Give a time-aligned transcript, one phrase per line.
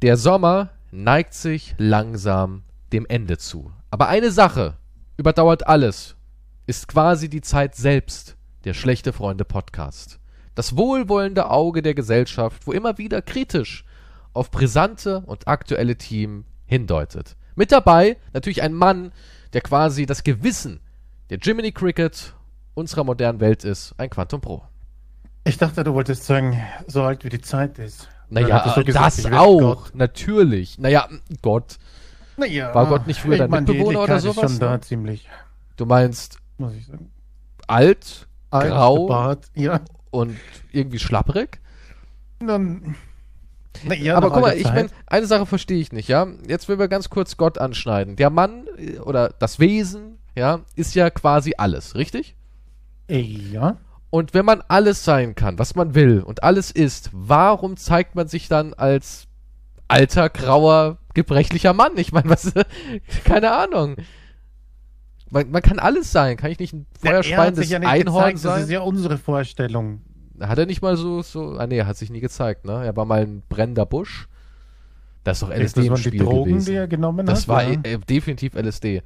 [0.00, 2.62] Der Sommer neigt sich langsam
[2.92, 3.72] dem Ende zu.
[3.90, 4.76] Aber eine Sache
[5.16, 6.14] überdauert alles,
[6.66, 10.20] ist quasi die Zeit selbst, der Schlechte Freunde Podcast.
[10.54, 13.84] Das wohlwollende Auge der Gesellschaft, wo immer wieder kritisch
[14.34, 17.36] auf brisante und aktuelle Themen hindeutet.
[17.56, 19.10] Mit dabei natürlich ein Mann,
[19.52, 20.78] der quasi das Gewissen
[21.28, 22.36] der Jiminy Cricket
[22.74, 24.62] unserer modernen Welt ist, ein Quantum Pro.
[25.42, 28.08] Ich dachte, du wolltest sagen, so alt wie die Zeit ist.
[28.30, 29.94] Naja, so gesagt, das auch, Gott.
[29.94, 30.78] natürlich.
[30.78, 31.08] Naja,
[31.42, 31.78] Gott.
[32.36, 34.52] Naja, War Gott nicht früher dein Mitbewohner oder sowas?
[34.52, 35.28] Ist schon da ziemlich.
[35.76, 37.10] Du meinst Muss ich sagen.
[37.66, 39.80] alt, alt grau Bart, ja.
[40.10, 40.36] und
[40.72, 41.60] irgendwie schlapperig?
[42.38, 42.94] Dann,
[43.98, 46.26] ja, Aber guck mal, ich meine, eine Sache verstehe ich nicht, ja.
[46.46, 48.16] Jetzt will wir ganz kurz Gott anschneiden.
[48.16, 52.36] Der Mann äh, oder das Wesen, ja, ist ja quasi alles, richtig?
[53.08, 53.78] Ja.
[54.10, 58.26] Und wenn man alles sein kann, was man will und alles ist, warum zeigt man
[58.26, 59.26] sich dann als
[59.86, 61.92] alter, grauer, gebrechlicher Mann?
[61.96, 62.52] Ich meine, was,
[63.24, 63.96] keine Ahnung.
[65.30, 66.38] Man, man, kann alles sein.
[66.38, 68.54] Kann ich nicht ein feuerspeiendes ja Einhorn gezeigt, sein?
[68.54, 70.00] Das ist ja unsere Vorstellung.
[70.40, 72.84] Hat er nicht mal so, so, ah nee, er hat sich nie gezeigt, ne?
[72.84, 74.28] Er war mal ein brennender Busch.
[75.24, 76.66] Das ist doch LSD ist das im Spiel die Drogen, gewesen.
[76.66, 77.78] Die er genommen das hat, war ja.
[77.82, 79.02] e definitiv LSD.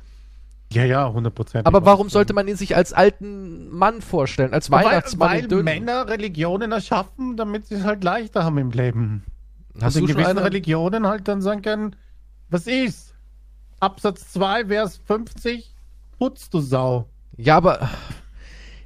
[0.73, 1.65] Ja, ja, 100%.
[1.65, 5.31] Aber warum sollte man ihn sich als alten Mann vorstellen, als Weihnachtsmann?
[5.31, 9.25] Weil, weil Männer Religionen erschaffen, damit sie es halt leichter haben im Leben.
[9.77, 10.45] Hast also du in gewissen eine?
[10.45, 11.97] Religionen halt dann sagen können,
[12.50, 13.15] was ist?
[13.81, 15.75] Absatz 2, Vers 50,
[16.19, 17.09] putzt du Sau.
[17.37, 17.89] Ja, aber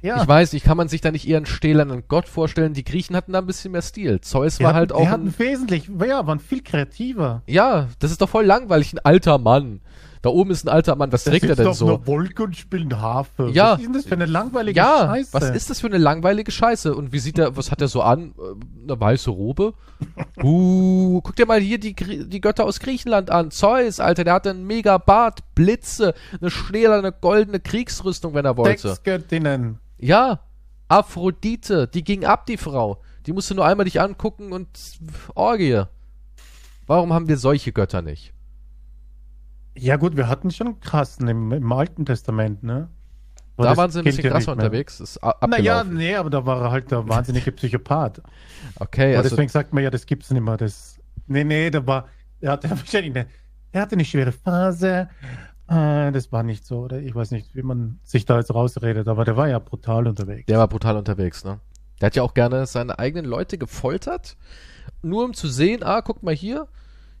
[0.01, 0.21] ja.
[0.21, 2.73] Ich weiß, ich kann man sich da nicht eher einen stählernen Gott vorstellen.
[2.73, 4.21] Die Griechen hatten da ein bisschen mehr Stil.
[4.21, 5.01] Zeus war halt auch.
[5.01, 7.41] Die hatten wesentlich, ja, waren viel kreativer.
[7.47, 9.81] Ja, das ist doch voll langweilig, ein alter Mann.
[10.27, 11.89] Da oben ist ein alter Mann, was trägt er denn so?
[11.89, 13.49] Auf Wolke und spielt Hafe.
[13.53, 13.75] Ja.
[13.75, 15.29] Was ist denn das für eine langweilige ja, Scheiße?
[15.31, 16.93] Was ist das für eine langweilige Scheiße?
[16.93, 18.33] Und wie sieht er, was hat er so an?
[18.37, 19.73] Äh, eine weiße Robe?
[20.43, 23.51] uh, guck dir mal hier die, die Götter aus Griechenland an.
[23.51, 28.89] Zeus, Alter, der hatte einen mega Bart, Blitze, eine stählerne goldene Kriegsrüstung, wenn er wollte.
[28.89, 29.79] Sexgöttinnen.
[29.97, 30.41] Ja,
[30.89, 33.01] Aphrodite, die ging ab, die Frau.
[33.27, 34.67] Die musste nur einmal dich angucken und
[35.35, 35.83] Orgie.
[36.85, 38.33] Warum haben wir solche Götter nicht?
[39.77, 42.89] Ja gut, wir hatten schon krassen im, im Alten Testament, ne?
[43.57, 44.99] Aber da waren sie ein bisschen krasser unterwegs.
[44.99, 48.21] Ist naja, nee, aber da war er halt der wahnsinnige Psychopath.
[48.79, 50.57] Okay, aber also deswegen sagt man ja, das gibt's nicht mehr.
[50.57, 52.07] Das, nee, nee, da war,
[52.39, 53.27] er hatte wahrscheinlich eine,
[53.71, 55.09] er hatte eine schwere Phase.
[55.67, 56.99] Äh, das war nicht so, oder?
[56.99, 60.45] Ich weiß nicht, wie man sich da jetzt rausredet, aber der war ja brutal unterwegs.
[60.45, 61.59] Der war brutal unterwegs, ne?
[61.99, 64.37] Der hat ja auch gerne seine eigenen Leute gefoltert,
[65.01, 66.67] nur um zu sehen, ah, guck mal hier,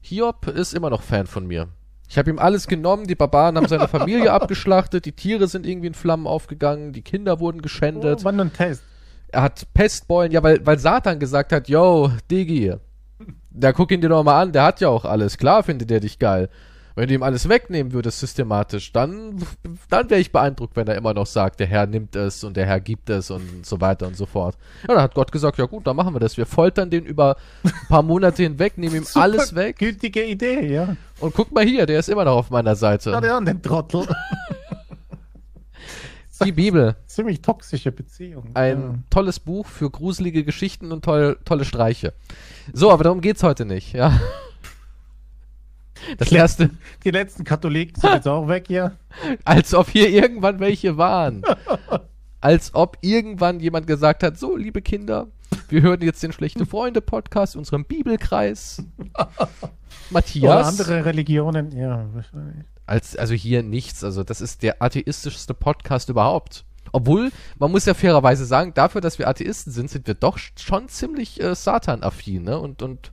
[0.01, 1.67] Hiob ist immer noch Fan von mir.
[2.09, 5.87] Ich habe ihm alles genommen, die Barbaren haben seine Familie abgeschlachtet, die Tiere sind irgendwie
[5.87, 8.19] in Flammen aufgegangen, die Kinder wurden geschändet.
[8.21, 8.83] Oh, war nur ein Test.
[9.29, 12.73] Er hat Pestbeulen, ja, weil, weil Satan gesagt hat, yo, Digi,
[13.51, 15.99] da guck ihn dir doch mal an, der hat ja auch alles, klar findet er
[15.99, 16.49] dich geil.
[16.97, 19.35] Wenn du ihm alles wegnehmen würdest systematisch, dann,
[19.87, 22.65] dann wäre ich beeindruckt, wenn er immer noch sagt, der Herr nimmt es und der
[22.65, 24.57] Herr gibt es und so weiter und so fort.
[24.81, 26.37] Ja, dann hat Gott gesagt, ja gut, dann machen wir das.
[26.37, 29.77] Wir foltern den über ein paar Monate hinweg, nehmen ihm Super alles weg.
[29.77, 30.97] Gültige Idee, ja.
[31.19, 33.11] Und guck mal hier, der ist immer noch auf meiner Seite.
[33.11, 34.07] Ja, der den Trottel.
[36.45, 36.95] Die Bibel.
[37.05, 38.49] Ziemlich toxische Beziehung.
[38.55, 38.95] Ein ja.
[39.11, 42.13] tolles Buch für gruselige Geschichten und toll, tolle Streiche.
[42.73, 44.19] So, aber darum geht's heute nicht, ja.
[46.17, 46.69] Das erste.
[47.03, 48.97] Die letzten Katholiken sind jetzt auch weg hier.
[49.43, 51.43] Als ob hier irgendwann welche waren.
[52.41, 55.27] Als ob irgendwann jemand gesagt hat: So, liebe Kinder,
[55.69, 58.83] wir hören jetzt den Schlechte Freunde Podcast, unserem Bibelkreis.
[60.09, 60.43] Matthias.
[60.43, 62.65] Oder andere Religionen, ja, wahrscheinlich.
[62.85, 64.03] Als, also hier nichts.
[64.03, 66.63] Also, das ist der atheistischste Podcast überhaupt.
[66.93, 70.87] Obwohl, man muss ja fairerweise sagen, dafür, dass wir Atheisten sind, sind wir doch schon
[70.87, 72.59] ziemlich äh, Satan-affin, ne?
[72.59, 73.11] Und, und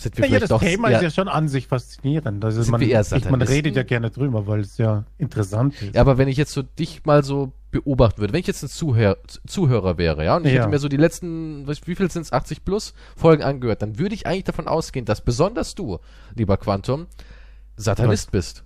[0.00, 2.44] sind wir ja, das doch Thema ist ja schon an sich faszinierend.
[2.44, 5.94] Also man, ich, man redet ja gerne drüber, weil es ja interessant ist.
[5.94, 8.68] Ja, aber wenn ich jetzt so dich mal so beobachten würde, wenn ich jetzt ein
[8.68, 10.60] Zuhör, Zuhörer wäre, ja, und ich ja.
[10.60, 14.14] hätte mir so die letzten, wie viel sind es, 80 plus Folgen angehört, dann würde
[14.14, 15.98] ich eigentlich davon ausgehen, dass besonders du,
[16.34, 17.06] lieber Quantum,
[17.76, 18.64] Satanist bist.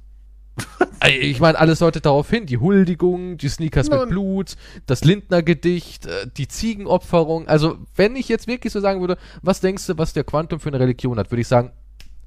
[1.09, 2.47] Ich meine, alles deutet darauf hin.
[2.47, 4.01] Die Huldigung, die Sneakers Nun.
[4.01, 4.57] mit Blut,
[4.87, 7.49] das Lindner-Gedicht, äh, die Ziegenopferung.
[7.49, 10.69] Also, wenn ich jetzt wirklich so sagen würde, was denkst du, was der Quantum für
[10.69, 11.73] eine Religion hat, würde ich sagen,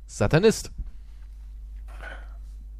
[0.06, 0.72] Satanist.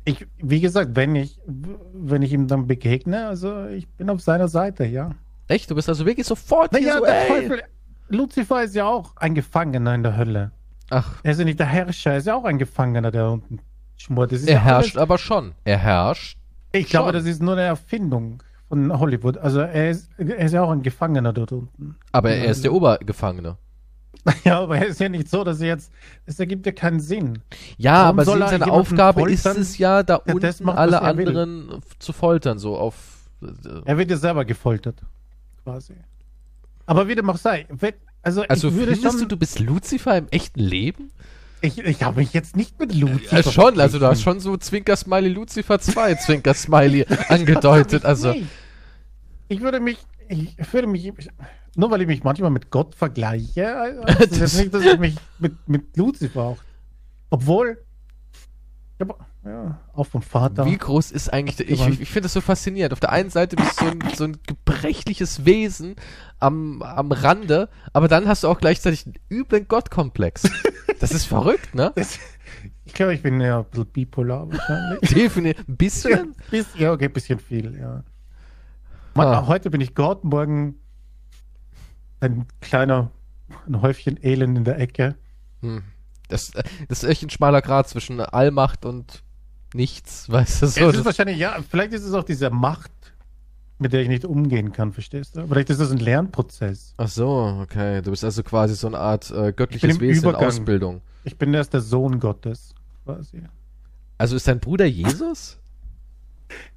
[0.04, 4.48] Ich, wie gesagt, wenn ich, wenn ich ihm dann begegne, also ich bin auf seiner
[4.48, 5.12] Seite, ja.
[5.48, 5.70] Echt?
[5.72, 7.28] Du bist also wirklich sofort naja, hier so, der.
[7.28, 7.64] Teufel,
[8.10, 10.52] Lucifer ist ja auch ein Gefangener in der Hölle.
[10.92, 11.20] Ach.
[11.24, 13.60] Er ist ja nicht der Herrscher, er ist ja auch ein Gefangener, der unten
[13.98, 14.32] Schmort.
[14.32, 15.54] er ja herrscht aber schon.
[15.64, 16.38] Er herrscht.
[16.72, 19.38] Ich glaube, das ist nur eine Erfindung von Hollywood.
[19.38, 21.96] Also er ist, er ist ja auch ein Gefangener dort unten.
[22.12, 23.58] Aber er ist der Obergefangene.
[24.44, 25.92] Ja, aber es ist ja nicht so, dass er jetzt,
[26.26, 27.44] es ergibt ja keinen Sinn.
[27.78, 29.36] Ja, Warum aber seine Aufgabe foltern?
[29.36, 31.80] ist es ja, da ja, unten macht, alle anderen will.
[32.00, 32.96] zu foltern, so auf.
[33.44, 35.02] Äh, er wird ja selber gefoltert,
[35.64, 35.94] quasi.
[36.88, 37.68] Aber wie dem auch sei,
[38.24, 41.12] also, also ich würde findest schon, du, du bist Lucifer im echten Leben?
[41.66, 43.38] Ich, ich habe mich jetzt nicht mit Lucifer.
[43.38, 48.06] Ja, schon, also du hast schon so Zwinker-Smiley Lucifer 2 Zwinker-Smiley angedeutet.
[48.06, 48.32] Also.
[48.32, 48.46] Nicht.
[49.48, 51.14] Ich würde mich, ich würde mich,
[51.76, 55.16] nur weil ich mich manchmal mit Gott vergleiche, also das ist nicht, dass ich mich
[55.38, 56.58] mit, mit Lucifer auch.
[57.30, 57.78] Obwohl,
[59.00, 60.66] habe ja, auch vom Vater.
[60.66, 62.94] Wie groß ist eigentlich, der, ich, ich, ich finde das so faszinierend.
[62.94, 65.96] Auf der einen Seite bist du so ein, so ein gebrechliches Wesen
[66.40, 70.44] am, am Rande, aber dann hast du auch gleichzeitig einen üblen Gottkomplex.
[71.00, 71.92] Das ist verrückt, ne?
[71.96, 72.20] Das,
[72.86, 75.00] ich glaube, ich bin ja ein bisschen bipolar wahrscheinlich.
[75.14, 75.68] Definitiv.
[75.68, 76.36] Ein bisschen?
[76.52, 78.04] Ja, ja, okay, ein bisschen viel, ja.
[79.14, 79.48] Man, ah.
[79.48, 80.76] Heute bin ich Gott, morgen
[82.20, 83.12] ein kleiner,
[83.68, 85.16] ein Häufchen Elend in der Ecke.
[85.62, 85.84] Hm.
[86.28, 89.24] Das, das ist echt ein schmaler Grad zwischen Allmacht und
[89.74, 90.90] nichts, weißt du so.
[90.90, 92.92] Es ist wahrscheinlich, ja, vielleicht ist es auch diese Macht,
[93.78, 95.48] mit der ich nicht umgehen kann, verstehst du?
[95.48, 96.94] Vielleicht ist das ein Lernprozess.
[96.98, 98.02] Ach so, okay.
[98.02, 100.42] Du bist also quasi so eine Art äh, göttliches Wesen Übergang.
[100.42, 101.02] in Ausbildung.
[101.24, 102.74] Ich bin erst der Sohn Gottes,
[103.04, 103.42] quasi.
[104.18, 105.58] Also ist dein Bruder Jesus?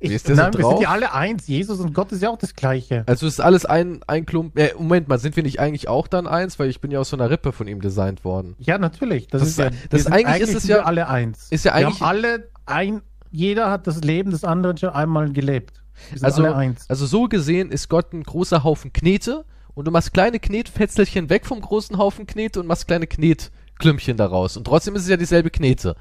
[0.00, 1.46] Ich, ist nein, so wir sind ja alle eins.
[1.46, 3.04] Jesus und Gott ist ja auch das Gleiche.
[3.06, 4.60] Also ist alles ein, ein Klumpen.
[4.60, 6.58] Äh, Moment mal, sind wir nicht eigentlich auch dann eins?
[6.58, 8.56] Weil ich bin ja aus so einer Rippe von ihm designt worden.
[8.58, 9.28] Ja, natürlich.
[9.28, 11.48] Das, das ist ja, das eigentlich, eigentlich, ist es ja alle eins.
[11.50, 12.00] Ist ja eigentlich.
[12.00, 13.02] Wir haben alle ein.
[13.30, 15.82] Jeder hat das Leben des anderen schon einmal gelebt.
[16.22, 21.30] Also, also so gesehen ist Gott ein großer Haufen Knete und du machst kleine Knetfetzelchen
[21.30, 24.56] weg vom großen Haufen Knete und machst kleine Knetklümpchen daraus.
[24.56, 25.96] Und trotzdem ist es ja dieselbe Knete.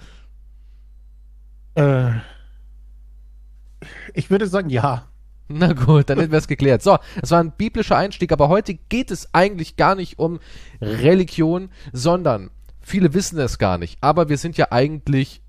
[1.76, 2.12] Äh.
[4.14, 5.08] Ich würde sagen, ja.
[5.48, 6.82] Na gut, dann hätten wir es geklärt.
[6.82, 10.40] So, es war ein biblischer Einstieg, aber heute geht es eigentlich gar nicht um
[10.82, 12.50] Religion, sondern
[12.82, 13.98] viele wissen es gar nicht.
[14.02, 15.42] Aber wir sind ja eigentlich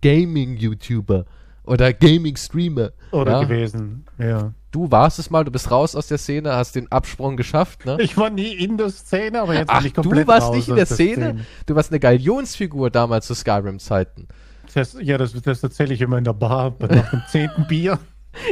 [0.00, 1.26] Gaming-YouTuber
[1.64, 2.92] oder Gaming-Streamer.
[3.10, 3.42] Oder ja?
[3.44, 4.52] gewesen, ja.
[4.70, 7.96] Du warst es mal, du bist raus aus der Szene, hast den Absprung geschafft, ne?
[8.00, 10.68] Ich war nie in der Szene, aber jetzt Ach, bin ich komplett du warst nicht
[10.68, 11.12] in der Szene?
[11.14, 11.46] Szene?
[11.66, 14.26] Du warst eine Galionsfigur damals zu Skyrim-Zeiten.
[14.74, 18.00] Das, ja, das, das erzähle ich immer in der Bar nach dem zehnten Bier.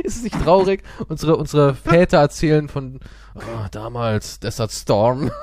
[0.05, 0.85] Ist es nicht traurig?
[1.09, 3.01] Unsere, unsere Väter erzählen von
[3.35, 5.33] oh, damals Desert Storm.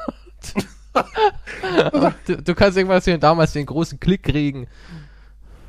[2.26, 4.68] du, du, kannst irgendwas erzählen, damals den großen Klick kriegen.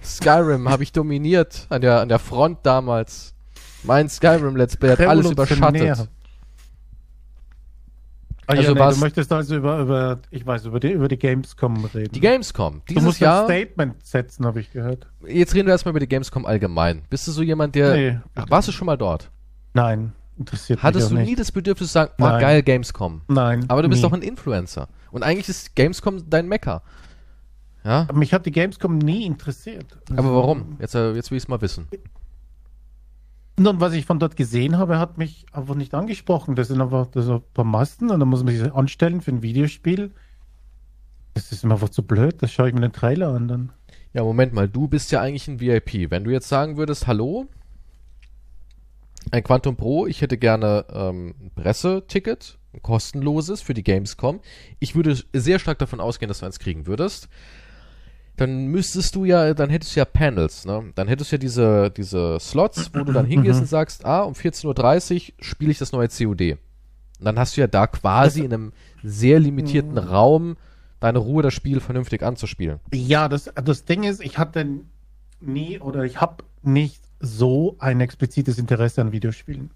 [0.02, 3.34] Skyrim habe ich dominiert an der, an der Front damals.
[3.82, 6.08] Mein Skyrim Let's Play hat alles überschattet.
[8.50, 11.18] Ah, also ja, nee, du möchtest also über, über, ich weiß, über die, über die
[11.18, 12.12] Gamescom reden.
[12.12, 12.82] Die Gamescom.
[12.88, 15.06] Dieses du musst Jahr, ein Statement setzen, habe ich gehört.
[15.24, 17.02] Jetzt reden wir erstmal über die Gamescom allgemein.
[17.08, 17.94] Bist du so jemand, der.
[17.94, 19.30] Nee, ach, warst du schon mal dort?
[19.72, 23.22] Nein, interessiert Hattest mich Hattest du nie das Bedürfnis zu sagen, oh geil, Gamescom?
[23.28, 23.66] Nein.
[23.68, 24.08] Aber du bist nie.
[24.08, 24.88] doch ein Influencer.
[25.12, 26.82] Und eigentlich ist Gamescom dein Mecker.
[27.84, 28.06] Ja?
[28.12, 29.98] Mich hat die Gamescom nie interessiert.
[30.14, 30.76] Aber warum?
[30.80, 31.88] Jetzt, äh, jetzt will ich es mal wissen.
[33.58, 36.56] Und was ich von dort gesehen habe, hat mich einfach nicht angesprochen.
[36.56, 39.32] Das sind einfach das sind ein paar Masten und dann muss man sich anstellen für
[39.32, 40.12] ein Videospiel.
[41.34, 42.42] Das ist mir einfach zu blöd.
[42.42, 43.72] Das schaue ich mir den Trailer an dann.
[44.12, 46.10] Ja, Moment mal, du bist ja eigentlich ein VIP.
[46.10, 47.46] Wenn du jetzt sagen würdest, hallo,
[49.30, 54.40] ein Quantum Pro, ich hätte gerne ähm, ein Presseticket, ein kostenloses für die Gamescom.
[54.80, 57.28] Ich würde sehr stark davon ausgehen, dass du eins kriegen würdest
[58.40, 60.92] dann müsstest du ja, dann hättest du ja Panels, ne?
[60.94, 63.62] Dann hättest du ja diese, diese Slots, wo du dann hingehst mhm.
[63.62, 66.52] und sagst, ah, um 14.30 Uhr spiele ich das neue COD.
[66.52, 66.58] Und
[67.18, 69.98] dann hast du ja da quasi in einem sehr limitierten mhm.
[69.98, 70.56] Raum
[71.00, 72.80] deine Ruhe, das Spiel vernünftig anzuspielen.
[72.94, 74.66] Ja, das, das Ding ist, ich hatte
[75.40, 79.70] nie oder ich habe nicht so ein explizites Interesse an Videospielen.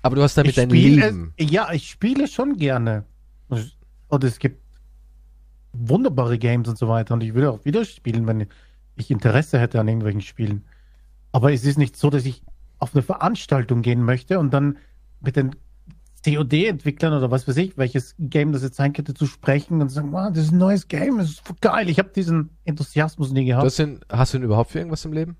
[0.00, 1.34] Aber du hast damit ich dein Leben.
[1.36, 3.04] Es, ja, ich spiele schon gerne.
[4.08, 4.62] Und es gibt
[5.78, 7.14] wunderbare Games und so weiter.
[7.14, 8.46] Und ich würde auch wieder spielen, wenn
[8.96, 10.64] ich Interesse hätte an irgendwelchen Spielen.
[11.32, 12.42] Aber es ist nicht so, dass ich
[12.78, 14.78] auf eine Veranstaltung gehen möchte und dann
[15.20, 15.56] mit den
[16.24, 20.12] COD-Entwicklern oder was weiß ich, welches Game das jetzt sein könnte, zu sprechen und sagen,
[20.12, 21.88] wow, das ist ein neues Game, das ist geil.
[21.88, 23.64] Ich habe diesen Enthusiasmus nie gehabt.
[23.64, 25.36] Das sind, hast du denn überhaupt für irgendwas im Leben?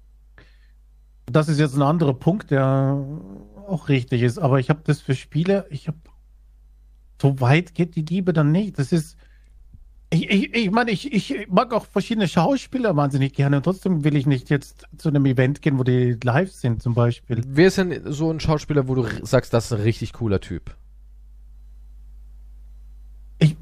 [1.27, 3.05] Das ist jetzt ein anderer Punkt, der
[3.67, 4.39] auch richtig ist.
[4.39, 5.99] Aber ich habe das für Spiele, ich habe
[7.21, 8.79] so weit geht die Liebe dann nicht.
[8.79, 9.17] Das ist,
[10.11, 14.17] ich, ich, ich meine, ich, ich mag auch verschiedene Schauspieler wahnsinnig gerne und trotzdem will
[14.17, 17.43] ich nicht jetzt zu einem Event gehen, wo die live sind zum Beispiel.
[17.47, 20.77] Wer ist denn so ein Schauspieler, wo du sagst, das ist ein richtig cooler Typ?
[23.39, 23.57] Ich,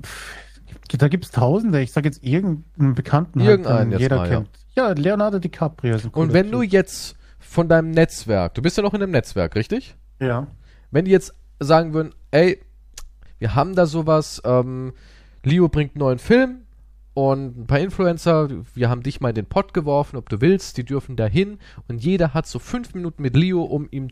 [0.98, 1.80] da gibt es Tausende.
[1.80, 4.48] Ich sage jetzt irgendeinen Bekannten, halt, Irgendeinen halt, jeder mal, kennt.
[4.76, 4.88] Ja.
[4.88, 4.94] ja.
[4.94, 6.52] Leonardo DiCaprio ist ein Und wenn typ.
[6.52, 9.96] du jetzt von deinem Netzwerk, du bist ja noch in einem Netzwerk, richtig?
[10.20, 10.46] Ja.
[10.90, 12.60] Wenn die jetzt sagen würden, ey,
[13.38, 14.92] wir haben da sowas, ähm,
[15.46, 16.62] Leo bringt einen neuen Film
[17.14, 20.76] und ein paar Influencer, wir haben dich mal in den Pott geworfen, ob du willst,
[20.76, 21.58] die dürfen dahin
[21.88, 24.08] und jeder hat so fünf Minuten mit Leo, um ihm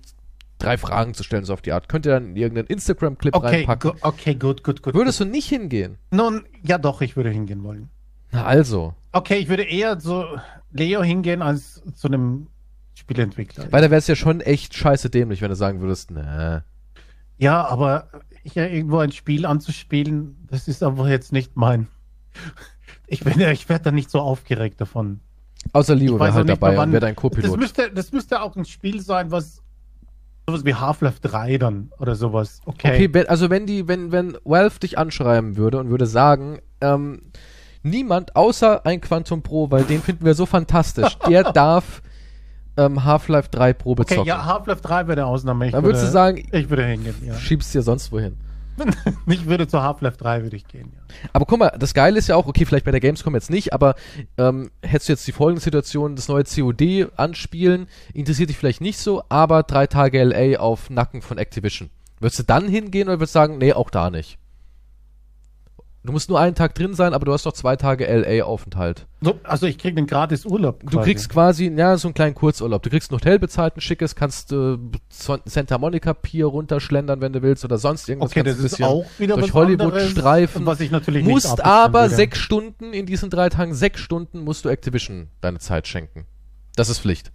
[0.58, 1.88] drei Fragen zu stellen, so auf die Art.
[1.88, 3.92] Könnt ihr dann irgendeinen Instagram-Clip Okay, reinpacken?
[4.02, 4.94] okay, gut, gut, gut.
[4.94, 5.98] Würdest du nicht hingehen?
[6.12, 7.90] Nun, ja doch, ich würde hingehen wollen.
[8.30, 8.94] Na also.
[9.10, 10.24] Okay, ich würde eher zu
[10.70, 12.46] Leo hingehen als zu einem
[12.94, 13.66] Spieleentwickler.
[13.72, 16.64] Weil da wäre es ja schon echt scheiße dämlich, wenn du sagen würdest, ne.
[17.38, 18.08] Ja, aber
[18.44, 21.88] ja, irgendwo ein Spiel anzuspielen, das ist aber jetzt nicht mein.
[23.06, 25.20] Ich bin, ich werde da nicht so aufgeregt davon.
[25.72, 27.58] Außer Leo Ich wäre halt dabei wann- und wäre dein Das Co-Pilot.
[27.58, 29.62] müsste, das müsste auch ein Spiel sein, was
[30.48, 32.60] sowas wie Half-Life 3 dann oder sowas.
[32.64, 33.06] Okay.
[33.06, 37.22] Okay, also wenn die, wenn, wenn Valve dich anschreiben würde und würde sagen, ähm,
[37.82, 42.02] niemand außer ein Quantum Pro, weil den finden wir so fantastisch, der darf
[42.76, 44.28] ähm, Half-Life 3 Probe Okay, zocken.
[44.28, 45.66] ja, Half-Life 3 wäre der Ausnahme.
[45.66, 47.34] Ich Dann würde, würdest du sagen, ich würde hingehen, ja.
[47.34, 48.36] schiebst dir sonst wohin.
[49.26, 51.00] Ich würde zu Half-Life 3 würde ich gehen, ja.
[51.34, 53.72] Aber guck mal, das Geile ist ja auch, okay, vielleicht bei der Gamescom jetzt nicht,
[53.74, 53.94] aber
[54.38, 58.98] ähm, hättest du jetzt die folgende Situation, das neue COD anspielen, interessiert dich vielleicht nicht
[58.98, 61.90] so, aber drei Tage LA auf Nacken von Activision.
[62.18, 64.38] Würdest du dann hingehen oder würdest du sagen, nee, auch da nicht?
[66.04, 69.06] Du musst nur einen Tag drin sein, aber du hast doch zwei Tage LA-Aufenthalt.
[69.20, 70.80] So, also ich kriege einen gratis Urlaub.
[70.84, 72.82] Du kriegst quasi, ja, so einen kleinen Kurzurlaub.
[72.82, 74.78] Du kriegst ein Hotel bezahlt, ein schickes, kannst äh,
[75.44, 78.32] Santa Monica Pier runterschlendern, wenn du willst, oder sonst irgendwas.
[78.32, 80.66] Okay, das ist auch wieder durch was Hollywood anderes, streifen.
[80.66, 84.40] was ich natürlich nicht musst abstellen aber sechs Stunden in diesen drei Tagen, sechs Stunden
[84.40, 86.26] musst du Activision deine Zeit schenken.
[86.74, 87.30] Das ist Pflicht.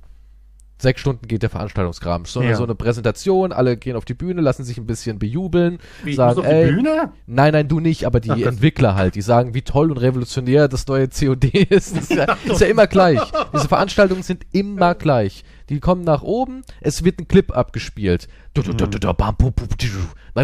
[0.79, 2.25] Sechs Stunden geht der Veranstaltungskram.
[2.25, 2.55] So, eine, Ja.
[2.55, 6.15] so eine Präsentation, alle gehen auf die Bühne, lassen sich ein bisschen bejubeln, Wie, ich
[6.15, 7.11] sagen, die ey, Bühne?
[7.25, 10.67] nein, nein, du nicht, aber die Ach, Entwickler halt, die sagen, wie toll und revolutionär
[10.67, 11.95] das neue COD ist.
[11.95, 13.19] Das ist ja, ist ja immer gleich.
[13.53, 15.43] Diese Veranstaltungen sind immer gleich.
[15.69, 18.27] Die kommen nach oben, es wird ein Clip abgespielt.
[18.53, 18.65] Dann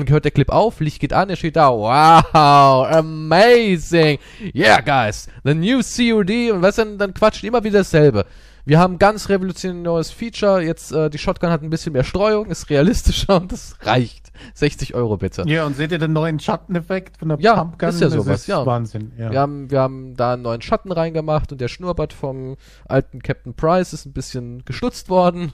[0.09, 4.19] hört der Clip auf, Licht geht an, er steht da, wow, amazing,
[4.53, 8.25] yeah guys, the new COD und was dann, dann quatscht immer wieder dasselbe.
[8.65, 12.05] Wir haben ein ganz revolutionäres neues Feature, jetzt äh, die Shotgun hat ein bisschen mehr
[12.05, 14.31] Streuung, ist realistischer und das reicht.
[14.53, 15.43] 60 Euro bitte.
[15.47, 17.89] Ja, und seht ihr den neuen Schatteneffekt von der Ja, Pumpgun?
[17.89, 18.65] ist ja sowas, ja.
[18.65, 19.31] Wahnsinn, ja.
[19.31, 22.55] Wir haben, wir haben da einen neuen Schatten reingemacht und der Schnurrbart vom
[22.87, 25.51] alten Captain Price ist ein bisschen gestutzt worden.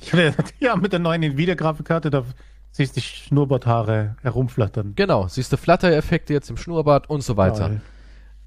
[0.60, 2.24] ja, mit der neuen Nvidia-Grafikkarte, da
[2.70, 4.94] siehst du die Schnurrbarthaare herumflattern.
[4.96, 7.68] Genau, siehst du Flutter-Effekte jetzt im Schnurrbart und so weiter.
[7.68, 7.82] Geil.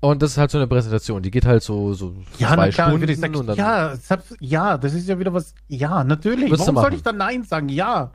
[0.06, 2.90] Und das ist halt so eine Präsentation, die geht halt so, so Ja, zwei klar,
[2.90, 5.56] Stunden ich sagen, und dann ja, hat, ja, das ist ja wieder was.
[5.68, 6.52] Ja, natürlich.
[6.52, 7.70] Warum soll ich dann Nein sagen?
[7.70, 8.12] Ja.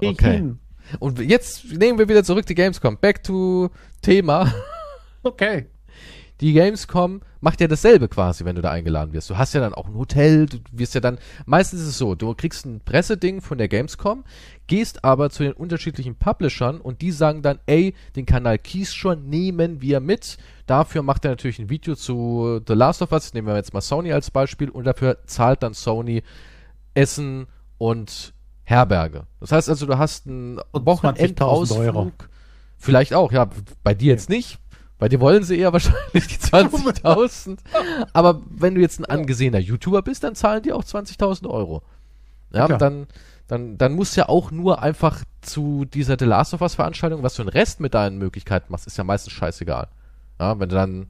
[0.00, 0.32] Geh Okay.
[0.32, 0.58] hin.
[0.98, 2.96] Und jetzt nehmen wir wieder zurück die Gamescom.
[2.96, 3.70] Back to
[4.02, 4.52] Thema.
[5.22, 5.66] Okay.
[6.40, 9.28] Die Gamescom macht ja dasselbe quasi, wenn du da eingeladen wirst.
[9.28, 12.14] Du hast ja dann auch ein Hotel, du wirst ja dann, meistens ist es so,
[12.14, 14.24] du kriegst ein Presseding von der Gamescom,
[14.70, 19.82] gehst aber zu den unterschiedlichen Publishern und die sagen dann, ey, den Kanal Keystore nehmen
[19.82, 20.38] wir mit.
[20.66, 23.80] Dafür macht er natürlich ein Video zu The Last of Us, nehmen wir jetzt mal
[23.80, 26.22] Sony als Beispiel und dafür zahlt dann Sony
[26.94, 27.48] Essen
[27.78, 29.26] und Herberge.
[29.40, 32.28] Das heißt also, du hast einen Und 20.000 Wochenendausflug.
[32.78, 33.50] Vielleicht auch, ja,
[33.82, 34.60] bei dir jetzt nicht.
[35.00, 37.58] Bei dir wollen sie eher wahrscheinlich die 20.000.
[38.12, 41.82] Aber wenn du jetzt ein angesehener YouTuber bist, dann zahlen die auch 20.000 Euro.
[42.52, 42.78] Ja, Klar.
[42.78, 43.08] dann,
[43.50, 47.22] dann, dann musst du ja auch nur einfach zu dieser The Last of Us Veranstaltung,
[47.22, 49.88] was du den Rest mit deinen Möglichkeiten machst, ist ja meistens scheißegal.
[50.38, 51.06] Ja, wenn du dann einen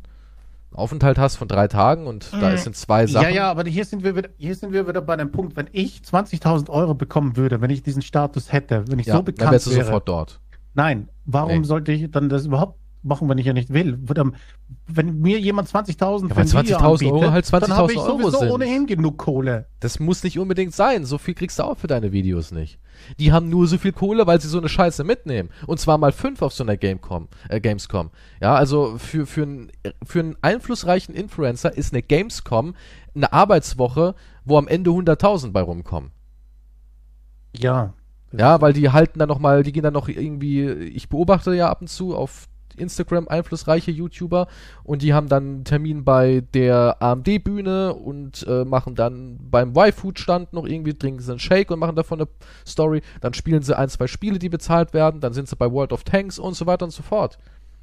[0.72, 2.54] Aufenthalt hast von drei Tagen und da Mhm.
[2.54, 3.24] ist in zwei Sachen.
[3.28, 5.68] Ja, ja, aber hier sind, wir wieder, hier sind wir wieder bei dem Punkt, wenn
[5.72, 9.24] ich 20.000 Euro bekommen würde, wenn ich diesen Status hätte, wenn ich ja, so dann
[9.26, 9.84] bekannt wärst du wäre.
[9.84, 10.40] sofort dort.
[10.74, 11.66] Nein, warum Nee.
[11.66, 13.98] sollte ich dann das überhaupt machen, wenn ich ja nicht will?
[14.86, 17.92] Wenn- mir jemand 20.000 Ja, für weil ein Video 20.000 Euro halt dann habe 20.000
[17.92, 18.50] ich Euro sowieso sind.
[18.50, 19.66] ohnehin genug Kohle.
[19.80, 21.04] Das muss nicht unbedingt sein.
[21.04, 22.78] So viel kriegst du auch für deine Videos nicht.
[23.18, 25.48] Die haben nur so viel Kohle, weil sie so eine Scheiße mitnehmen.
[25.66, 28.10] Und zwar mal fünf auf so einer Gamecom, äh, Gamescom.
[28.42, 29.72] Ja, also für, für, einen,
[30.04, 32.74] für einen einflussreichen Influencer ist eine Gamescom
[33.14, 34.14] eine Arbeitswoche,
[34.44, 36.10] wo am Ende 100.000 bei rumkommen.
[37.56, 37.94] Ja.
[38.32, 41.68] Ja, weil die halten dann noch mal, die gehen dann noch irgendwie, ich beobachte ja
[41.68, 44.48] ab und zu auf Instagram einflussreiche YouTuber
[44.84, 50.52] und die haben dann einen Termin bei der AMD-Bühne und äh, machen dann beim Y-Food-Stand
[50.52, 52.28] noch irgendwie, trinken sie einen Shake und machen davon eine
[52.66, 53.02] Story.
[53.20, 56.04] Dann spielen sie ein, zwei Spiele, die bezahlt werden, dann sind sie bei World of
[56.04, 57.38] Tanks und so weiter und so fort.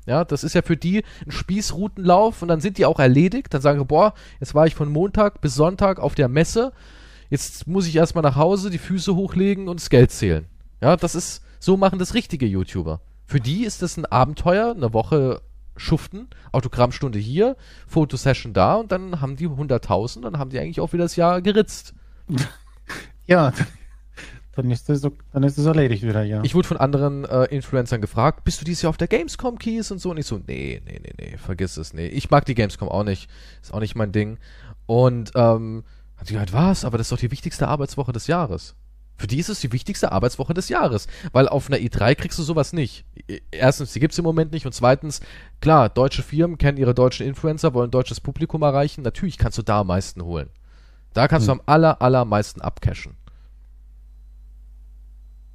[0.08, 3.53] Ja, das ist ja für die ein Spießrutenlauf und dann sind die auch erledigt.
[3.53, 6.72] Dann sagen sie, boah, jetzt war ich von Montag bis Sonntag auf der Messe.
[7.29, 10.46] Jetzt muss ich erstmal nach Hause, die Füße hochlegen und das Geld zählen.
[10.82, 13.01] Ja, das ist, so machen das richtige YouTuber.
[13.27, 15.41] Für die ist das ein Abenteuer, eine Woche
[15.75, 17.55] schuften, Autogrammstunde hier,
[17.86, 21.41] Fotosession da und dann haben die 100.000, dann haben die eigentlich auch wieder das Jahr
[21.41, 21.93] geritzt.
[23.29, 23.51] Ja.
[24.55, 26.41] dann ist das, dann ist das erledigt wieder, ja.
[26.46, 29.91] Ich wurde von anderen äh, Influencern gefragt, bist du dieses Jahr auf der Gamescom Keys
[29.91, 30.12] und so?
[30.12, 32.07] Und ich so, nee, nee, nee, nee, vergiss es, nee.
[32.07, 33.29] Ich mag die Gamescom auch nicht.
[33.62, 34.38] Ist auch nicht mein Ding.
[34.86, 35.84] Und ähm,
[36.15, 36.86] hat sie gesagt, was?
[36.86, 38.77] Aber das ist doch die wichtigste Arbeitswoche des Jahres.
[39.18, 41.08] Für die ist es die wichtigste Arbeitswoche des Jahres.
[41.32, 43.04] Weil auf einer E3 kriegst du sowas nicht.
[43.52, 44.66] Erstens, die gibt's im Moment nicht.
[44.66, 45.22] Und zweitens,
[45.60, 49.02] klar, deutsche Firmen kennen ihre deutschen Influencer, wollen deutsches Publikum erreichen.
[49.02, 50.50] Natürlich kannst du da am meisten holen.
[51.14, 51.58] Da kannst hm.
[51.58, 53.18] du am aller, allermeisten abcashen.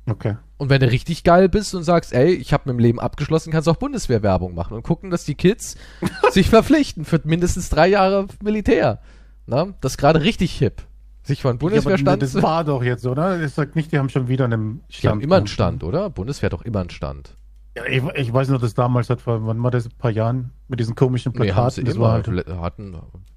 [0.07, 0.37] Okay.
[0.57, 3.53] Und wenn du richtig geil bist und sagst, ey, ich habe mit dem Leben abgeschlossen,
[3.53, 5.77] kannst du auch Bundeswehrwerbung machen und gucken, dass die Kids
[6.31, 9.01] sich verpflichten für mindestens drei Jahre Militär.
[9.47, 10.83] Na, das ist gerade richtig hip.
[11.23, 12.21] Sich von Bundeswehrstand.
[12.21, 13.43] Ja, das war doch jetzt, oder?
[13.43, 15.03] Ich sag nicht, die haben schon wieder einen Stand.
[15.03, 16.11] Die haben immer einen Stand, oder?
[16.11, 17.37] Bundeswehr hat doch immer einen Stand.
[17.77, 20.81] Ja, ich, ich, weiß nur, dass damals hat, wann war das, ein paar Jahren, mit
[20.81, 21.85] diesen komischen Plakaten.
[21.85, 22.97] Nee, das war halt hatten,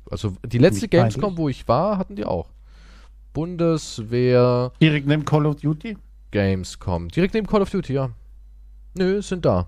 [0.09, 2.49] also die letzte Gamescom, wo ich war, hatten die auch.
[3.33, 4.71] Bundeswehr.
[4.81, 5.97] Direkt neben Call of Duty?
[6.31, 7.09] Gamescom.
[7.09, 8.09] Direkt neben Call of Duty, ja.
[8.97, 9.67] Nö, sind da.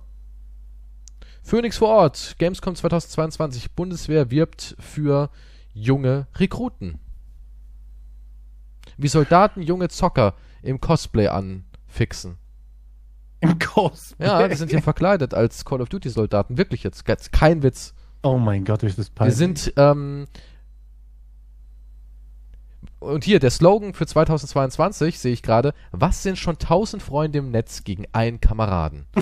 [1.44, 2.36] Phoenix vor Ort.
[2.40, 3.72] Gamescom 2022.
[3.72, 5.30] Bundeswehr wirbt für
[5.74, 7.00] junge Rekruten.
[8.98, 12.38] Wie Soldaten junge Zocker im Cosplay anfixen.
[13.40, 14.26] Im Cosplay?
[14.26, 16.58] Ja, die sind hier verkleidet als Call of Duty Soldaten.
[16.58, 17.06] Wirklich jetzt.
[17.32, 17.94] Kein Witz.
[18.24, 19.36] Oh mein Gott, ist das peinlich.
[19.36, 20.28] Wir sind, ähm,
[23.00, 27.52] und hier, der Slogan für 2022 sehe ich gerade, was sind schon tausend Freunde im
[27.52, 29.06] Netz gegen einen Kameraden?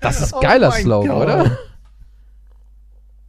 [0.00, 1.22] Das ist oh geiler Slogan, God.
[1.24, 1.58] oder?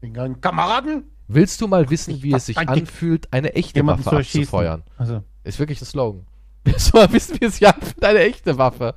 [0.01, 1.03] Gegen einen Kameraden?
[1.31, 4.81] Willst du mal wissen, wie es sich anfühlt, eine echte Waffe abzufeuern?
[4.97, 5.23] Also.
[5.43, 6.25] Ist wirklich ein Slogan.
[6.63, 8.95] Willst du mal wissen, wie es sich anfühlt, eine echte Waffe?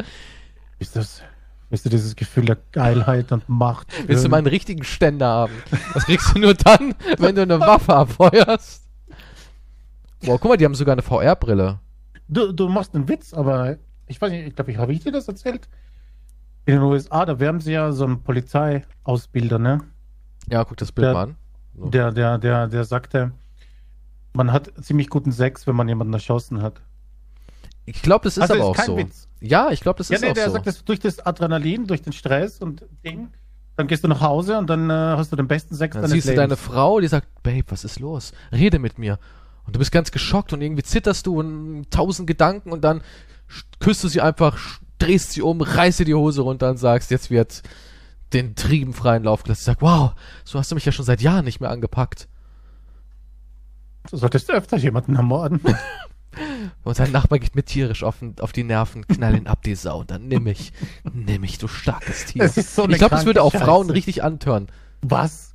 [0.78, 1.22] Ist das
[1.68, 3.92] Willst du dieses Gefühl der Geilheit und Macht?
[4.06, 5.52] Willst du mal einen richtigen Ständer haben?
[5.94, 8.86] Das kriegst du nur dann, wenn du eine Waffe abfeuerst.
[10.24, 11.80] Boah, guck mal, die haben sogar eine VR-Brille.
[12.28, 15.12] Du, du machst einen Witz, aber ich weiß nicht, ich glaube, ich habe ich dir
[15.12, 15.68] das erzählt?
[16.66, 19.80] In den USA, da werben sie ja so einen Polizeiausbilder, ne?
[20.50, 21.36] Ja, guck das Bild der, mal an.
[21.74, 23.32] Der, der, der, der sagte,
[24.34, 26.80] man hat ziemlich guten Sex, wenn man jemanden erschossen hat.
[27.84, 28.96] Ich glaube, das ist also aber ist auch so.
[28.96, 29.28] Witz.
[29.40, 30.52] Ja, ich glaube, das ja, ist nee, auch der so.
[30.52, 33.28] sagt, dass durch das Adrenalin, durch den Stress und Ding,
[33.76, 36.12] dann gehst du nach Hause und dann äh, hast du den besten Sex dann deines
[36.12, 36.36] siehst Lebens.
[36.36, 38.32] du deine Frau, die sagt, Babe, was ist los?
[38.52, 39.18] Rede mit mir.
[39.64, 43.00] Und du bist ganz geschockt und irgendwie zitterst du und tausend Gedanken und dann
[43.80, 44.58] küsst du sie einfach,
[44.98, 47.62] drehst sie um, reißt dir die Hose runter und sagst, jetzt wird
[48.34, 49.64] den Trieben freien Lauf gelassen.
[49.64, 50.12] Sag, wow,
[50.44, 52.28] so hast du mich ja schon seit Jahren nicht mehr angepackt.
[54.10, 55.60] Du solltest öfter jemanden ermorden.
[56.82, 60.00] Und sein Nachbar geht mir tierisch auf, auf die Nerven, knall ihn ab, die Sau.
[60.00, 60.72] Und dann nimm mich.
[61.12, 62.42] Nimm mich, du starkes Tier.
[62.42, 63.64] Das ist so ich glaube, das würde auch Scheiße.
[63.64, 64.68] Frauen richtig antören.
[65.02, 65.54] Was?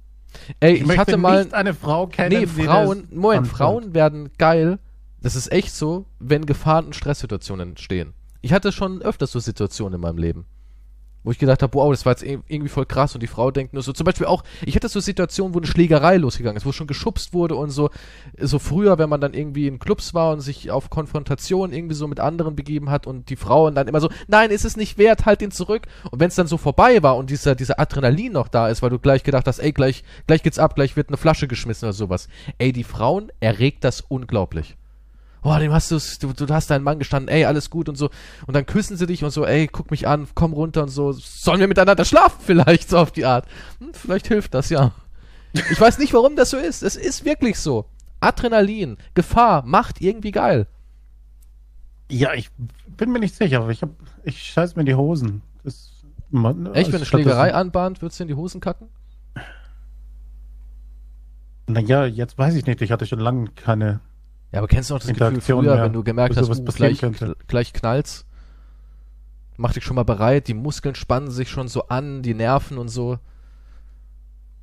[0.60, 1.46] Ey, ich, ich hatte mal.
[1.46, 3.58] Nicht eine Frau kennen, nee, Frauen, Moment, antört.
[3.58, 4.78] Frauen werden geil.
[5.20, 8.14] Das ist echt so, wenn Gefahren und Stresssituationen entstehen.
[8.42, 10.46] Ich hatte schon öfters so Situationen in meinem Leben
[11.28, 13.74] wo ich gedacht habe, wow, das war jetzt irgendwie voll krass und die Frau denkt
[13.74, 16.72] nur so, zum Beispiel auch, ich hatte so Situationen, wo eine Schlägerei losgegangen ist, wo
[16.72, 17.90] schon geschubst wurde und so,
[18.40, 22.08] so früher, wenn man dann irgendwie in Clubs war und sich auf Konfrontation irgendwie so
[22.08, 25.26] mit anderen begeben hat und die Frauen dann immer so, nein, ist es nicht wert,
[25.26, 25.88] halt ihn zurück.
[26.12, 28.90] Und wenn es dann so vorbei war und dieser, dieser Adrenalin noch da ist, weil
[28.90, 31.94] du gleich gedacht hast, ey, gleich, gleich geht's ab, gleich wird eine Flasche geschmissen oder
[31.94, 34.78] sowas, ey, die Frauen erregt das unglaublich
[35.44, 38.10] oh, dem hast du, du hast deinen Mann gestanden, ey, alles gut und so.
[38.46, 41.12] Und dann küssen sie dich und so, ey, guck mich an, komm runter und so.
[41.12, 43.46] Sollen wir miteinander schlafen vielleicht, so auf die Art?
[43.80, 44.92] Hm, vielleicht hilft das, ja.
[45.54, 46.84] Ich weiß nicht, warum das so ist.
[46.84, 47.86] Es ist wirklich so.
[48.20, 50.68] Adrenalin, Gefahr, Macht irgendwie geil.
[52.10, 52.50] Ja, ich
[52.96, 53.90] bin mir nicht sicher, aber ich hab,
[54.24, 55.42] ich scheiß mir die Hosen.
[55.64, 55.92] Das,
[56.30, 58.88] man, Echt, wenn eine Schlägerei anbahnt, würdest du in die Hosen kacken?
[61.68, 62.82] Naja, jetzt weiß ich nicht.
[62.82, 64.00] Ich hatte schon lange keine
[64.52, 65.84] ja, aber kennst du noch das Gefühl früher, ja.
[65.84, 67.02] wenn du gemerkt hast, uh, gleich,
[67.48, 68.26] gleich knallt's?
[69.58, 72.90] Mach dich schon mal bereit, die Muskeln spannen sich schon so an, die Nerven und
[72.90, 73.18] so.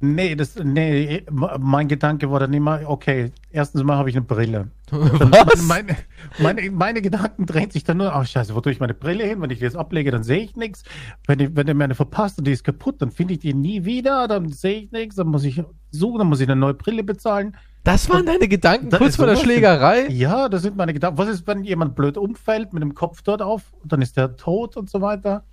[0.01, 4.71] Nee, das, nee, mein Gedanke war dann immer, okay, erstens mal habe ich eine Brille.
[4.91, 5.63] Was?
[5.63, 5.97] Meine,
[6.39, 9.41] meine, meine, Gedanken drehen sich dann nur, ach scheiße, wo tue ich meine Brille hin?
[9.41, 10.85] Wenn ich die jetzt ablege, dann sehe ich nichts.
[11.27, 13.55] Wenn, ich, wenn der mir eine verpasst und die ist kaputt, dann finde ich die
[13.55, 15.63] nie wieder, dann sehe ich nichts, dann muss ich
[15.99, 17.57] suchen, dann muss ich eine neue Brille bezahlen.
[17.85, 20.09] Das waren deine Gedanken kurz vor der Schlägerei?
[20.09, 21.19] Ja, das sind meine Gedanken.
[21.19, 24.77] Was ist, wenn jemand blöd umfällt mit dem Kopf dort auf, dann ist der tot
[24.77, 25.45] und so weiter?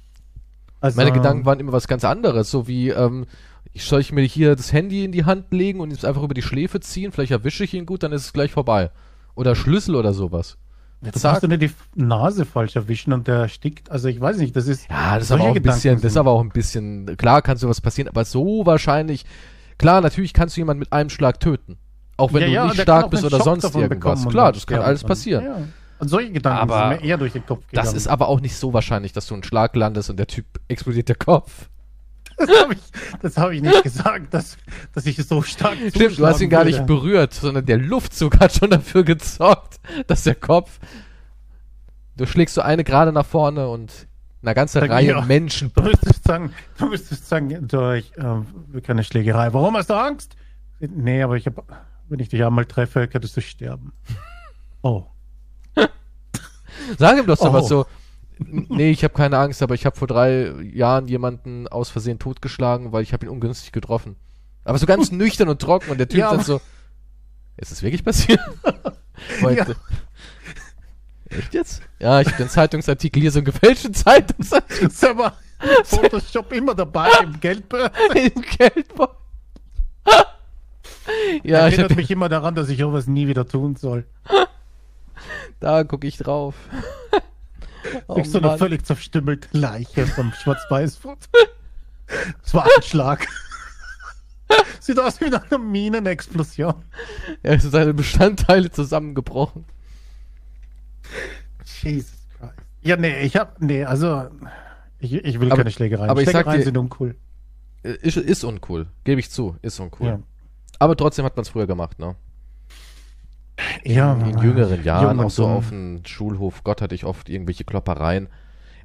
[0.79, 3.25] Also, meine Gedanken waren immer was ganz anderes, so wie, ähm,
[3.73, 6.33] ich soll ich mir hier das Handy in die Hand legen und es einfach über
[6.33, 8.91] die Schläfe ziehen, vielleicht erwische ich ihn gut, dann ist es gleich vorbei.
[9.35, 10.57] Oder Schlüssel oder sowas.
[11.03, 13.89] Jetzt darfst du nicht die Nase falsch erwischen und der erstickt.
[13.89, 14.87] Also ich weiß nicht, das ist.
[14.89, 17.57] Ja, das ist aber auch ein bisschen, das ist aber auch ein bisschen, klar kann
[17.57, 19.25] sowas passieren, aber so wahrscheinlich,
[19.81, 21.77] klar, natürlich kannst du jemanden mit einem Schlag töten.
[22.15, 24.27] Auch wenn ja, du ja, nicht stark bist oder sonst irgendwas.
[24.27, 25.73] Klar, das kann alles passieren.
[25.97, 27.85] Und solche Gedanken Aber sind mir eher durch den Kopf gegangen.
[27.85, 30.45] Das ist aber auch nicht so wahrscheinlich, dass du einen Schlag landest und der Typ
[30.67, 31.69] explodiert der Kopf.
[32.37, 32.79] Das habe ich,
[33.21, 34.57] das hab ich nicht gesagt, dass,
[34.95, 36.77] dass ich so stark Stimmt, du hast ihn gar würde.
[36.77, 40.79] nicht berührt, sondern der Luftzug hat schon dafür gesorgt, dass der Kopf.
[42.17, 44.07] Du schlägst so eine gerade nach vorne und
[44.43, 45.21] eine ganze Sag Reihe ja.
[45.21, 45.71] Menschen.
[45.73, 49.53] Du müsstest sagen, du müsstest sagen, durch äh, keine Schlägerei.
[49.53, 50.35] Warum hast du Angst?
[50.79, 51.63] Nee, aber ich habe,
[52.09, 53.93] wenn ich dich einmal treffe, könntest du sterben.
[54.83, 55.05] Oh.
[56.97, 57.61] Sag ihm doch so Oh.
[57.61, 57.85] so.
[58.39, 62.91] Nee, ich habe keine Angst, aber ich habe vor drei Jahren jemanden aus Versehen totgeschlagen,
[62.91, 64.15] weil ich habe ihn ungünstig getroffen.
[64.63, 66.59] Aber so ganz nüchtern und trocken und der Typ Ja, dann so.
[67.57, 68.39] Ist es wirklich passiert?
[69.41, 69.67] Ja.
[71.31, 71.81] Echt jetzt?
[71.99, 75.33] Ja, ich habe den Zeitungsartikel hier so einen gefälschten Zeitungsartikel Sag mal,
[75.83, 77.91] Photoshop immer dabei im Geldbeutel.
[78.15, 79.15] im Geldbeutel.
[81.43, 84.05] ja, ich Erinnert mich immer daran, dass ich sowas nie wieder tun soll.
[85.59, 86.55] da gucke ich drauf.
[88.07, 91.27] oh, ich so eine völlig zerstümmelte Leiche vom Schwarz-Weiß-Foto.
[92.43, 93.25] Das war ein Schlag.
[94.81, 96.75] Sieht aus wie eine Minenexplosion.
[97.41, 99.63] Ja, es sind seine Bestandteile zusammengebrochen.
[101.83, 102.53] Jesus Christ.
[102.83, 104.27] Ja, nee, ich hab, nee, also,
[104.99, 106.09] ich, ich will Aber- keine Schlägereien.
[106.09, 107.15] aber ich sag Schlägereien dir- sind uncool.
[107.83, 110.07] Äh, Ist, ist uncool, gebe ich zu, ist uncool.
[110.07, 110.19] Ja.
[110.79, 112.15] Aber trotzdem hat man es früher gemacht, ne?
[113.83, 118.27] Ja, In jüngeren Jahren, auch so auf dem Schulhof, Gott hatte ich oft irgendwelche Kloppereien.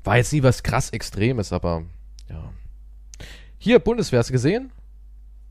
[0.05, 1.83] War jetzt nie was krass Extremes, aber
[2.29, 2.53] ja.
[3.59, 4.71] Hier, Bundeswehr, hast du gesehen?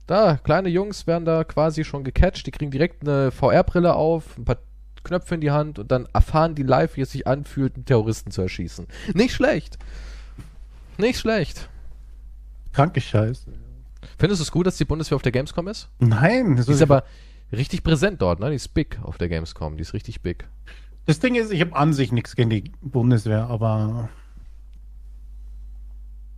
[0.06, 4.45] Da, kleine Jungs werden da quasi schon gecatcht, die kriegen direkt eine VR-Brille auf, ein
[4.45, 4.58] paar
[5.06, 8.32] Knöpfe in die Hand und dann erfahren die live, wie es sich anfühlt, einen Terroristen
[8.32, 8.88] zu erschießen.
[9.13, 9.78] Nicht schlecht.
[10.98, 11.70] Nicht schlecht.
[12.74, 13.46] Kranke Scheiße.
[14.18, 15.89] Findest du es gut, dass die Bundeswehr auf der Gamescom ist?
[16.00, 17.04] Nein, das Die ist aber
[17.52, 18.50] richtig präsent dort, ne?
[18.50, 20.48] Die ist big auf der Gamescom, die ist richtig big.
[21.06, 24.10] Das Ding ist, ich habe an sich nichts gegen die Bundeswehr, aber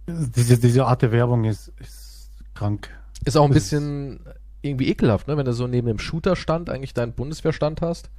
[0.08, 2.90] diese, diese Art der Werbung ist, ist krank.
[3.26, 4.20] Ist auch ein bisschen
[4.62, 5.38] irgendwie ekelhaft, ne?
[5.38, 8.10] Wenn du so neben dem Shooter-Stand eigentlich deinen Bundeswehrstand hast.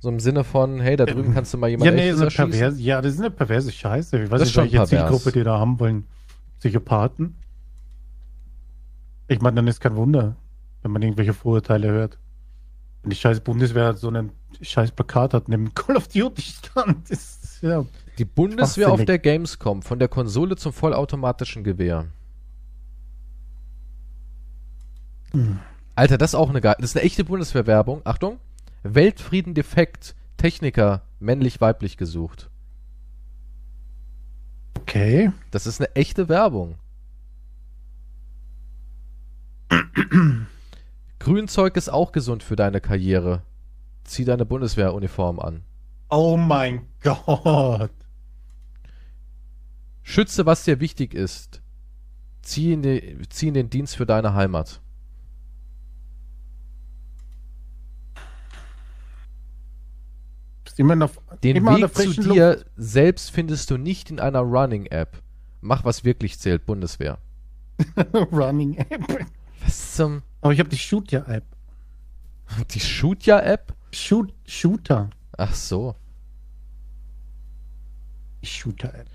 [0.00, 2.24] So im Sinne von, hey, da drüben kannst du mal Ja, jemanden nee, echtes so
[2.24, 2.50] erschießen.
[2.50, 4.22] pervers, ja, das ist eine perverse Scheiße.
[4.24, 4.88] Ich weiß Das nicht, welche pervers.
[4.88, 6.06] Zielgruppe die da haben wollen.
[6.58, 7.36] Psychopathen.
[9.28, 10.36] Ich meine, dann ist kein Wunder,
[10.82, 12.18] wenn man irgendwelche Vorurteile hört.
[13.02, 17.60] Wenn die scheiß Bundeswehr so einen scheiß Plakat hat, neben Call of Duty stand, ist,
[17.62, 17.84] ja.
[18.18, 22.06] Die Bundeswehr auf der Gamescom, von der Konsole zum vollautomatischen Gewehr.
[25.32, 25.58] Hm.
[25.94, 26.60] Alter, das ist auch eine.
[26.60, 28.00] Das ist eine echte Bundeswehrwerbung.
[28.04, 28.38] Achtung.
[28.82, 30.14] Weltfrieden defekt.
[30.36, 32.50] Techniker männlich-weiblich gesucht.
[34.78, 35.32] Okay.
[35.50, 36.76] Das ist eine echte Werbung.
[41.18, 43.42] Grünzeug ist auch gesund für deine Karriere.
[44.04, 45.62] Zieh deine Bundeswehruniform an.
[46.08, 47.92] Oh mein Gott.
[50.02, 51.62] Schütze, was dir wichtig ist.
[52.42, 54.80] Zieh in, die, zieh in den Dienst für deine Heimat.
[60.80, 61.10] Immer noch,
[61.44, 65.22] Den immer Weg zu dir selbst findest du nicht in einer Running-App.
[65.60, 67.18] Mach, was wirklich zählt, Bundeswehr.
[67.78, 68.32] Luft.
[68.32, 69.26] Running App.
[69.62, 70.22] Was zum...
[70.40, 71.44] Aber ich habe die Shooter-App.
[72.70, 73.74] Die Shootja-App?
[73.92, 75.10] Shoot, Shooter.
[75.36, 75.94] Ach so.
[78.42, 79.06] Die Shooter-App.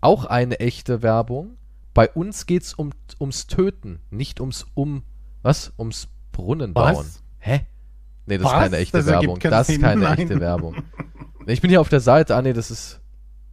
[0.00, 1.56] Auch eine echte Werbung.
[1.94, 5.04] Bei uns geht's um, ums Töten, nicht ums um...
[5.42, 5.72] Was?
[5.78, 6.96] Ums Brunnenbauen.
[6.96, 7.22] Was?
[7.38, 7.66] Hä?
[8.26, 8.62] Nee, das ist Was?
[8.62, 9.50] keine echte Das ergibt Werbung.
[9.50, 10.18] Das ist keine Nein.
[10.18, 10.76] echte Werbung.
[11.46, 12.34] Ich bin hier auf der Seite.
[12.36, 13.00] Ah, nee, das ist...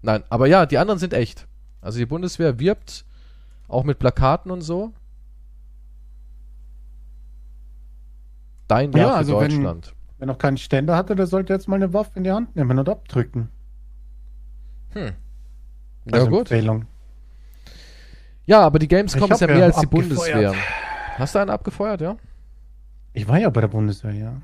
[0.01, 1.47] Nein, aber ja, die anderen sind echt.
[1.81, 3.05] Also die Bundeswehr wirbt
[3.67, 4.93] auch mit Plakaten und so.
[8.67, 9.93] Dein Jahr Ja, für also wenn- Deutschland.
[10.17, 12.77] Wer noch keinen Ständer hatte, der sollte jetzt mal eine Waffe in die Hand nehmen
[12.77, 13.49] und abdrücken.
[14.91, 15.13] Hm.
[16.05, 16.39] Ja, Also gut.
[16.51, 16.85] Empfehlung.
[18.45, 20.09] Ja, aber die Gamescom ist ja mehr als die abgefeuert.
[20.09, 20.53] Bundeswehr.
[21.17, 22.17] Hast du einen abgefeuert, ja?
[23.13, 24.41] Ich war ja bei der Bundeswehr, ja.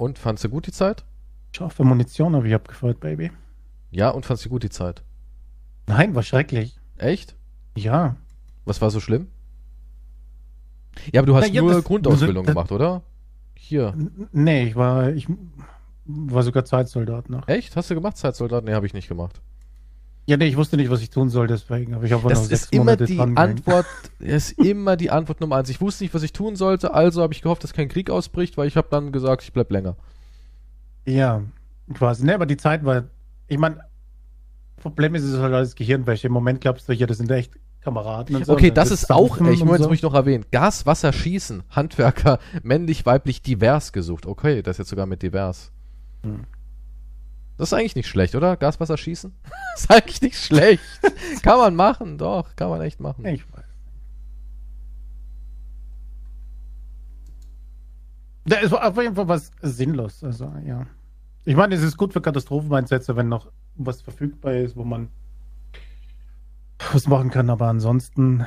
[0.00, 1.04] Und fandst du gut die Zeit?
[1.54, 3.30] Scharfe Munition habe ich abgefeuert, Baby.
[3.90, 5.02] Ja, und fandst du gut die Zeit?
[5.86, 6.80] Nein, war schrecklich.
[6.96, 7.36] Echt?
[7.76, 8.16] Ja.
[8.64, 9.26] Was war so schlimm?
[11.12, 13.02] Ja, aber du hast Na ja, nur das- Grundausbildung das- gemacht, oder?
[13.54, 13.94] Hier.
[14.32, 15.26] Nee, ich war, ich
[16.06, 17.46] war sogar Zeitsoldat noch.
[17.46, 17.76] Echt?
[17.76, 18.64] Hast du gemacht, Zeitsoldat?
[18.64, 19.42] Nee, habe ich nicht gemacht.
[20.30, 22.62] Ja, nee, ich wusste nicht, was ich tun soll, deswegen habe ich noch Das sechs
[22.62, 23.36] ist immer Monate die dran.
[23.36, 23.84] Antwort,
[24.20, 25.68] das ist immer die Antwort Nummer eins.
[25.70, 28.56] Ich wusste nicht, was ich tun sollte, also habe ich gehofft, dass kein Krieg ausbricht,
[28.56, 29.96] weil ich habe dann gesagt, ich bleib länger.
[31.04, 31.42] Ja,
[31.94, 32.24] quasi.
[32.24, 33.08] Nee, aber die Zeit war,
[33.48, 33.80] ich meine,
[34.76, 36.28] Problem ist es halt alles Gehirnwäsche.
[36.28, 38.52] Im Moment glaubst du, ja, das sind echt Kameraden und so.
[38.52, 39.88] Okay, Und das ist auch, ey, ich muss so.
[39.88, 40.44] muss ich noch erwähnen.
[40.52, 44.26] Gas, Wasser, Schießen, Handwerker, männlich, weiblich, divers gesucht.
[44.26, 45.72] Okay, das ist jetzt sogar mit divers.
[47.60, 48.56] Das ist eigentlich nicht schlecht, oder?
[48.56, 49.34] Gaswasser schießen?
[49.76, 50.82] ist eigentlich nicht schlecht.
[51.42, 53.26] kann man machen, doch, kann man echt machen.
[53.26, 53.64] Ich weiß.
[58.46, 60.24] Da ist auf jeden Fall was sinnlos.
[60.24, 60.86] Also, ja.
[61.44, 65.10] Ich meine, es ist gut für Katastropheneinsätze, wenn noch was verfügbar ist, wo man
[66.94, 68.46] was machen kann, aber ansonsten,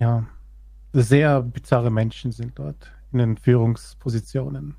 [0.00, 0.26] ja,
[0.92, 4.76] sehr bizarre Menschen sind dort in den Führungspositionen.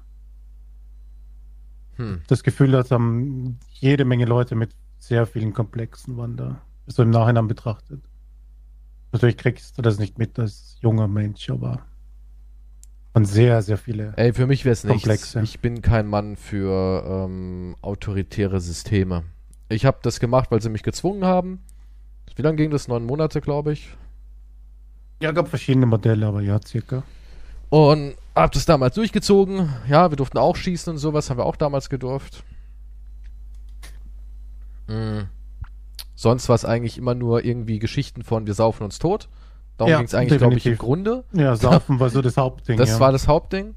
[2.00, 2.22] Hm.
[2.28, 7.10] Das Gefühl, dass haben jede Menge Leute mit sehr vielen Komplexen waren da, so im
[7.10, 8.02] Nachhinein betrachtet.
[9.12, 11.86] Natürlich kriegst du das nicht mit als junger Mensch, aber
[13.14, 14.14] und sehr, sehr viele.
[14.18, 15.36] Ey, für mich wäre es nichts.
[15.36, 19.24] Ich bin kein Mann für ähm, autoritäre Systeme.
[19.68, 21.60] Ich habe das gemacht, weil sie mich gezwungen haben.
[22.36, 22.88] Wie lange ging das?
[22.88, 23.90] Neun Monate, glaube ich.
[25.22, 27.04] Ja, gab verschiedene Modelle, aber ja, circa.
[27.70, 29.70] Und hab das damals durchgezogen.
[29.88, 32.44] Ja, wir durften auch schießen und sowas, haben wir auch damals gedurft.
[34.90, 35.28] Mhm.
[36.16, 39.30] Sonst war es eigentlich immer nur irgendwie Geschichten von wir saufen uns tot.
[39.78, 41.24] Darum ja, ging es eigentlich, glaube ich, im Grunde.
[41.32, 42.78] Ja, saufen war so das Hauptding.
[42.78, 43.00] Das ja.
[43.00, 43.76] war das Hauptding.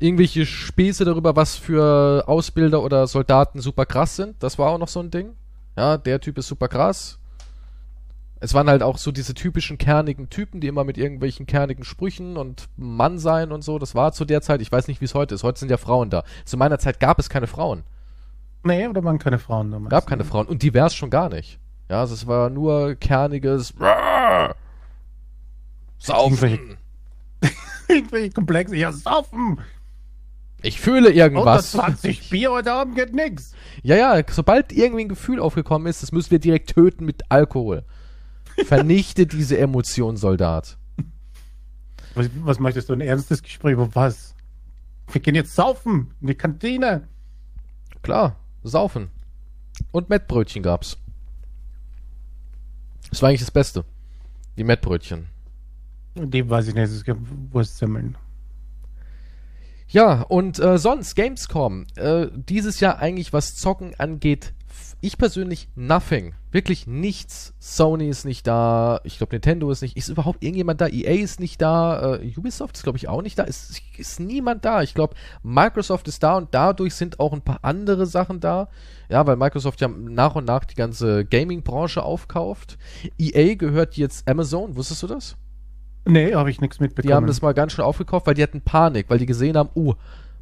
[0.00, 4.42] Irgendwelche Späße darüber, was für Ausbilder oder Soldaten super krass sind.
[4.42, 5.34] Das war auch noch so ein Ding.
[5.76, 7.20] Ja, der Typ ist super krass.
[8.40, 12.36] Es waren halt auch so diese typischen kernigen Typen, die immer mit irgendwelchen kernigen Sprüchen
[12.36, 13.78] und Mann sein und so.
[13.78, 15.44] Das war zu der Zeit, ich weiß nicht, wie es heute ist.
[15.44, 16.24] Heute sind ja Frauen da.
[16.44, 17.84] Zu meiner Zeit gab es keine Frauen.
[18.64, 19.90] Nee, oder waren keine Frauen damals.
[19.90, 20.46] Gab keine Frauen.
[20.46, 21.58] Und divers schon gar nicht.
[21.88, 23.74] Ja, also es war nur kerniges
[25.98, 26.76] Saufen.
[27.88, 28.76] Irgendwelche Komplexe.
[28.76, 29.60] Ja, saufen.
[30.62, 31.74] Ich fühle irgendwas.
[31.74, 33.54] 120 Bier heute Abend geht nix.
[33.82, 37.84] Ja, ja, sobald irgendwie ein Gefühl aufgekommen ist, das müssen wir direkt töten mit Alkohol.
[38.66, 40.76] Vernichte diese Emotion, Soldat.
[42.14, 42.94] Was, was möchtest du?
[42.94, 44.34] Ein ernstes Gespräch über was?
[45.12, 47.06] Wir gehen jetzt saufen in die Kantine.
[48.02, 48.36] Klar,
[48.68, 49.10] saufen.
[49.92, 50.98] Und Mettbrötchen gab's.
[53.10, 53.84] Das war eigentlich das Beste.
[54.56, 55.28] Die Mettbrötchen.
[56.14, 57.20] Die weiß ich nicht, es gibt
[57.52, 58.16] Wurstsemmeln.
[59.88, 61.86] Ja, und äh, sonst, Gamescom.
[61.94, 64.52] Äh, dieses Jahr eigentlich, was Zocken angeht,
[65.00, 66.34] ich persönlich nothing.
[66.50, 67.54] Wirklich nichts.
[67.58, 69.00] Sony ist nicht da.
[69.04, 69.96] Ich glaube, Nintendo ist nicht.
[69.96, 70.88] Ist überhaupt irgendjemand da?
[70.88, 72.16] EA ist nicht da.
[72.16, 73.44] Äh, Ubisoft ist, glaube ich, auch nicht da.
[73.44, 74.82] Ist, ist niemand da.
[74.82, 78.68] Ich glaube, Microsoft ist da und dadurch sind auch ein paar andere Sachen da.
[79.08, 82.78] Ja, weil Microsoft ja nach und nach die ganze Gaming-Branche aufkauft.
[83.18, 84.76] EA gehört jetzt Amazon.
[84.76, 85.36] Wusstest du das?
[86.06, 87.08] Nee, habe ich nichts mitbekommen.
[87.08, 89.68] Die haben das mal ganz schön aufgekauft, weil die hatten Panik, weil die gesehen haben,
[89.74, 89.94] oh,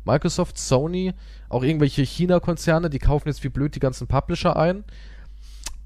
[0.06, 1.12] Microsoft, Sony,
[1.48, 4.84] auch irgendwelche China-Konzerne, die kaufen jetzt wie blöd die ganzen Publisher ein.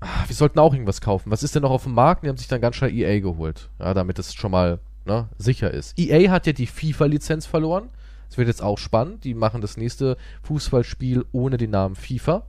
[0.01, 1.31] Ah, wir sollten auch irgendwas kaufen.
[1.31, 2.25] Was ist denn noch auf dem Markt?
[2.25, 3.69] Die haben sich dann ganz schnell EA geholt.
[3.79, 5.99] Ja, damit es schon mal ne, sicher ist.
[5.99, 7.91] EA hat ja die FIFA-Lizenz verloren.
[8.29, 9.25] Das wird jetzt auch spannend.
[9.25, 12.47] Die machen das nächste Fußballspiel ohne den Namen FIFA.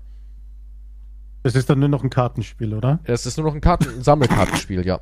[1.44, 3.00] Es ist dann nur noch ein Kartenspiel, oder?
[3.04, 5.02] Es ist nur noch ein Karten Sammelkartenspiel, ja.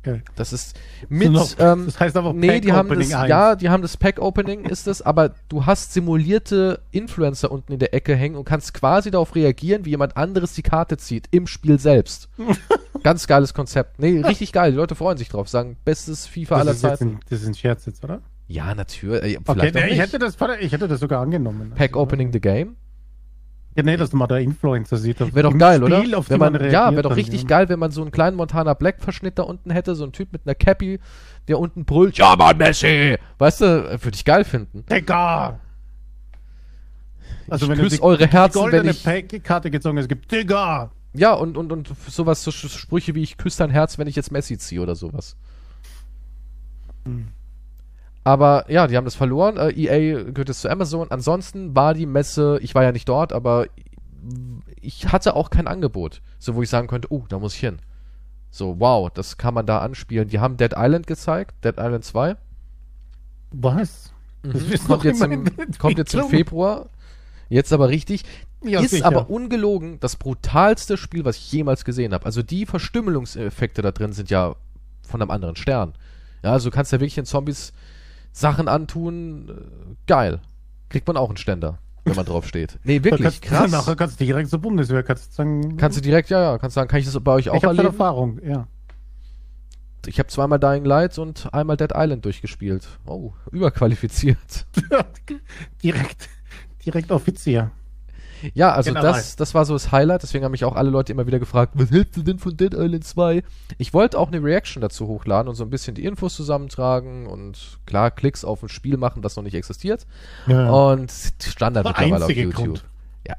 [0.00, 0.22] Okay.
[0.36, 1.32] Das ist mit.
[1.32, 3.28] Noch, ähm, das heißt aber nee, Pack die haben das, 1.
[3.28, 7.78] ja, die haben das Pack Opening, ist es, aber du hast simulierte Influencer unten in
[7.78, 11.46] der Ecke hängen und kannst quasi darauf reagieren, wie jemand anderes die Karte zieht im
[11.46, 12.28] Spiel selbst.
[13.02, 13.98] Ganz geiles Konzept.
[13.98, 14.72] Nee, richtig geil.
[14.72, 17.08] Die Leute freuen sich drauf, sagen bestes FIFA das aller Zeiten.
[17.08, 18.22] Ein, das ist ein Scherz jetzt, oder?
[18.48, 19.38] Ja, natürlich.
[19.46, 21.72] Okay, ich hätte, das, ich hätte das sogar angenommen.
[21.74, 22.76] Pack also, Opening the Game.
[23.78, 25.20] Ja, nee, dass man da Influencer sieht.
[25.20, 26.28] Wäre doch geil, Spiel, oder?
[26.28, 27.46] Wenn man, ja, wäre doch richtig ja.
[27.46, 30.32] geil, wenn man so einen kleinen Montana Black Verschnitt da unten hätte, so ein Typ
[30.32, 30.98] mit einer Cappy,
[31.46, 33.16] der unten brüllt, ja Mann, Messi!
[33.38, 34.84] Weißt du, würde ich geil finden.
[34.90, 35.60] Digga!
[37.48, 39.44] Also ich wenn küsse eure Herzen, die wenn ich...
[39.44, 40.90] Karte gezogen es gibt Digga!
[41.14, 44.32] Ja, und, und, und sowas, so Sprüche wie ich küsse dein Herz, wenn ich jetzt
[44.32, 45.36] Messi ziehe oder sowas.
[47.04, 47.28] Hm.
[48.28, 49.56] Aber ja, die haben das verloren.
[49.56, 51.10] Äh, EA gehört jetzt zu Amazon.
[51.10, 53.68] Ansonsten war die Messe, ich war ja nicht dort, aber
[54.82, 56.20] ich hatte auch kein Angebot.
[56.38, 57.78] So, wo ich sagen könnte, oh, da muss ich hin.
[58.50, 60.28] So, wow, das kann man da anspielen.
[60.28, 62.36] Die haben Dead Island gezeigt, Dead Island 2.
[63.52, 64.12] Was?
[64.42, 64.52] Mhm.
[64.52, 65.44] Das kommt, jetzt im,
[65.78, 66.90] kommt jetzt im Februar.
[67.48, 68.24] Jetzt aber richtig.
[68.62, 69.06] Ja, ist sicher.
[69.06, 72.26] aber ungelogen das brutalste Spiel, was ich jemals gesehen habe.
[72.26, 74.54] Also die Verstümmelungseffekte da drin sind ja
[75.00, 75.94] von einem anderen Stern.
[76.42, 77.72] Ja, also du kannst ja wirklich in Zombies
[78.32, 80.40] Sachen antun, äh, geil.
[80.88, 82.78] Kriegt man auch einen Ständer, wenn man drauf steht.
[82.84, 83.70] Nee, wirklich, kannst, krass.
[83.70, 85.76] Nachher kannst du direkt zur Bundeswehr, kannst du sagen.
[85.76, 87.88] Kannst du direkt, ja, ja, kannst sagen, kann ich das bei euch auch ich erleben?
[87.88, 88.66] Ich Erfahrung, ja.
[90.06, 92.88] Ich habe zweimal Dying Light und einmal Dead Island durchgespielt.
[93.04, 94.66] Oh, überqualifiziert.
[95.82, 96.28] direkt,
[96.84, 97.72] direkt Offizier.
[98.54, 101.26] Ja, also das, das war so das Highlight, deswegen haben mich auch alle Leute immer
[101.26, 103.42] wieder gefragt, was hältst du denn von Dead Island 2?
[103.78, 107.78] Ich wollte auch eine Reaction dazu hochladen und so ein bisschen die Infos zusammentragen und
[107.86, 110.06] klar Klicks auf ein Spiel machen, das noch nicht existiert.
[110.46, 110.70] Ja.
[110.70, 112.54] Und Standard mittlerweile auf YouTube.
[112.54, 112.84] Grund.
[113.26, 113.36] Ja,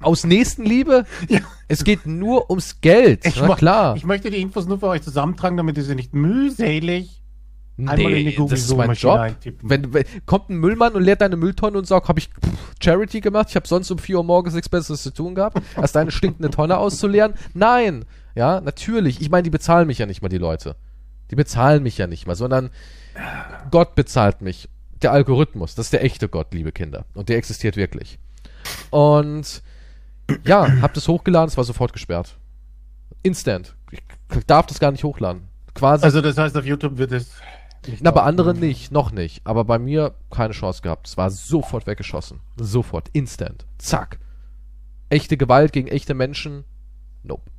[0.00, 1.04] aus Nächstenliebe?
[1.28, 1.40] Ja.
[1.68, 3.26] Es geht nur ums Geld.
[3.26, 3.96] Ich, Na, klar.
[3.96, 7.20] ich möchte die Infos nur für euch zusammentragen, damit ihr sie nicht mühselig
[7.86, 9.34] einmal in die Google das ist mein Job.
[9.62, 12.30] Wenn, wenn, kommt ein Müllmann und leert deine Mülltonne und sagt, habe ich
[12.82, 15.92] Charity gemacht, ich habe sonst um 4 Uhr morgens nichts Besseres zu tun gehabt, als
[15.92, 17.34] deine stinkende Tonne auszuleeren?
[17.54, 18.04] Nein.
[18.34, 19.20] Ja, natürlich.
[19.20, 20.76] Ich meine, die bezahlen mich ja nicht mal, die Leute.
[21.30, 22.70] Die bezahlen mich ja nicht mal, sondern
[23.70, 24.68] Gott bezahlt mich.
[25.02, 27.04] Der Algorithmus, das ist der echte Gott, liebe Kinder.
[27.14, 28.18] Und der existiert wirklich.
[28.90, 29.62] Und
[30.44, 32.36] ja, hab das hochgeladen, es war sofort gesperrt.
[33.22, 33.74] Instant.
[33.90, 34.00] Ich
[34.46, 35.42] darf das gar nicht hochladen.
[35.74, 36.04] Quasi.
[36.04, 37.30] Also das heißt, auf YouTube wird es.
[38.00, 39.40] Na, bei anderen nicht, noch nicht.
[39.44, 41.08] Aber bei mir keine Chance gehabt.
[41.08, 42.40] Es war sofort weggeschossen.
[42.56, 43.08] Sofort.
[43.12, 43.66] Instant.
[43.78, 44.18] Zack.
[45.08, 46.64] Echte Gewalt gegen echte Menschen.
[47.22, 47.50] Nope.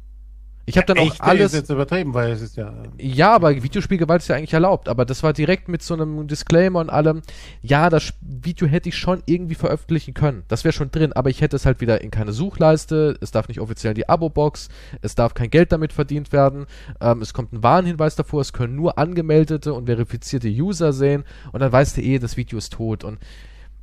[0.69, 1.53] Ich habe dann ja, auch alles.
[1.53, 2.71] Ist jetzt übertrieben, weil es ist ja.
[2.99, 4.87] Ja, aber Videospielgewalt ist ja eigentlich erlaubt.
[4.87, 7.23] Aber das war direkt mit so einem Disclaimer und allem.
[7.61, 10.43] Ja, das Video hätte ich schon irgendwie veröffentlichen können.
[10.47, 11.11] Das wäre schon drin.
[11.13, 13.17] Aber ich hätte es halt wieder in keine Suchleiste.
[13.19, 14.69] Es darf nicht offiziell in die Abo-Box.
[15.01, 16.67] Es darf kein Geld damit verdient werden.
[17.01, 18.41] Ähm, es kommt ein Warnhinweis davor.
[18.41, 21.23] Es können nur angemeldete und verifizierte User sehen.
[21.51, 23.03] Und dann weißt du eh, das Video ist tot.
[23.03, 23.17] Und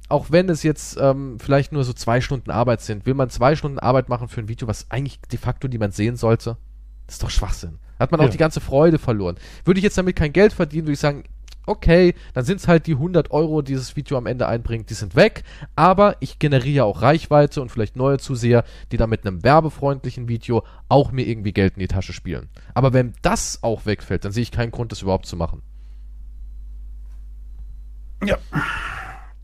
[0.09, 3.57] auch wenn es jetzt ähm, vielleicht nur so zwei Stunden Arbeit sind, will man zwei
[3.57, 6.57] Stunden Arbeit machen für ein Video, was eigentlich de facto niemand sehen sollte?
[7.07, 7.79] Das ist doch Schwachsinn.
[7.99, 8.27] Hat man ja.
[8.27, 9.37] auch die ganze Freude verloren.
[9.65, 11.25] Würde ich jetzt damit kein Geld verdienen, würde ich sagen,
[11.67, 14.95] okay, dann sind es halt die 100 Euro, die dieses Video am Ende einbringt, die
[14.95, 15.43] sind weg.
[15.75, 20.65] Aber ich generiere auch Reichweite und vielleicht neue Zuseher, die dann mit einem werbefreundlichen Video
[20.89, 22.49] auch mir irgendwie Geld in die Tasche spielen.
[22.75, 25.63] Aber wenn das auch wegfällt, dann sehe ich keinen Grund, das überhaupt zu machen.
[28.25, 28.39] Ja.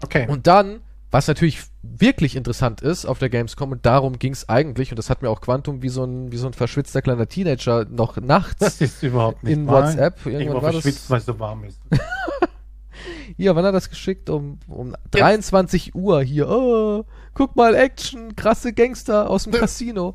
[0.03, 0.27] Okay.
[0.29, 0.81] Und dann
[1.13, 5.11] was natürlich wirklich interessant ist auf der Gamescom und darum ging es eigentlich und das
[5.11, 8.59] hat mir auch Quantum wie so ein wie so ein verschwitzter kleiner Teenager noch nachts
[8.59, 9.85] das ist überhaupt nicht in mal.
[9.85, 11.79] WhatsApp irgendwann ich war verschwitzt, weil es so warm ist.
[13.37, 14.31] hier, wann hat das geschickt?
[14.31, 15.95] Um, um 23 Jetzt.
[15.95, 16.49] Uhr hier.
[16.49, 20.15] Oh, guck mal, Action, krasse Gangster aus dem Casino.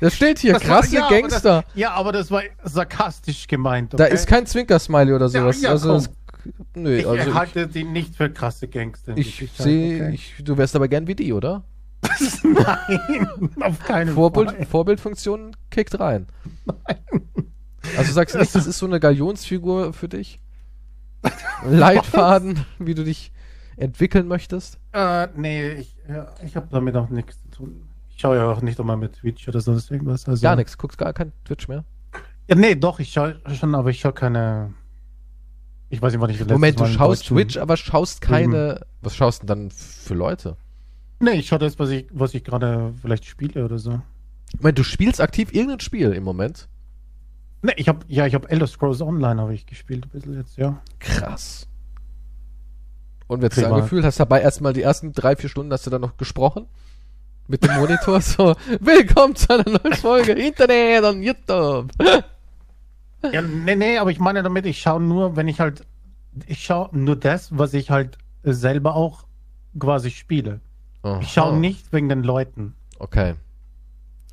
[0.00, 1.50] Das steht hier, das krasse war, ja, Gangster.
[1.50, 3.94] Aber das, ja, aber das war sarkastisch gemeint.
[3.94, 4.02] Okay?
[4.02, 5.60] Da ist kein Zwinker-Smiley oder sowas.
[5.60, 6.10] Ja, ja, also das
[6.74, 9.16] Nö, ich also halte die nicht für krasse Gangster.
[9.16, 10.18] Ich sehe, okay.
[10.42, 11.64] du wärst aber gern wie die, oder?
[12.42, 14.66] Nein, auf keinen Vorbild, Fall.
[14.66, 16.26] Vorbildfunktion kickt rein.
[16.64, 16.98] Nein.
[17.96, 20.40] Also sagst du nicht, das ist so eine Galionsfigur für dich?
[21.64, 23.32] Leitfaden, wie du dich
[23.76, 24.78] entwickeln möchtest?
[24.92, 27.88] Äh, nee, ich, ja, ich habe damit auch nichts zu tun.
[28.10, 30.28] Ich schaue ja auch nicht immer mit Twitch oder sonst irgendwas.
[30.28, 31.84] Also, gar nichts, guckst gar kein Twitch mehr?
[32.48, 34.74] Ja, nee, doch, ich schaue schon, aber ich schaue keine
[35.92, 38.78] ich weiß nicht, wann ich das Moment, du schaust Twitch, aber schaust keine.
[38.80, 38.84] Mhm.
[39.02, 40.56] Was schaust du denn dann für Leute?
[41.20, 44.00] Nee, ich schaue das, was ich, was ich gerade vielleicht spiele oder so.
[44.58, 46.66] Moment, du spielst aktiv irgendein Spiel im Moment?
[47.60, 50.56] Nee, ich habe ja, ich habe Elder Scrolls Online habe ich gespielt ein bisschen jetzt,
[50.56, 50.80] ja.
[50.98, 51.68] Krass.
[53.26, 54.02] Und wie hat sich angefühlt?
[54.02, 56.68] Hast du dabei erstmal die ersten drei, vier Stunden hast du dann noch gesprochen?
[57.48, 61.92] Mit dem Monitor so, willkommen zu einer neuen Folge Internet und YouTube.
[63.30, 65.86] Ja, nee, nee, aber ich meine damit, ich schaue nur, wenn ich halt,
[66.46, 69.24] ich schaue nur das, was ich halt selber auch
[69.78, 70.60] quasi spiele.
[71.02, 71.20] Aha.
[71.20, 72.74] Ich schaue nicht wegen den Leuten.
[72.98, 73.34] Okay.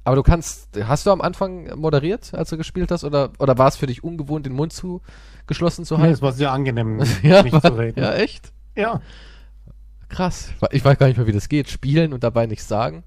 [0.03, 3.67] Aber du kannst, hast du am Anfang moderiert, als du gespielt hast, oder, oder war
[3.67, 5.01] es für dich ungewohnt, den Mund zu
[5.45, 6.07] geschlossen zu halten?
[6.07, 7.99] Nee, es war sehr angenehm, ja, nicht zu reden.
[8.01, 8.51] Ja, echt?
[8.75, 9.01] Ja.
[10.07, 10.51] Krass.
[10.71, 11.69] Ich weiß gar nicht mehr, wie das geht.
[11.69, 13.03] Spielen und dabei nichts sagen.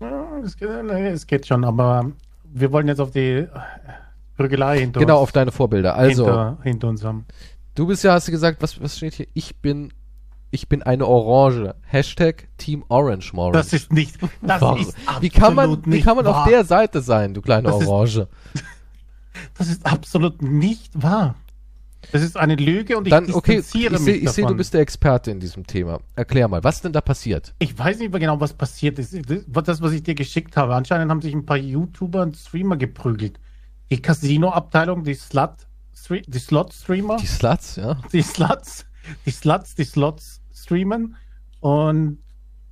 [0.00, 2.12] Ja, es geht, es geht schon, aber
[2.44, 3.48] wir wollen jetzt auf die
[4.36, 5.22] Prügelei hinter Genau, uns.
[5.22, 5.94] auf deine Vorbilder.
[5.94, 7.24] Also, hinter, hinter uns haben.
[7.74, 9.26] Du bist ja, hast du gesagt, was, was steht hier?
[9.34, 9.92] Ich bin,
[10.50, 11.74] ich bin eine Orange.
[11.82, 13.52] Hashtag Team Orange Morange.
[13.54, 14.78] Das ist nicht, das wahr.
[14.78, 16.42] ist wie kann man, Wie kann man wahr.
[16.42, 18.28] auf der Seite sein, du kleine das Orange?
[18.54, 18.64] Ist,
[19.58, 21.36] das ist absolut nicht wahr.
[22.12, 24.82] Das ist eine Lüge und ich Dann, okay, ich sehe, ich sehe, du bist der
[24.82, 26.00] Experte in diesem Thema.
[26.14, 27.54] Erklär mal, was denn da passiert?
[27.58, 29.16] Ich weiß nicht mehr genau, was passiert ist.
[29.46, 30.74] Das, was ich dir geschickt habe.
[30.74, 33.38] Anscheinend haben sich ein paar YouTuber und Streamer geprügelt
[33.90, 35.66] die Casino-Abteilung, die Slut,
[36.26, 37.16] die Slot-Streamer.
[37.16, 37.96] Die Sluts, ja.
[38.12, 38.86] Die Sluts,
[39.26, 41.16] die Sluts, die Slots streamen
[41.60, 42.18] und,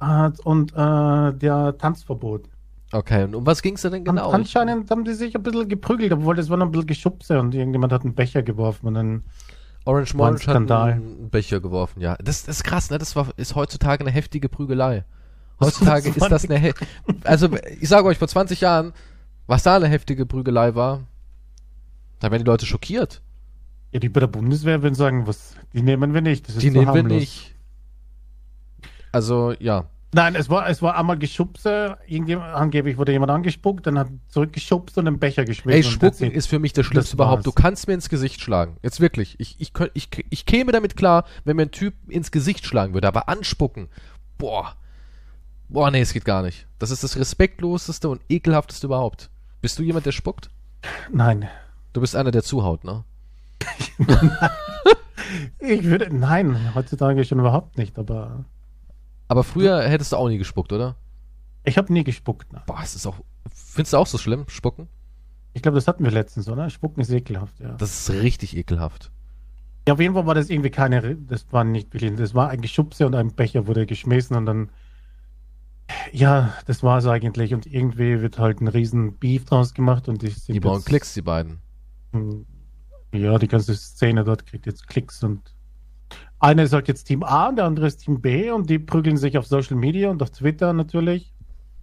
[0.01, 2.48] äh, und äh, der Tanzverbot.
[2.92, 4.29] Okay, und um was ging es denn genau?
[4.29, 7.41] An, anscheinend haben die sich ein bisschen geprügelt, obwohl das war noch ein bisschen Geschubse
[7.41, 9.24] und irgendjemand hat einen Becher geworfen und dann
[9.84, 12.16] Orange Morange hat einen Becher geworfen, ja.
[12.16, 12.99] Das, das ist krass, ne?
[12.99, 15.05] Das war, ist heutzutage eine heftige Prügelei.
[15.59, 16.74] Heutzutage ist das eine,
[17.24, 17.49] also
[17.80, 18.93] ich sage euch, vor 20 Jahren
[19.47, 21.01] was da eine heftige Prügelei war,
[22.23, 23.20] da werden die Leute schockiert.
[23.91, 26.62] Ja, die bei der Bundeswehr würden sagen, was, die nehmen wir nicht.
[26.62, 27.11] die nehmen harmlos.
[27.11, 27.57] wir nicht.
[29.11, 29.89] Also, ja.
[30.14, 34.97] Nein, es war, es war einmal Geschubse, irgendjemand, angeblich wurde jemand angespuckt, dann hat zurückgeschubst
[34.99, 35.83] und einen Becher geschmissen.
[35.83, 37.45] Ey, Spucken ist für mich das Schlimmste das überhaupt.
[37.45, 38.77] Du kannst mir ins Gesicht schlagen.
[38.83, 39.35] Jetzt wirklich.
[39.41, 43.09] Ich, ich, ich, ich käme damit klar, wenn mir ein Typ ins Gesicht schlagen würde,
[43.09, 43.89] aber anspucken,
[44.39, 44.77] boah.
[45.68, 46.68] Boah, nee, es geht gar nicht.
[46.79, 49.29] Das ist das respektloseste und ekelhafteste überhaupt.
[49.61, 50.51] Bist du jemand, der spuckt?
[51.11, 51.49] Nein.
[51.93, 53.05] Du bist einer, der zuhaut, ne?
[55.59, 58.45] ich würde, nein, heutzutage schon überhaupt nicht, aber.
[59.28, 60.97] Aber früher hättest du auch nie gespuckt, oder?
[61.64, 62.53] Ich habe nie gespuckt.
[62.53, 62.62] Ne?
[62.66, 63.16] Boah, es ist auch.
[63.55, 64.88] Findest du auch so schlimm, Spucken?
[65.55, 66.70] Ich glaube, das hatten wir letztens, oder?
[66.70, 67.72] Spucken ist ekelhaft, ja.
[67.72, 69.11] Das ist richtig ekelhaft.
[69.86, 72.72] Ja, auf jeden Fall war das irgendwie keine, das war nicht wirklich, das war eigentlich
[72.72, 74.70] Schubse und ein Becher wurde geschmissen und dann,
[76.12, 80.22] ja, das war es eigentlich und irgendwie wird halt ein riesen Beef draus gemacht und
[80.22, 81.59] die sind Die jetzt, Klicks, die beiden.
[83.12, 85.54] Ja, die ganze Szene dort kriegt jetzt Klicks und
[86.38, 89.16] einer ist halt jetzt Team A und der andere ist Team B und die prügeln
[89.16, 91.32] sich auf Social Media und auf Twitter natürlich.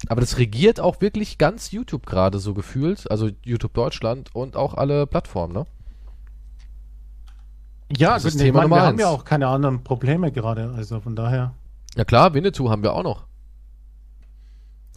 [0.07, 4.73] Aber das regiert auch wirklich ganz YouTube gerade so gefühlt, also YouTube Deutschland und auch
[4.73, 5.65] alle Plattformen, ne?
[7.91, 10.99] Ja, das ist nee, Thema meine, wir haben ja auch keine anderen Probleme gerade, also
[11.01, 11.53] von daher.
[11.95, 13.25] Ja klar, Winnetou haben wir auch noch.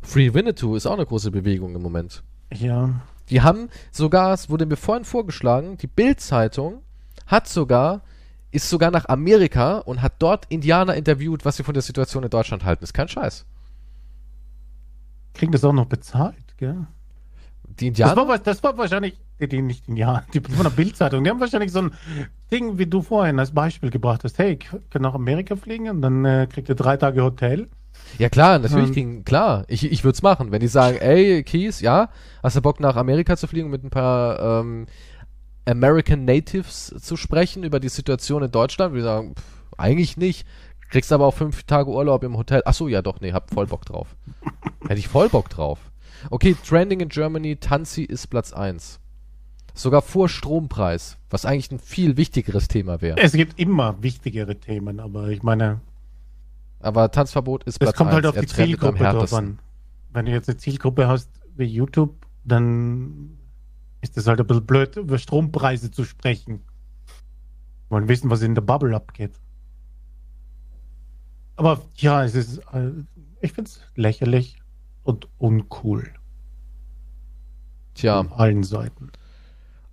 [0.02, 2.22] Free Winnetou ist auch eine große Bewegung im Moment.
[2.52, 3.00] Ja.
[3.30, 6.82] Die haben sogar, es wurde mir vorhin vorgeschlagen, die Bild-Zeitung
[7.26, 8.02] hat sogar,
[8.50, 12.30] ist sogar nach Amerika und hat dort Indianer interviewt, was sie von der Situation in
[12.30, 12.84] Deutschland halten.
[12.84, 13.46] Ist kein Scheiß.
[15.34, 16.86] Kriegen das auch noch bezahlt, gell?
[17.80, 18.14] Die Indianer?
[18.14, 21.40] Das war, das war wahrscheinlich, die, die nicht Indianer, die von der Bildzeitung, die haben
[21.40, 21.92] wahrscheinlich so ein
[22.50, 24.38] Ding, wie du vorhin als Beispiel gebracht hast.
[24.38, 27.68] Hey, ich kann nach Amerika fliegen und dann äh, kriegt ihr drei Tage Hotel.
[28.18, 29.64] Ja klar, natürlich ähm, klar.
[29.68, 30.53] Ich, ich würde es machen.
[30.53, 32.11] Wenn die sagen, ey, Keys, ja,
[32.42, 34.86] hast du Bock nach Amerika zu fliegen mit ein paar ähm,
[35.64, 38.94] American Natives zu sprechen über die Situation in Deutschland?
[38.94, 40.46] Wir sagen, pff, eigentlich nicht.
[40.90, 42.62] Kriegst aber auch fünf Tage Urlaub im Hotel.
[42.66, 44.14] Ach so, ja doch, nee, hab voll Bock drauf.
[44.82, 45.78] Hätte ich voll Bock drauf.
[46.30, 49.00] Okay, Trending in Germany, Tanzi ist Platz 1.
[49.74, 53.18] Sogar vor Strompreis, was eigentlich ein viel wichtigeres Thema wäre.
[53.18, 55.80] Es gibt immer wichtigere Themen, aber ich meine.
[56.82, 57.94] Aber Tanzverbot ist Platz 1.
[57.94, 59.58] Es kommt halt auf die Zielgruppe drauf an.
[60.12, 63.38] Wenn du jetzt eine Zielgruppe hast wie YouTube, dann
[64.00, 66.60] ist es halt ein bisschen blöd, über Strompreise zu sprechen.
[67.88, 69.38] Wollen wissen, was in der Bubble abgeht.
[71.56, 72.90] Aber ja, es ist, äh,
[73.40, 74.60] ich finde es lächerlich
[75.04, 76.12] und uncool.
[77.94, 78.24] Tja.
[78.24, 79.10] Von allen Seiten.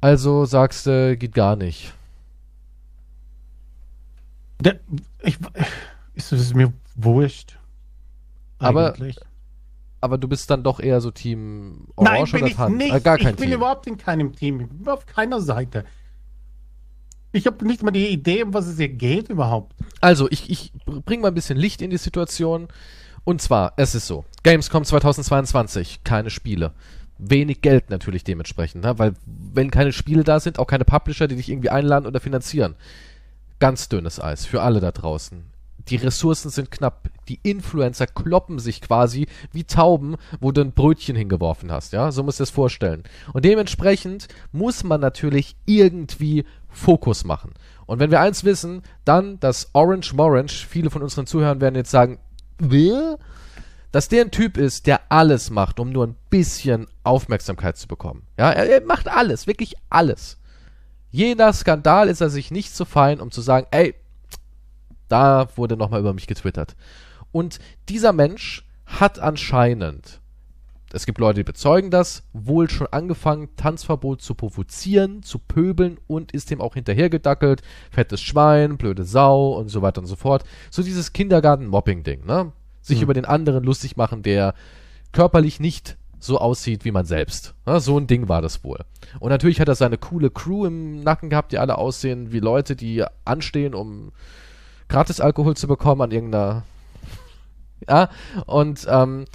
[0.01, 1.93] Also sagst du, geht gar nicht.
[4.61, 4.79] Der,
[5.21, 5.37] ich,
[6.19, 7.57] ist es mir wurscht.
[8.57, 8.93] Aber,
[10.01, 12.83] aber du bist dann doch eher so Team Orange Nein, oder Tanz?
[12.83, 14.61] Äh, gar kein ich bin überhaupt in keinem Team.
[14.61, 15.85] Ich bin auf keiner Seite.
[17.31, 19.75] Ich habe nicht mal die Idee, um was es hier geht überhaupt.
[20.01, 22.67] Also, ich, ich bringe mal ein bisschen Licht in die Situation.
[23.23, 26.73] Und zwar, es ist so, Gamescom 2022, keine Spiele.
[27.19, 28.97] Wenig Geld natürlich dementsprechend, ne?
[28.97, 32.75] weil wenn keine Spiele da sind, auch keine Publisher, die dich irgendwie einladen oder finanzieren.
[33.59, 35.43] Ganz dünnes Eis für alle da draußen.
[35.89, 37.09] Die Ressourcen sind knapp.
[37.27, 42.11] Die Influencer kloppen sich quasi wie Tauben, wo du ein Brötchen hingeworfen hast, ja?
[42.11, 43.03] So musst du es vorstellen.
[43.33, 47.53] Und dementsprechend muss man natürlich irgendwie Fokus machen.
[47.85, 51.91] Und wenn wir eins wissen, dann, dass Orange Morange, viele von unseren Zuhörern werden jetzt
[51.91, 52.19] sagen,
[52.59, 53.17] wer?
[53.91, 58.27] Dass der ein Typ ist, der alles macht, um nur ein bisschen Aufmerksamkeit zu bekommen.
[58.37, 60.37] Ja, er, er macht alles, wirklich alles.
[61.09, 63.95] Jeder Skandal ist er sich nicht zu fein, um zu sagen, ey,
[65.09, 66.75] da wurde nochmal über mich getwittert.
[67.31, 70.19] Und dieser Mensch hat anscheinend,
[70.91, 76.31] es gibt Leute, die bezeugen das, wohl schon angefangen, Tanzverbot zu provozieren, zu pöbeln und
[76.31, 77.61] ist dem auch hinterhergedackelt.
[77.91, 80.43] Fettes Schwein, blöde Sau und so weiter und so fort.
[80.71, 82.51] So dieses Kindergarten-Mobbing-Ding, ne?
[82.81, 83.03] sich mhm.
[83.03, 84.55] über den anderen lustig machen, der
[85.11, 87.53] körperlich nicht so aussieht wie man selbst.
[87.65, 88.79] Ja, so ein Ding war das wohl.
[89.19, 92.75] Und natürlich hat er seine coole Crew im Nacken gehabt, die alle aussehen wie Leute,
[92.75, 94.11] die anstehen, um
[94.89, 96.63] gratis Alkohol zu bekommen an irgendeiner.
[97.87, 98.09] Ja,
[98.45, 99.25] und ähm,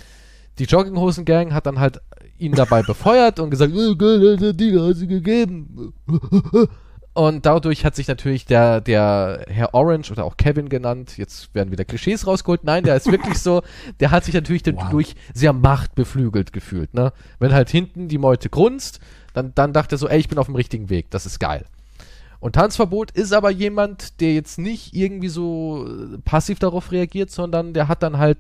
[0.59, 2.01] die Jogginghosen-Gang hat dann halt
[2.39, 5.95] ihn dabei befeuert und gesagt, Gott, die hast du gegeben.
[7.15, 11.71] Und dadurch hat sich natürlich der, der Herr Orange oder auch Kevin genannt, jetzt werden
[11.71, 12.65] wieder Klischees rausgeholt.
[12.65, 13.63] Nein, der ist wirklich so,
[14.01, 15.33] der hat sich natürlich dadurch wow.
[15.33, 17.13] sehr machtbeflügelt gefühlt, ne?
[17.39, 18.99] Wenn halt hinten die Meute grunzt,
[19.33, 21.67] dann, dann dachte er so, ey, ich bin auf dem richtigen Weg, das ist geil.
[22.45, 25.89] Und Tanzverbot ist aber jemand, der jetzt nicht irgendwie so
[26.27, 28.37] passiv darauf reagiert, sondern der hat dann halt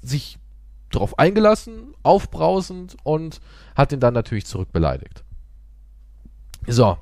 [0.00, 0.38] sich
[0.92, 3.40] darauf eingelassen, aufbrausend und
[3.74, 5.24] hat ihn dann natürlich zurückbeleidigt.
[6.68, 6.98] So,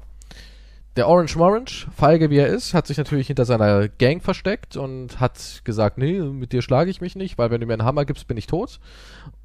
[0.97, 5.19] der Orange Morange, feige wie er ist, hat sich natürlich hinter seiner Gang versteckt und
[5.19, 8.05] hat gesagt, nee, mit dir schlage ich mich nicht, weil wenn du mir einen Hammer
[8.05, 8.79] gibst, bin ich tot.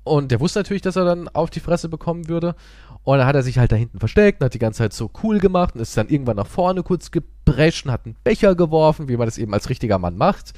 [0.04, 2.56] Und der wusste natürlich, dass er dann auf die Fresse bekommen würde.
[3.04, 5.10] Und dann hat er sich halt da hinten versteckt und hat die ganze Zeit so
[5.24, 7.10] cool gemacht und ist dann irgendwann nach vorne kurz
[7.50, 10.54] ausbrechen, hat einen Becher geworfen, wie man das eben als richtiger Mann macht.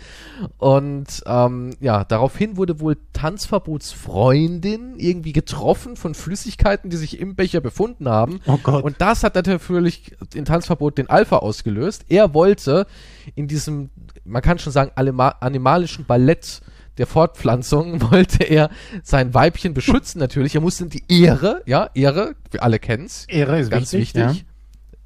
[0.57, 7.61] Und ähm, ja, daraufhin wurde wohl Tanzverbotsfreundin irgendwie getroffen von Flüssigkeiten, die sich im Becher
[7.61, 8.39] befunden haben.
[8.45, 8.83] Oh Gott.
[8.83, 12.05] Und das hat natürlich in Tanzverbot den Alpha ausgelöst.
[12.09, 12.87] Er wollte
[13.35, 13.89] in diesem,
[14.25, 16.61] man kann schon sagen, animalischen Ballett
[16.97, 18.69] der Fortpflanzung wollte er
[19.03, 20.55] sein Weibchen beschützen natürlich.
[20.55, 23.25] Er musste die Ehre, ja, Ehre, wir alle kennen's.
[23.27, 24.21] Ehre ist ganz wichtig.
[24.21, 24.45] wichtig.
[24.45, 24.45] Ja.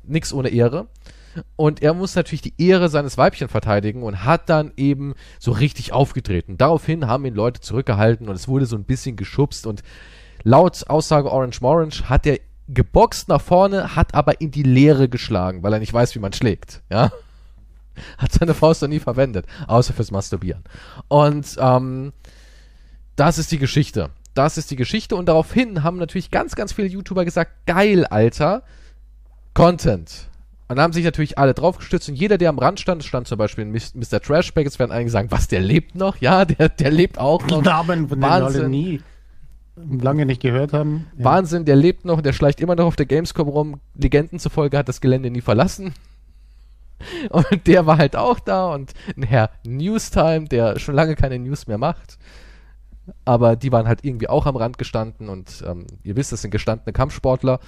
[0.07, 0.87] Nix ohne Ehre.
[1.55, 5.93] Und er muss natürlich die Ehre seines Weibchen verteidigen und hat dann eben so richtig
[5.93, 6.57] aufgetreten.
[6.57, 9.83] Daraufhin haben ihn Leute zurückgehalten und es wurde so ein bisschen geschubst und
[10.43, 15.63] laut Aussage Orange Morange hat er geboxt nach vorne, hat aber in die Leere geschlagen,
[15.63, 17.11] weil er nicht weiß, wie man schlägt, ja.
[18.17, 20.65] Hat seine Faust noch nie verwendet, außer fürs Masturbieren.
[21.07, 22.11] Und ähm,
[23.15, 24.09] das ist die Geschichte.
[24.33, 28.63] Das ist die Geschichte und daraufhin haben natürlich ganz, ganz viele YouTuber gesagt, geil, Alter,
[29.53, 30.27] Content.
[30.67, 33.37] Und da haben sich natürlich alle draufgestützt und jeder, der am Rand stand, stand zum
[33.37, 34.19] Beispiel Mr.
[34.19, 36.17] Trashback, jetzt werden einige sagen, was, der lebt noch?
[36.17, 37.61] Ja, der, der lebt auch noch.
[37.63, 38.61] Namen von Wahnsinn.
[38.61, 39.01] alle nie
[39.75, 41.07] lange nicht gehört haben.
[41.17, 41.25] Ja.
[41.25, 43.79] Wahnsinn, der lebt noch, der schleicht immer noch auf der Gamescom rum.
[43.93, 45.93] Legenden zufolge hat das Gelände nie verlassen.
[47.29, 51.67] Und der war halt auch da und ein Herr Newstime, der schon lange keine News
[51.67, 52.17] mehr macht.
[53.25, 56.51] Aber die waren halt irgendwie auch am Rand gestanden und ähm, ihr wisst, das sind
[56.51, 57.59] gestandene Kampfsportler.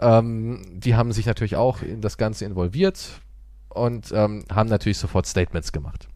[0.00, 3.20] Ähm, die haben sich natürlich auch in das Ganze involviert
[3.68, 6.08] und ähm, haben natürlich sofort Statements gemacht.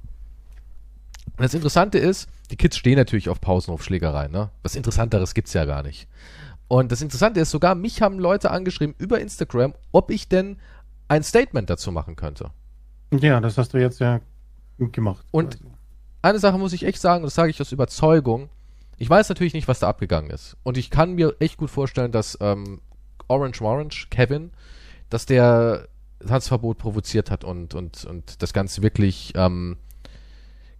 [1.36, 4.50] Und das Interessante ist, die Kids stehen natürlich auf Pausenhofschlägerei, ne?
[4.62, 6.08] Was Interessanteres gibt's ja gar nicht.
[6.68, 10.58] Und das Interessante ist sogar, mich haben Leute angeschrieben über Instagram, ob ich denn
[11.08, 12.50] ein Statement dazu machen könnte.
[13.10, 14.20] Ja, das hast du jetzt ja
[14.78, 15.24] gemacht.
[15.30, 15.72] Und quasi.
[16.22, 18.48] eine Sache muss ich echt sagen, das sage ich aus Überzeugung.
[18.96, 20.56] Ich weiß natürlich nicht, was da abgegangen ist.
[20.62, 22.80] Und ich kann mir echt gut vorstellen, dass ähm,
[23.32, 24.50] Orange Orange, Kevin,
[25.10, 25.88] dass der
[26.26, 29.76] Tanzverbot provoziert hat und, und, und das Ganze wirklich ähm,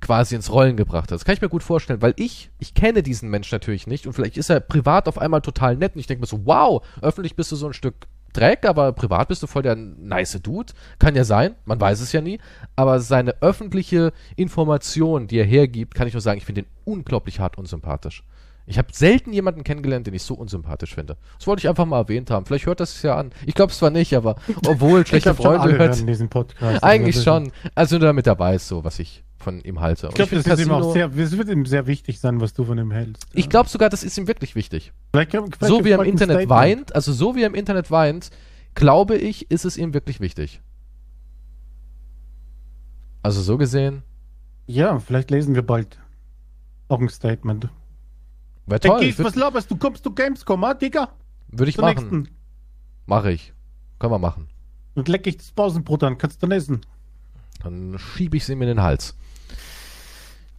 [0.01, 1.13] quasi ins Rollen gebracht hat.
[1.13, 4.13] Das kann ich mir gut vorstellen, weil ich, ich kenne diesen Mensch natürlich nicht und
[4.13, 7.37] vielleicht ist er privat auf einmal total nett und ich denke mir so, wow, öffentlich
[7.37, 10.73] bist du so ein Stück Dreck, aber privat bist du voll der nice Dude.
[10.99, 12.39] Kann ja sein, man weiß es ja nie.
[12.77, 17.41] Aber seine öffentliche Information, die er hergibt, kann ich nur sagen, ich finde ihn unglaublich
[17.41, 18.25] hart unsympathisch.
[18.67, 21.17] Ich habe selten jemanden kennengelernt, den ich so unsympathisch finde.
[21.39, 22.47] Das wollte ich einfach mal erwähnt haben.
[22.47, 23.33] Vielleicht hört das es ja an.
[23.45, 24.37] Ich glaube es zwar nicht, aber
[24.67, 26.31] obwohl schlechte Freunde hört.
[26.31, 27.53] Podcast, eigentlich also schon.
[27.75, 30.09] Also nur damit dabei ist, so was ich von ihm halte.
[30.09, 32.65] ich glaube, das ist ihm auch sehr, es wird ihm sehr wichtig sein, was du
[32.65, 33.27] von ihm hältst.
[33.33, 34.93] Ich glaube sogar, das ist ihm wirklich wichtig.
[35.13, 38.31] Vielleicht, vielleicht so wie er im Internet weint, also so wie er im Internet weint,
[38.75, 40.61] glaube ich, ist es ihm wirklich wichtig.
[43.23, 44.03] Also so gesehen.
[44.67, 45.99] Ja, vielleicht lesen wir bald
[46.89, 47.69] auch ein Statement.
[48.73, 49.03] Wäre toll.
[49.03, 49.77] Hey, was laberst du?
[49.77, 51.11] Kommst du Gamescom, ah, Digga?
[51.49, 52.31] Würde ich Zur machen.
[53.05, 53.53] Mache ich.
[53.99, 54.49] Können wir machen.
[54.95, 56.81] Und leck ich das Pausenbrot an, kannst du dann essen.
[57.63, 59.15] Dann schiebe ich sie mir in den Hals.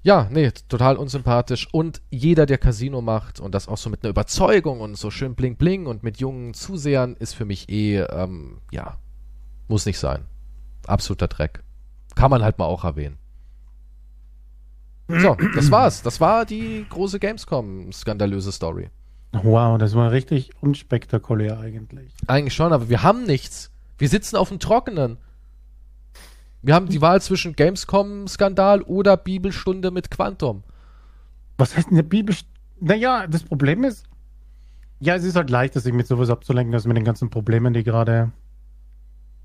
[0.03, 1.67] Ja, nee, total unsympathisch.
[1.71, 5.33] Und jeder, der Casino macht und das auch so mit einer Überzeugung und so schön
[5.33, 8.99] bling bling und mit jungen Zusehern, ist für mich eh, ähm, ja,
[9.67, 10.25] muss nicht sein.
[10.85, 11.63] Absoluter Dreck.
[12.13, 13.17] Kann man halt mal auch erwähnen.
[15.07, 16.01] So, das war's.
[16.01, 18.89] Das war die große Gamescom-skandalöse Story.
[19.31, 22.13] Wow, das war richtig unspektakulär eigentlich.
[22.27, 23.71] Eigentlich schon, aber wir haben nichts.
[23.97, 25.17] Wir sitzen auf dem Trockenen.
[26.61, 30.63] Wir haben die Wahl zwischen Gamescom-Skandal oder Bibelstunde mit Quantum.
[31.57, 32.53] Was heißt der Bibelstunde?
[32.79, 34.05] Naja, das Problem ist,
[34.99, 37.83] ja, es ist halt leicht, sich mit sowas abzulenken, als mit den ganzen Problemen, die
[37.83, 38.31] gerade.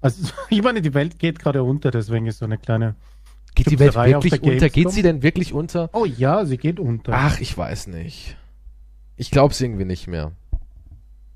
[0.01, 2.95] Also, ich meine, die Welt geht gerade unter, deswegen ist so eine kleine.
[3.59, 4.69] Geht die Welt wirklich unter?
[4.69, 5.91] Geht sie denn wirklich unter?
[5.93, 7.13] Oh ja, sie geht unter.
[7.15, 8.37] Ach, ich weiß nicht.
[9.17, 10.33] Ich glaub's irgendwie nicht mehr.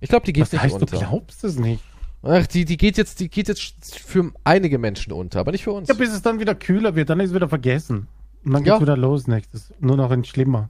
[0.01, 0.87] Ich glaube, die geht Was nicht heißt, unter.
[0.87, 1.83] Du glaubst es nicht.
[2.23, 5.73] Ach, die, die geht jetzt, die geht jetzt für einige Menschen unter, aber nicht für
[5.73, 5.89] uns.
[5.89, 8.07] Ja, bis es dann wieder kühler wird, dann ist es wieder vergessen.
[8.45, 8.81] Und dann geht's ja.
[8.81, 9.73] wieder los nächstes.
[9.81, 10.69] Nur noch ein schlimmer.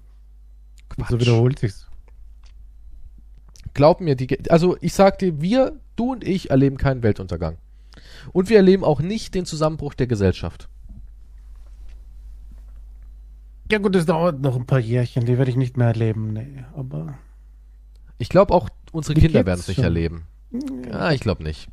[0.88, 1.10] Quatsch.
[1.10, 1.86] Und so wiederholt sich's.
[3.74, 7.58] Glaub mir, die, also ich sag dir, wir, du und ich erleben keinen Weltuntergang.
[8.32, 10.68] Und wir erleben auch nicht den Zusammenbruch der Gesellschaft.
[13.72, 16.62] Ja gut, das dauert noch ein paar Jährchen, die werde ich nicht mehr erleben, nee,
[16.76, 17.14] aber...
[18.18, 20.26] Ich glaube auch, unsere Kinder werden es nicht erleben.
[20.90, 21.68] Ja, ich glaube nicht.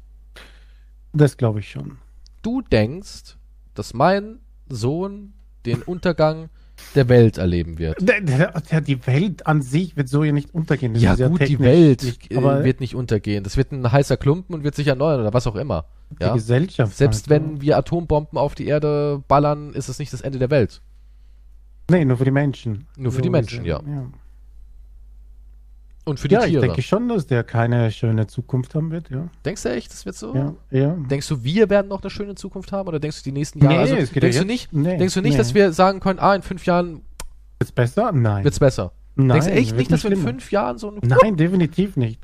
[1.12, 1.98] Das glaube ich schon.
[2.42, 3.36] Du denkst,
[3.74, 4.40] dass mein
[4.70, 5.34] Sohn
[5.66, 6.48] den Untergang
[6.96, 7.98] der Welt erleben wird.
[8.00, 10.94] Der, die Welt an sich wird so ja nicht untergehen.
[10.94, 13.44] Das ja gut, die Welt nicht, äh, wird nicht untergehen.
[13.44, 15.84] Das wird ein heißer Klumpen und wird sich erneuern oder was auch immer.
[16.12, 16.34] Die ja?
[16.34, 16.96] Gesellschaft.
[16.96, 20.50] Selbst halt, wenn wir Atombomben auf die Erde ballern, ist es nicht das Ende der
[20.50, 20.82] Welt.
[21.90, 22.88] Nee, nur für die Menschen.
[22.98, 23.82] Nur für so die Menschen, ja.
[23.86, 24.06] ja.
[26.06, 26.62] Und für die ja, Tiere.
[26.62, 29.28] ich denke schon, dass der keine schöne Zukunft haben wird, ja.
[29.46, 30.34] Denkst du echt, das wird so?
[30.34, 30.96] Ja, ja.
[31.10, 33.76] Denkst du, wir werden noch eine schöne Zukunft haben oder denkst du die nächsten Jahre?
[33.76, 35.38] Nee, also, es geht denkst ja du jetzt- nicht, nee, denkst du nicht, nee.
[35.38, 37.02] dass wir sagen können, ah, in fünf Jahren
[37.60, 38.12] Wird's besser?
[38.12, 38.44] Nein.
[38.44, 38.92] wird's besser?
[39.16, 42.22] Nein, denkst du echt nicht, dass wir in fünf Jahren so ein Nein, definitiv nicht.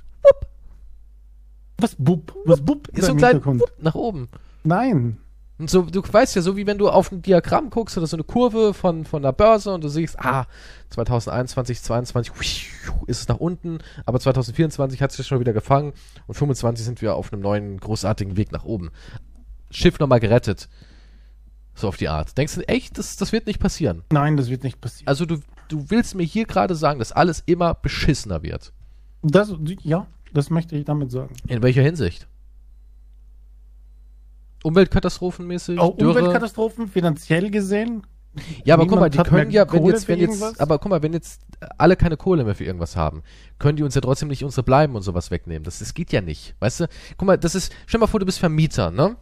[1.77, 2.33] Was Bub?
[2.45, 3.45] Was Bub ist so ein kleiner?
[3.45, 4.29] Wupp nach oben?
[4.63, 5.17] Nein.
[5.57, 8.17] Und so, du weißt ja, so wie wenn du auf ein Diagramm guckst oder so
[8.17, 10.47] eine Kurve von, von der Börse und du siehst, ah,
[10.89, 12.71] 2021, 22
[13.07, 15.93] ist es nach unten, aber 2024 hat es sich schon wieder gefangen
[16.27, 18.91] und 25 sind wir auf einem neuen großartigen Weg nach oben.
[19.71, 20.67] Schiff nochmal gerettet.
[21.73, 22.37] So auf die Art.
[22.37, 24.03] Denkst du echt, das, das wird nicht passieren?
[24.11, 25.07] Nein, das wird nicht passieren.
[25.07, 25.39] Also du,
[25.69, 28.73] du willst mir hier gerade sagen, dass alles immer beschissener wird.
[29.21, 29.53] Das,
[29.83, 31.33] ja, das möchte ich damit sagen.
[31.47, 32.27] In welcher Hinsicht?
[34.65, 35.79] Umweltkatastrophenmäßig?
[35.79, 36.19] Auch Dürre?
[36.19, 38.03] Umweltkatastrophen finanziell gesehen.
[38.65, 41.01] Ja, aber guck mal, die können ja, wenn Kohle jetzt, wenn jetzt, aber guck mal,
[41.01, 41.41] wenn jetzt
[41.77, 43.23] alle keine Kohle mehr für irgendwas haben,
[43.59, 45.63] können die uns ja trotzdem nicht unsere Bleiben und sowas wegnehmen.
[45.63, 46.55] Das, das geht ja nicht.
[46.59, 46.87] Weißt du?
[47.17, 49.15] Guck mal, das ist, stell mal vor, du bist Vermieter, ne?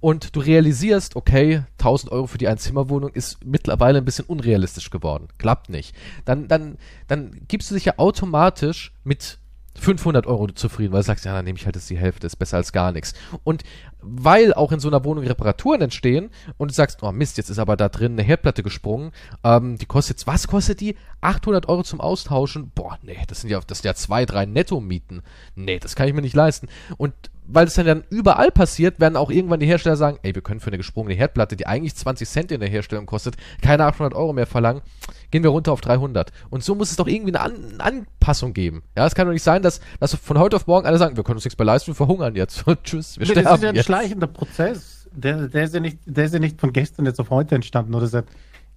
[0.00, 5.28] Und du realisierst, okay, 1000 Euro für die Einzimmerwohnung ist mittlerweile ein bisschen unrealistisch geworden.
[5.38, 5.94] Klappt nicht.
[6.24, 9.38] Dann, dann, dann gibst du dich ja automatisch mit
[9.78, 12.36] 500 Euro zufrieden, weil du sagst, ja, dann nehme ich halt jetzt die Hälfte, ist
[12.36, 13.14] besser als gar nichts.
[13.44, 13.62] Und
[14.02, 17.58] weil auch in so einer Wohnung Reparaturen entstehen und du sagst, oh Mist, jetzt ist
[17.58, 19.12] aber da drin eine Herdplatte gesprungen,
[19.44, 20.96] ähm, die kostet jetzt, was kostet die?
[21.20, 22.70] 800 Euro zum Austauschen?
[22.74, 25.22] Boah, nee, das sind ja, das sind ja zwei, drei Netto-Mieten.
[25.54, 26.68] Nee, das kann ich mir nicht leisten.
[26.96, 27.14] Und
[27.52, 30.68] weil es dann, überall passiert, werden auch irgendwann die Hersteller sagen, ey, wir können für
[30.68, 34.46] eine gesprungene Herdplatte, die eigentlich 20 Cent in der Herstellung kostet, keine 800 Euro mehr
[34.46, 34.82] verlangen,
[35.30, 36.32] gehen wir runter auf 300.
[36.50, 38.82] Und so muss es doch irgendwie eine, An eine Anpassung geben.
[38.96, 41.24] Ja, es kann doch nicht sein, dass, dass von heute auf morgen alle sagen, wir
[41.24, 42.64] können uns nichts mehr leisten, wir verhungern jetzt.
[42.84, 43.84] Tschüss, wir Das ist sterben ja ein jetzt.
[43.86, 45.08] schleichender Prozess.
[45.12, 47.94] Der, der, ist ja nicht, der ist ja nicht von gestern jetzt auf heute entstanden
[47.94, 48.26] oder seit.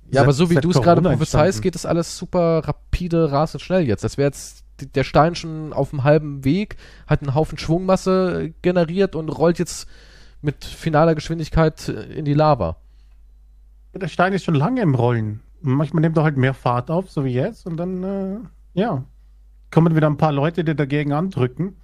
[0.10, 3.88] Ja, aber so wie du es gerade prophezeist, geht das alles super rapide, rasend schnell
[3.88, 4.04] jetzt.
[4.04, 6.78] Das wäre jetzt der Stein schon auf dem halben Weg,
[7.08, 9.88] hat einen Haufen Schwungmasse generiert und rollt jetzt
[10.42, 12.78] mit finaler Geschwindigkeit in die Lava.
[13.94, 15.42] Der Stein ist schon lange im Rollen.
[15.62, 18.38] Manchmal nimmt er halt mehr Fahrt auf, so wie jetzt, und dann, äh,
[18.74, 19.04] ja,
[19.72, 21.78] kommen wieder ein paar Leute, die dagegen andrücken.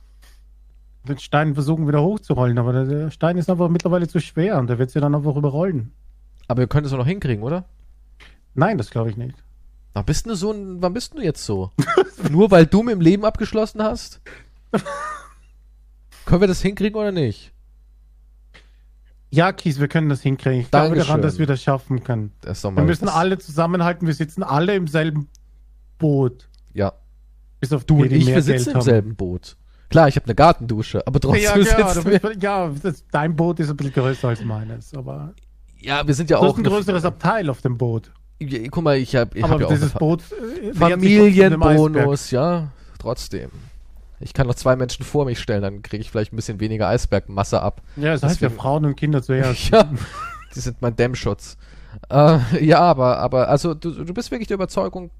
[1.07, 4.79] Den Stein versuchen wieder hochzurollen, aber der, Stein ist einfach mittlerweile zu schwer und der
[4.79, 5.91] wird sie dann einfach überrollen.
[6.47, 7.65] Aber wir können es doch noch hinkriegen, oder?
[8.53, 9.35] Nein, das glaube ich nicht.
[9.93, 11.71] Wann bist du so ein, wann bist du jetzt so?
[12.29, 14.21] Nur weil du mit dem Leben abgeschlossen hast?
[16.25, 17.51] können wir das hinkriegen oder nicht?
[19.31, 20.61] Ja, Kies, wir können das hinkriegen.
[20.61, 21.07] Ich glaube Dankeschön.
[21.07, 22.31] daran, dass wir das schaffen können.
[22.41, 25.27] Das Wir müssen das- alle zusammenhalten, wir sitzen alle im selben
[25.99, 26.49] Boot.
[26.73, 26.93] Ja.
[27.59, 28.81] Bis auf Du und ich, wir Geld sitzen im haben.
[28.83, 29.55] selben Boot.
[29.89, 32.37] Klar, ich habe eine Gartendusche, aber trotzdem Ja, ja, sitzen wir.
[32.39, 35.33] ja das, dein Boot ist ein bisschen größer als meines, aber
[35.79, 38.11] Ja, wir sind ja du hast auch ein eine- größeres Abteil auf dem Boot.
[38.39, 40.23] Ja, guck mal, ich habe ich hab aber ja auch dieses Boot
[40.61, 40.73] äh.
[40.73, 43.51] Familienbonus, ja, trotzdem.
[44.21, 46.87] Ich kann noch zwei Menschen vor mich stellen, dann kriege ich vielleicht ein bisschen weniger
[46.87, 47.81] Eisbergmasse ab.
[47.95, 49.69] Ja, das heißt ja Frauen und Kinder zuerst.
[49.71, 49.89] Ja,
[50.55, 51.57] die sind mein Dämmschutz.
[52.09, 55.11] Äh, ja, aber, aber, also du, du bist wirklich der Überzeugung,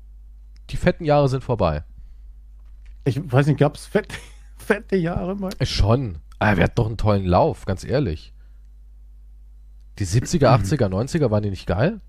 [0.70, 1.84] die fetten Jahre sind vorbei.
[3.05, 4.15] Ich weiß nicht, gab es fette,
[4.57, 5.51] fette Jahre mal?
[5.59, 6.20] Äh, Schon.
[6.39, 8.34] Aber wir hatten doch einen tollen Lauf, ganz ehrlich.
[9.97, 11.99] Die 70er, 80er, 90er waren die nicht geil?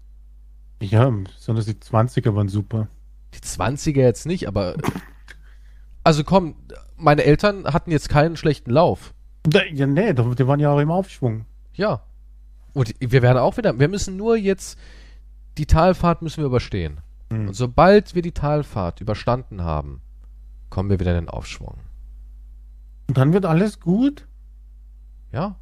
[0.80, 2.88] Ja, sondern die 20er waren super.
[3.34, 4.76] Die 20er jetzt nicht, aber.
[6.02, 6.56] Also komm,
[6.96, 9.12] meine Eltern hatten jetzt keinen schlechten Lauf.
[9.52, 11.44] Ja, nee, die waren ja auch im Aufschwung.
[11.74, 12.02] Ja.
[12.72, 14.78] Und wir werden auch wieder, wir müssen nur jetzt,
[15.58, 17.00] die Talfahrt müssen wir überstehen.
[17.30, 17.48] Hm.
[17.48, 20.00] Und sobald wir die Talfahrt überstanden haben,
[20.70, 21.74] kommen wir wieder in den Aufschwung.
[23.08, 24.26] Und dann wird alles gut.
[25.32, 25.56] Ja?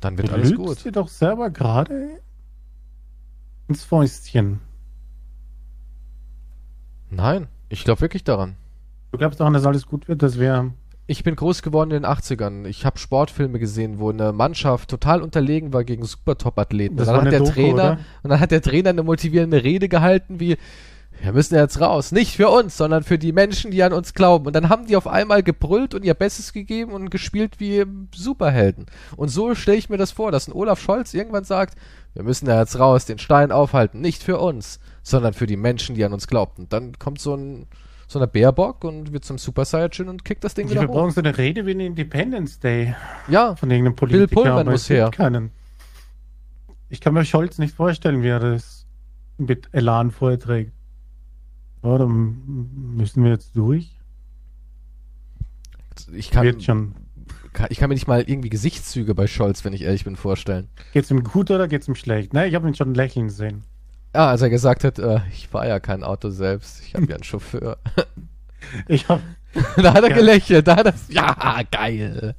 [0.00, 0.84] Dann wird Du alles gut.
[0.84, 2.20] dir doch selber gerade
[3.68, 4.60] ins Fäustchen.
[7.10, 8.56] Nein, ich glaube wirklich daran.
[9.12, 10.72] Du glaubst daran, dass alles gut wird, dass wir.
[11.06, 12.64] Ich bin groß geworden in den 80ern.
[12.64, 16.96] Ich habe Sportfilme gesehen, wo eine Mannschaft total unterlegen war gegen Super-Top-Athleten.
[16.96, 17.98] Das Und dann hat der Doku, Trainer oder?
[18.22, 20.56] und dann hat der Trainer eine motivierende Rede gehalten, wie
[21.20, 24.46] wir müssen jetzt raus, nicht für uns, sondern für die Menschen, die an uns glauben.
[24.46, 27.84] Und dann haben die auf einmal gebrüllt und ihr Bestes gegeben und gespielt wie
[28.14, 28.86] Superhelden.
[29.16, 31.78] Und so stelle ich mir das vor, dass ein Olaf Scholz irgendwann sagt,
[32.14, 35.94] wir müssen da jetzt raus, den Stein aufhalten, nicht für uns, sondern für die Menschen,
[35.94, 36.68] die an uns glaubten.
[36.68, 37.66] Dann kommt so ein
[38.06, 40.94] so eine Bärbock und wird zum Super Saiyajin und kickt das Ding Wir wieder hoch.
[40.94, 42.94] brauchen so eine Rede wie ein Independence Day
[43.28, 44.42] Ja, von irgendeinem Politiker.
[44.42, 45.10] Pullman aber muss her.
[45.10, 45.50] Keinen.
[46.90, 48.86] Ich kann mir Scholz nicht vorstellen, wie er das
[49.38, 50.72] mit Elan vorträgt.
[51.82, 53.98] Dann müssen wir jetzt durch.
[56.12, 56.94] ich kann, Wird schon.
[57.68, 60.68] Ich kann mir nicht mal irgendwie Gesichtszüge bei Scholz, wenn ich ehrlich bin, vorstellen.
[60.92, 62.32] Geht's ihm gut oder geht's ihm schlecht?
[62.32, 63.62] Ne, ich habe ihn schon lächeln sehen.
[64.14, 67.14] Ja, als er gesagt hat, äh, ich fahre ja kein Auto selbst, ich habe ja
[67.14, 67.78] einen Chauffeur.
[68.88, 69.20] Ich habe.
[69.76, 70.16] da hat er ja.
[70.16, 72.34] gelächelt, da hat er, ja, geil.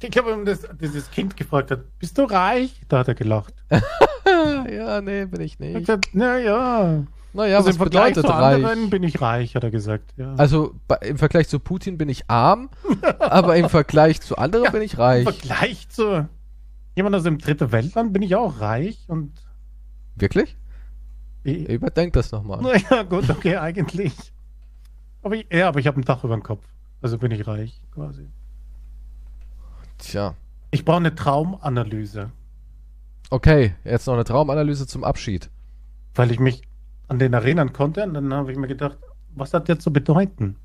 [0.00, 2.80] Ich habe ihm das, dieses Kind gefragt hat, bist du reich?
[2.88, 3.54] Da hat er gelacht.
[4.70, 5.78] ja, nee, bin ich nicht.
[5.78, 7.06] Gesagt, naja.
[7.38, 8.56] Naja, also was bedeutet zu reich?
[8.56, 10.12] Anderen bin ich reich, hat er gesagt.
[10.16, 10.34] Ja.
[10.34, 12.68] Also bei, im Vergleich zu Putin bin ich arm,
[13.20, 15.24] aber im Vergleich zu anderen ja, bin ich reich.
[15.24, 16.28] Im Vergleich zu
[16.96, 19.30] jemand aus dem dritten Weltland bin ich auch reich und.
[20.16, 20.56] Wirklich?
[21.44, 22.60] Ich, Überdenk das nochmal.
[22.60, 24.16] Naja, gut, okay, eigentlich.
[25.22, 26.64] Aber ich, ja, aber ich habe ein Dach über dem Kopf.
[27.02, 28.26] Also bin ich reich, quasi.
[29.98, 30.34] Tja.
[30.72, 32.32] Ich brauche eine Traumanalyse.
[33.30, 35.50] Okay, jetzt noch eine Traumanalyse zum Abschied.
[36.16, 36.67] Weil ich mich
[37.08, 38.98] an den erinnern konnte und dann habe ich mir gedacht,
[39.34, 40.56] was hat der zu bedeuten?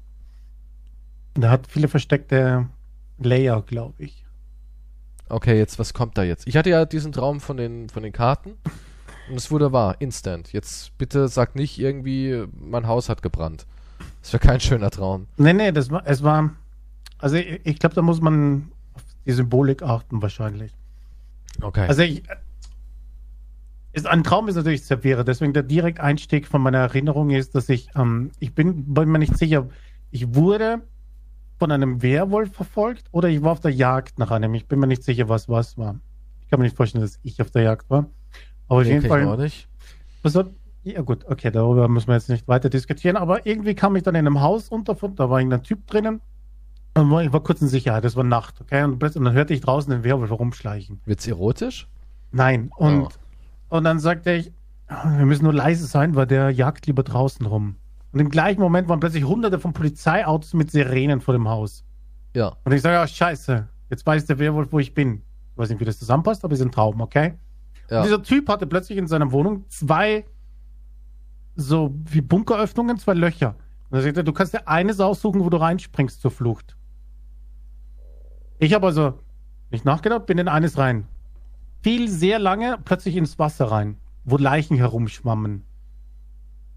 [1.36, 2.68] Und er hat viele versteckte
[3.18, 4.26] Layer, glaube ich.
[5.30, 6.48] Okay, jetzt, was kommt da jetzt?
[6.48, 8.52] Ich hatte ja diesen Traum von den, von den Karten
[9.30, 10.52] und es wurde wahr, instant.
[10.54, 13.66] Jetzt bitte sag nicht irgendwie, mein Haus hat gebrannt.
[14.22, 15.28] Das wäre kein schöner Traum.
[15.38, 16.52] Nee, nee, das war, es war,
[17.18, 20.74] also ich, ich glaube, da muss man auf die Symbolik achten wahrscheinlich.
[21.62, 21.88] Okay.
[21.88, 22.24] Also ich,
[23.94, 27.90] ist, ein Traum ist natürlich Severe, deswegen der Direkteinstieg von meiner Erinnerung ist, dass ich,
[27.96, 29.68] ähm, ich bin, bin mir nicht sicher,
[30.12, 30.82] ich wurde
[31.60, 34.54] von einem Werwolf verfolgt oder ich war auf der Jagd nach einem.
[34.56, 36.00] Ich bin mir nicht sicher, was was war.
[36.42, 38.08] Ich kann mir nicht vorstellen, dass ich auf der Jagd war.
[38.68, 39.28] Aber auf jeden Fall.
[39.28, 39.68] Auch nicht.
[40.24, 40.50] Was hat,
[40.84, 44.16] ja gut, okay, darüber müssen wir jetzt nicht weiter diskutieren, aber irgendwie kam ich dann
[44.16, 46.20] in einem Haus unter, da war irgendein Typ drinnen.
[46.96, 48.84] Und ich war kurz in Sicherheit, es war Nacht, okay?
[48.84, 51.02] Und, und dann hörte ich draußen den Werwolf herumschleichen.
[51.06, 51.88] Wird's erotisch?
[52.32, 52.72] Nein.
[52.76, 53.10] Und, oh.
[53.74, 54.54] Und dann sagte ich,
[54.88, 57.78] wir müssen nur leise sein, weil der jagt lieber draußen rum.
[58.12, 61.84] Und im gleichen Moment waren plötzlich hunderte von Polizeiautos mit Sirenen vor dem Haus.
[62.36, 62.56] Ja.
[62.66, 65.24] Und ich sage, ja, scheiße, jetzt weiß der Werwolf, wo ich bin.
[65.54, 67.34] Ich weiß nicht, wie das zusammenpasst, aber es ist ein Traum, okay?
[67.90, 67.98] Ja.
[67.98, 70.24] Und dieser Typ hatte plötzlich in seiner Wohnung zwei
[71.56, 73.56] so wie Bunkeröffnungen, zwei Löcher.
[73.90, 76.78] Und er sagte, du kannst dir eines aussuchen, wo du reinspringst zur Flucht.
[78.60, 79.20] Ich habe also
[79.72, 81.08] nicht nachgedacht, bin in eines rein.
[81.84, 85.66] Fiel sehr lange plötzlich ins Wasser rein, wo Leichen herumschwammen.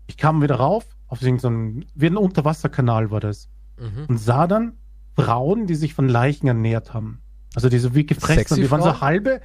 [0.08, 3.48] Ich kam wieder rauf, auf so einen, wie ein Unterwasserkanal war das.
[3.78, 4.06] Mhm.
[4.08, 4.72] Und sah dann
[5.14, 7.20] Frauen, die sich von Leichen ernährt haben.
[7.54, 9.40] Also diese wie gefressen, die waren so halbe,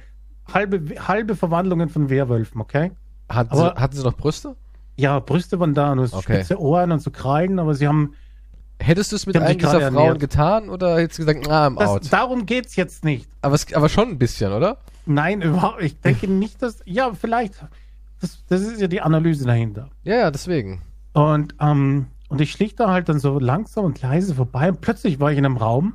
[0.52, 2.90] halbe, halbe Verwandlungen von Werwölfen, okay?
[3.28, 4.56] Hatten, aber, sie, hatten sie noch Brüste?
[4.96, 6.20] Ja, Brüste waren da und okay.
[6.20, 8.14] spitze Ohren und so Krallen, aber sie haben.
[8.78, 10.18] Hättest du es mit einem dieser Frauen ernährt.
[10.18, 12.12] getan oder hättest du gesagt, na, im das, Out?
[12.12, 13.30] Darum geht's jetzt nicht.
[13.40, 14.78] Aber, es, aber schon ein bisschen, oder?
[15.06, 15.82] Nein, überhaupt.
[15.82, 16.80] Ich denke nicht, dass.
[16.84, 17.64] Ja, vielleicht.
[18.20, 19.90] Das, das ist ja die Analyse dahinter.
[20.04, 20.82] Ja, ja, deswegen.
[21.12, 25.20] Und, ähm, und ich schlich da halt dann so langsam und leise vorbei und plötzlich
[25.20, 25.94] war ich in einem Raum.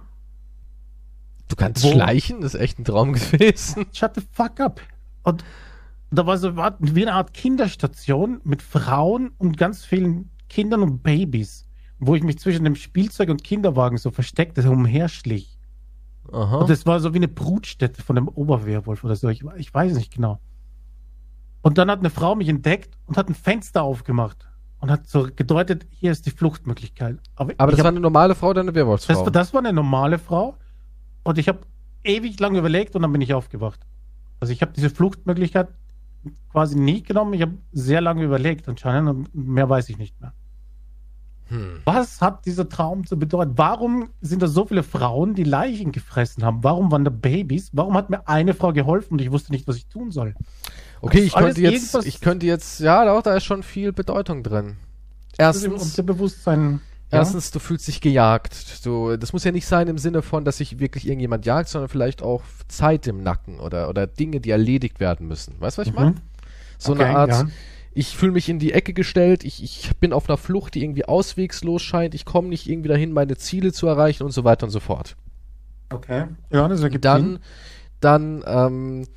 [1.47, 2.41] Du kannst wo, schleichen?
[2.41, 3.85] Das ist echt ein Traum gewesen.
[3.93, 4.81] Shut the fuck up.
[5.23, 5.43] Und
[6.11, 11.65] da war so wie eine Art Kinderstation mit Frauen und ganz vielen Kindern und Babys,
[11.99, 15.56] wo ich mich zwischen dem Spielzeug und Kinderwagen so versteckte, umherschlich.
[16.31, 16.57] Aha.
[16.57, 19.29] Und das war so wie eine Brutstätte von einem Oberwehrwolf oder so.
[19.29, 20.39] Ich, ich weiß nicht genau.
[21.61, 24.47] Und dann hat eine Frau mich entdeckt und hat ein Fenster aufgemacht
[24.79, 27.17] und hat so gedeutet, hier ist die Fluchtmöglichkeit.
[27.35, 29.23] Aber, Aber das hab, war eine normale Frau oder eine Werwolfsfrau?
[29.23, 30.55] Das, das war eine normale Frau.
[31.23, 31.59] Und ich habe
[32.03, 33.79] ewig lang überlegt und dann bin ich aufgewacht.
[34.39, 35.69] Also ich habe diese Fluchtmöglichkeit
[36.51, 37.33] quasi nie genommen.
[37.33, 40.33] Ich habe sehr lange überlegt anscheinend und mehr weiß ich nicht mehr.
[41.49, 41.81] Hm.
[41.85, 43.53] Was hat dieser Traum zu bedeuten?
[43.55, 46.63] Warum sind da so viele Frauen, die Leichen gefressen haben?
[46.63, 47.69] Warum waren da Babys?
[47.73, 50.35] Warum hat mir eine Frau geholfen und ich wusste nicht, was ich tun soll?
[51.01, 54.77] Okay, ich könnte jetzt, ich könnte jetzt, ja, auch da ist schon viel Bedeutung drin.
[55.37, 56.81] Erstens, Bewusstsein.
[57.11, 57.19] Ja?
[57.19, 58.85] Erstens, du fühlst dich gejagt.
[58.85, 61.89] Du, das muss ja nicht sein im Sinne von, dass sich wirklich irgendjemand jagt, sondern
[61.89, 65.55] vielleicht auch Zeit im Nacken oder, oder Dinge, die erledigt werden müssen.
[65.59, 65.99] Weißt du, was ich mhm.
[65.99, 66.15] meine?
[66.77, 67.47] So okay, eine Art, ja.
[67.97, 71.05] Ich fühle mich in die Ecke gestellt, ich, ich bin auf einer Flucht, die irgendwie
[71.05, 74.69] auswegslos scheint, ich komme nicht irgendwie dahin, meine Ziele zu erreichen und so weiter und
[74.69, 75.15] so fort.
[75.89, 76.27] Okay.
[76.51, 77.39] Ja, das ergibt Dann,
[77.99, 79.07] dann, ähm,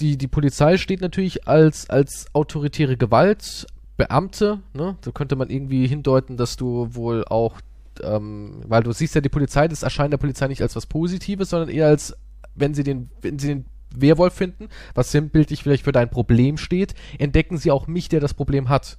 [0.00, 4.96] die, die Polizei steht natürlich als, als autoritäre Gewalt Beamte, ne?
[5.02, 7.60] Da könnte man irgendwie hindeuten, dass du wohl auch,
[8.02, 11.50] ähm, weil du siehst ja die Polizei, das erscheint der Polizei nicht als was Positives,
[11.50, 12.16] sondern eher als,
[12.56, 13.64] wenn sie den, wenn sie den
[14.00, 18.34] Werwolf finden, was sinnbildlich vielleicht für dein Problem steht, entdecken sie auch mich, der das
[18.34, 18.98] Problem hat.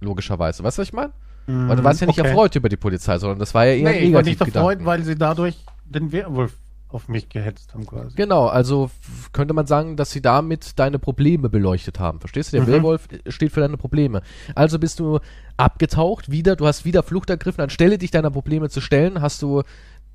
[0.00, 0.62] Logischerweise.
[0.62, 1.12] Weißt du, was ich meine?
[1.46, 2.28] Mm, weil du warst ja nicht okay.
[2.28, 4.08] erfreut über die Polizei, sondern das war ja eher nee, negativ.
[4.08, 6.54] Ich war nicht erfreut, weil sie dadurch den Werwolf
[6.92, 8.16] auf mich gehetzt haben quasi.
[8.16, 8.90] Genau, also
[9.32, 12.20] könnte man sagen, dass sie damit deine Probleme beleuchtet haben.
[12.20, 12.56] Verstehst du?
[12.56, 12.72] Der mhm.
[12.72, 14.22] Werwolf steht für deine Probleme.
[14.54, 15.20] Also bist du
[15.56, 19.62] abgetaucht, wieder, du hast wieder Flucht ergriffen, anstelle dich deiner Probleme zu stellen, hast du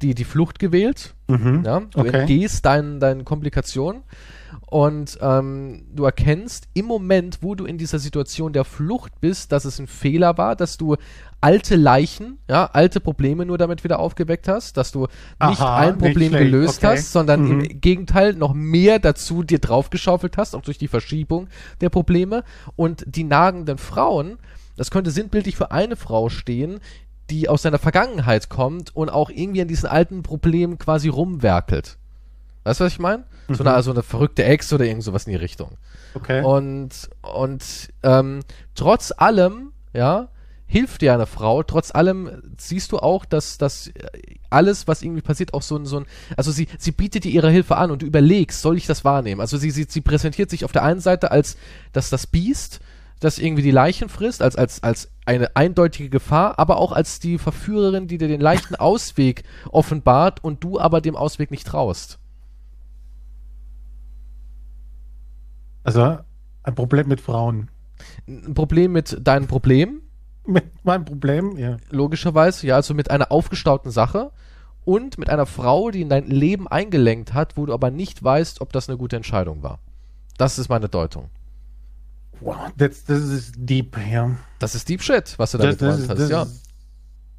[0.02, 1.16] die, die Flucht gewählt.
[1.28, 1.64] Mhm.
[1.66, 2.20] Ja, du okay.
[2.20, 4.04] entgehst deinen, deinen Komplikationen
[4.68, 9.66] und ähm, du erkennst im Moment, wo du in dieser Situation der Flucht bist, dass
[9.66, 10.96] es ein Fehler war, dass du
[11.42, 15.98] alte Leichen, ja, alte Probleme nur damit wieder aufgeweckt hast, dass du nicht Aha, ein
[15.98, 16.98] Problem nicht gelöst okay.
[16.98, 17.62] hast, sondern mhm.
[17.62, 21.48] im Gegenteil noch mehr dazu dir draufgeschaufelt hast, auch durch die Verschiebung
[21.82, 22.44] der Probleme.
[22.76, 24.40] Und die nagenden Frauen,
[24.76, 26.80] das könnte sinnbildlich für eine Frau stehen,
[27.30, 31.98] die aus seiner Vergangenheit kommt und auch irgendwie an diesen alten Problemen quasi rumwerkelt.
[32.64, 33.24] Weißt du, was ich meine?
[33.48, 33.56] Mhm.
[33.56, 35.78] So, eine, so eine verrückte Ex oder irgend sowas in die Richtung.
[36.14, 36.44] Okay.
[36.44, 38.40] Und, und ähm,
[38.74, 40.30] trotz allem, ja,
[40.68, 41.64] hilft dir eine Frau.
[41.64, 43.92] Trotz allem siehst du auch, dass, dass
[44.50, 46.06] alles, was irgendwie passiert, auch so ein, so ein,
[46.38, 49.42] also sie, sie bietet dir ihre Hilfe an und du überlegst, soll ich das wahrnehmen?
[49.42, 51.58] Also sie, sie, sie präsentiert sich auf der einen Seite als
[51.94, 52.80] dass das Biest,
[53.20, 57.38] das irgendwie die Leichen frisst, als, als, als eine eindeutige Gefahr, aber auch als die
[57.38, 62.20] Verführerin, die dir den leichten Ausweg offenbart und du aber dem Ausweg nicht traust.
[65.84, 66.18] Also
[66.64, 67.70] ein Problem mit Frauen.
[68.28, 70.02] Ein Problem mit deinem Problem.
[70.48, 71.78] Mit meinem Problem, ja.
[71.90, 74.30] Logischerweise, ja, also mit einer aufgestauten Sache
[74.84, 78.62] und mit einer Frau, die in dein Leben eingelenkt hat, wo du aber nicht weißt,
[78.62, 79.80] ob das eine gute Entscheidung war.
[80.38, 81.32] Das ist meine Deutung.
[82.42, 84.32] Wow, das, das ist deep, ja.
[84.60, 86.48] Das ist Deep Shit, was du da das, das, hast, ja.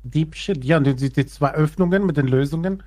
[0.02, 2.82] Deep Shit, ja, und die, die zwei Öffnungen mit den Lösungen.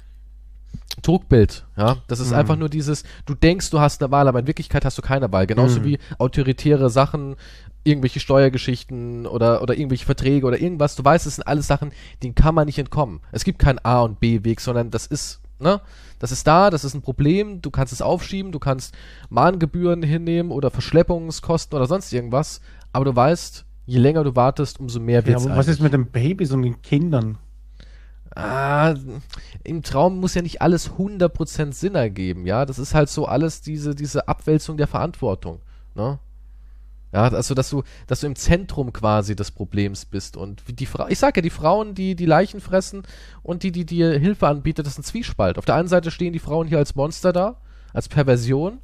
[1.02, 1.98] Trugbild, ja.
[2.08, 2.38] Das ist mhm.
[2.38, 5.32] einfach nur dieses, du denkst, du hast eine Wahl, aber in Wirklichkeit hast du keine
[5.32, 5.48] Wahl.
[5.48, 5.86] Genauso mhm.
[5.86, 7.36] wie autoritäre Sachen,
[7.84, 10.96] irgendwelche Steuergeschichten oder, oder irgendwelche Verträge oder irgendwas.
[10.96, 11.92] Du weißt, es sind alles Sachen,
[12.22, 13.22] denen kann man nicht entkommen.
[13.32, 15.82] Es gibt keinen A- und B-Weg, sondern das ist, ne?
[16.20, 18.94] Das ist da, das ist ein Problem, du kannst es aufschieben, du kannst
[19.30, 25.00] Mahngebühren hinnehmen oder Verschleppungskosten oder sonst irgendwas, aber du weißt, je länger du wartest, umso
[25.00, 25.46] mehr wird es.
[25.46, 27.38] Ja, aber was ist mit den Babys und den Kindern?
[28.36, 28.96] Ah,
[29.64, 32.66] im Traum muss ja nicht alles 100% Sinn ergeben, ja.
[32.66, 35.60] Das ist halt so alles diese, diese Abwälzung der Verantwortung,
[35.96, 36.20] ne?
[37.12, 41.08] Ja, also dass du, dass du im Zentrum quasi des Problems bist und die Frau,
[41.08, 43.02] ich sag ja, die Frauen, die die Leichen fressen
[43.42, 45.58] und die, die dir Hilfe anbietet, das ist ein Zwiespalt.
[45.58, 47.62] Auf der einen Seite stehen die Frauen hier als Monster da,
[47.94, 48.78] als Perversion,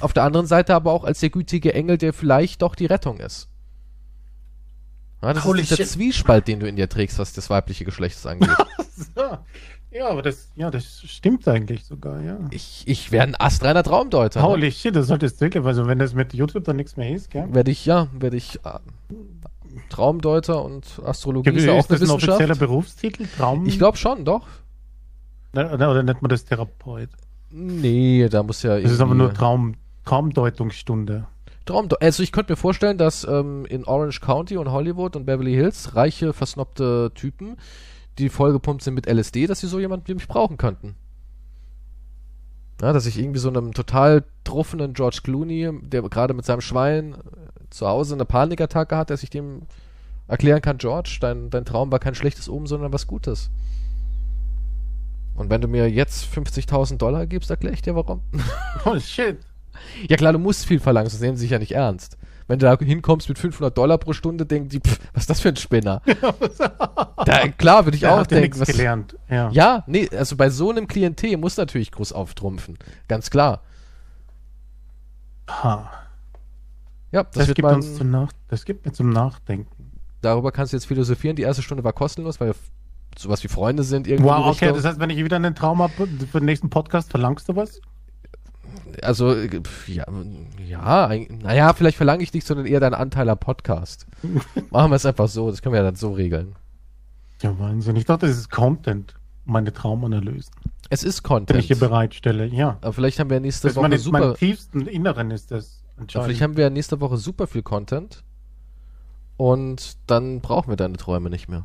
[0.00, 3.18] auf der anderen Seite aber auch als der gütige Engel, der vielleicht doch die Rettung
[3.20, 3.48] ist.
[5.22, 8.24] Ja, das Holy ist der Zwiespalt, den du in dir trägst, was das weibliche Geschlecht
[8.26, 8.50] angeht.
[9.90, 12.38] ja, aber das, ja, das stimmt eigentlich sogar, ja.
[12.50, 14.40] Ich, ich wäre ein astreiner Traumdeuter.
[14.40, 14.46] Ne?
[14.46, 14.72] Holy ne?
[14.72, 17.46] shit, das solltest wirklich, also wenn das mit YouTube dann nichts mehr ist, gell?
[17.52, 18.78] Werde ich, ja, werde ich äh,
[19.88, 23.26] Traumdeuter und Astrologie ist ja auch ist das ein offizieller Berufstitel?
[23.36, 23.66] Traum?
[23.66, 24.46] Ich glaube schon, doch.
[25.52, 27.08] Oder, oder nennt man das Therapeut?
[27.50, 29.74] Nee, da muss ja Das ist aber nur Traum,
[30.04, 31.26] Traumdeutungsstunde.
[31.64, 35.52] Traum, also ich könnte mir vorstellen, dass ähm, in Orange County und Hollywood und Beverly
[35.52, 37.56] Hills reiche, versnobte Typen,
[38.18, 40.96] die vollgepumpt sind mit LSD, dass sie so jemanden wie mich brauchen könnten.
[42.80, 47.14] Ja, dass ich irgendwie so einem total truffenen George Clooney, der gerade mit seinem Schwein
[47.14, 47.18] äh,
[47.70, 49.62] zu Hause eine Panikattacke hat, dass ich dem
[50.28, 53.50] erklären kann, George, dein, dein Traum war kein schlechtes Oben, sondern was Gutes.
[55.34, 58.20] Und wenn du mir jetzt 50.000 Dollar gibst, erkläre ich dir warum.
[58.84, 59.38] Oh shit.
[60.08, 62.17] Ja klar, du musst viel verlangen, sonst nehmen sie sich ja nicht ernst.
[62.48, 65.40] Wenn du da hinkommst mit 500 Dollar pro Stunde, denken die, pff, was ist das
[65.40, 66.02] für ein Spinner?
[67.24, 68.58] da, klar, würde ich Der auch hat denken.
[68.58, 69.16] Was, gelernt.
[69.28, 69.50] Ja.
[69.50, 72.78] ja, nee, also bei so einem Klientel muss natürlich groß auftrumpfen.
[73.06, 73.60] Ganz klar.
[75.48, 75.90] Ha.
[77.12, 79.92] Ja, das, das gibt uns zum Nach das gibt mir zum Nachdenken.
[80.20, 81.36] Darüber kannst du jetzt philosophieren.
[81.36, 82.54] Die erste Stunde war kostenlos, weil wir
[83.16, 84.06] sowas wie Freunde sind.
[84.06, 87.10] Irgendwie wow, okay, das heißt, wenn ich wieder einen Traum habe für den nächsten Podcast,
[87.10, 87.80] verlangst du was?
[89.02, 89.34] Also,
[89.86, 90.04] ja,
[90.66, 94.06] ja, naja, vielleicht verlange ich nicht, sondern eher deinen Anteil am Podcast.
[94.70, 96.54] Machen wir es einfach so, das können wir ja dann so regeln.
[97.40, 97.96] Ja, Wahnsinn.
[97.96, 99.14] Ich dachte, das ist Content,
[99.44, 100.52] meine Traumanalysen.
[100.90, 101.50] Es ist Content.
[101.50, 102.78] Den ich hier bereitstelle, ja.
[102.80, 104.20] Aber vielleicht haben wir nächste das Woche meine, super...
[104.20, 108.22] Mein tiefsten Inneren ist das Vielleicht haben wir nächste Woche super viel Content
[109.36, 111.64] und dann brauchen wir deine Träume nicht mehr.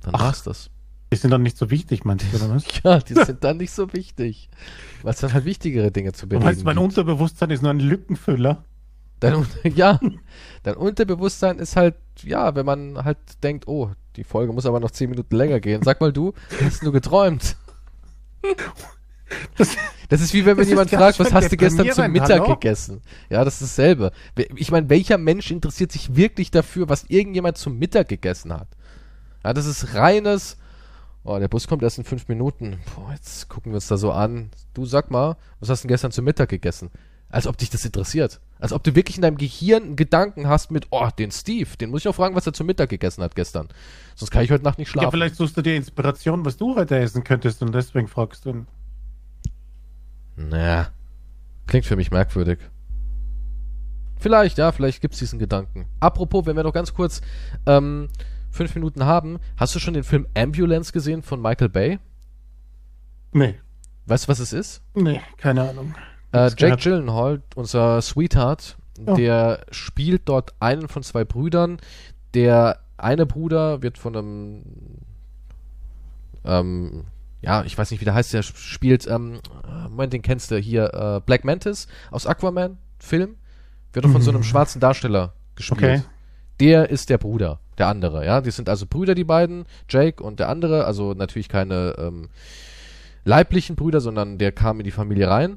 [0.00, 0.20] Dann Ach.
[0.22, 0.70] war's das.
[1.12, 2.64] Die sind dann nicht so wichtig, meinst du, oder was?
[2.84, 4.48] ja, die sind dann nicht so wichtig.
[5.02, 6.84] Weil es dann halt wichtigere Dinge zu bereden du, mein gibt.
[6.84, 8.64] Unterbewusstsein ist nur ein Lückenfüller.
[9.18, 9.44] Dein,
[9.74, 9.98] ja,
[10.62, 14.90] dein Unterbewusstsein ist halt, ja, wenn man halt denkt, oh, die Folge muss aber noch
[14.90, 15.82] zehn Minuten länger gehen.
[15.82, 16.32] Sag mal du,
[16.62, 17.56] hast du geträumt?
[19.56, 19.76] Das,
[20.08, 22.54] das, ist wie wenn man jemand fragt, was hast du gestern zum Mittag Hallo?
[22.54, 23.00] gegessen?
[23.28, 24.10] Ja, das ist dasselbe.
[24.56, 28.68] Ich meine, welcher Mensch interessiert sich wirklich dafür, was irgendjemand zum Mittag gegessen hat?
[29.44, 30.56] Ja, das ist reines,
[31.22, 32.78] Oh, der Bus kommt erst in fünf Minuten.
[32.94, 34.50] Boah, jetzt gucken wir uns da so an.
[34.72, 36.90] Du sag mal, was hast du denn gestern zum Mittag gegessen?
[37.28, 38.40] Als ob dich das interessiert.
[38.58, 41.90] Als ob du wirklich in deinem Gehirn einen Gedanken hast mit, oh, den Steve, den
[41.90, 43.68] muss ich auch fragen, was er zum Mittag gegessen hat gestern.
[44.16, 45.06] Sonst kann ich heute Nacht nicht schlafen.
[45.06, 48.50] Ja, vielleicht suchst du dir Inspiration, was du heute essen könntest und deswegen fragst du
[48.50, 48.66] ihn.
[50.36, 50.88] Naja,
[51.66, 52.58] klingt für mich merkwürdig.
[54.16, 55.86] Vielleicht, ja, vielleicht gibt es diesen Gedanken.
[56.00, 57.20] Apropos, wenn wir noch ganz kurz
[57.66, 58.08] ähm,
[58.50, 61.98] fünf Minuten haben, hast du schon den Film Ambulance gesehen von Michael Bay?
[63.32, 63.54] Nee.
[64.06, 64.82] Weißt du, was es ist?
[64.94, 65.94] Nee, keine Ahnung.
[66.32, 68.76] Äh, Jake Gyllenhaal, unser Sweetheart,
[69.06, 69.14] oh.
[69.14, 71.78] der spielt dort einen von zwei Brüdern.
[72.34, 74.62] Der eine Bruder wird von einem,
[76.44, 77.04] ähm,
[77.42, 79.40] ja, ich weiß nicht, wie der heißt, der spielt, ähm,
[79.88, 83.36] Moment, den kennst du hier, äh, Black Mantis aus Aquaman, Film,
[83.92, 84.12] wird mhm.
[84.12, 84.44] von so einem mhm.
[84.44, 85.80] schwarzen Darsteller gespielt.
[85.80, 86.02] Okay.
[86.60, 88.40] Der ist der Bruder, der andere, ja.
[88.40, 92.28] Die sind also Brüder, die beiden, Jake und der andere, also natürlich keine ähm,
[93.24, 95.56] leiblichen Brüder, sondern der kam in die Familie rein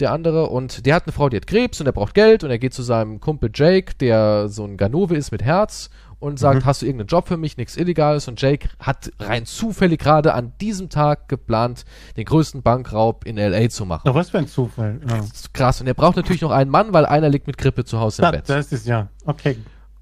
[0.00, 2.50] der andere, und der hat eine Frau, die hat Krebs und er braucht Geld und
[2.50, 6.62] er geht zu seinem Kumpel Jake, der so ein Ganove ist mit Herz und sagt,
[6.62, 6.64] mhm.
[6.64, 10.52] hast du irgendeinen Job für mich, nichts Illegales und Jake hat rein zufällig gerade an
[10.60, 11.84] diesem Tag geplant,
[12.16, 13.68] den größten Bankraub in L.A.
[13.68, 14.08] zu machen.
[14.08, 15.00] Ach, was für ein Zufall.
[15.08, 15.20] Ja.
[15.52, 18.22] Krass, und er braucht natürlich noch einen Mann, weil einer liegt mit Grippe zu Hause
[18.22, 18.48] im das, Bett.
[18.48, 19.58] Das ist ja, okay.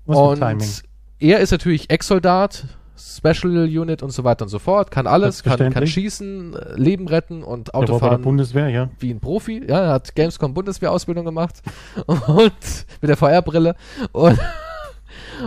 [0.06, 0.82] Was und
[1.22, 2.64] er ist natürlich Ex-Soldat,
[2.96, 7.08] Special Unit und so weiter und so fort, kann alles, kann, kann schießen, äh, Leben
[7.08, 8.22] retten und Auto fahren.
[8.22, 8.90] Bundeswehr, ja.
[8.98, 11.62] Wie ein Profi, ja, er hat Gamescom Bundeswehr-Ausbildung gemacht
[12.06, 12.52] und
[13.00, 13.76] mit der VR-Brille
[14.12, 14.38] und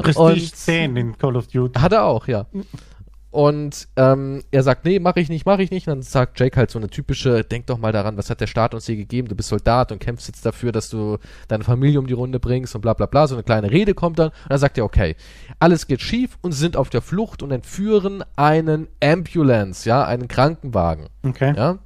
[0.01, 1.79] Prestige 10 in Call of Duty.
[1.79, 2.45] Hat er auch, ja.
[3.35, 5.89] Und ähm, er sagt, nee, mache ich nicht, mache ich nicht.
[5.89, 8.47] Und dann sagt Jake halt so eine typische, denk doch mal daran, was hat der
[8.47, 9.27] Staat uns hier gegeben?
[9.27, 11.17] Du bist Soldat und kämpfst jetzt dafür, dass du
[11.49, 13.27] deine Familie um die Runde bringst und bla bla bla.
[13.27, 14.29] So eine kleine Rede kommt dann.
[14.29, 15.17] Und dann sagt er, okay,
[15.59, 20.29] alles geht schief und sie sind auf der Flucht und entführen einen Ambulance, ja, einen
[20.29, 21.07] Krankenwagen.
[21.23, 21.53] Okay.
[21.57, 21.79] Ja.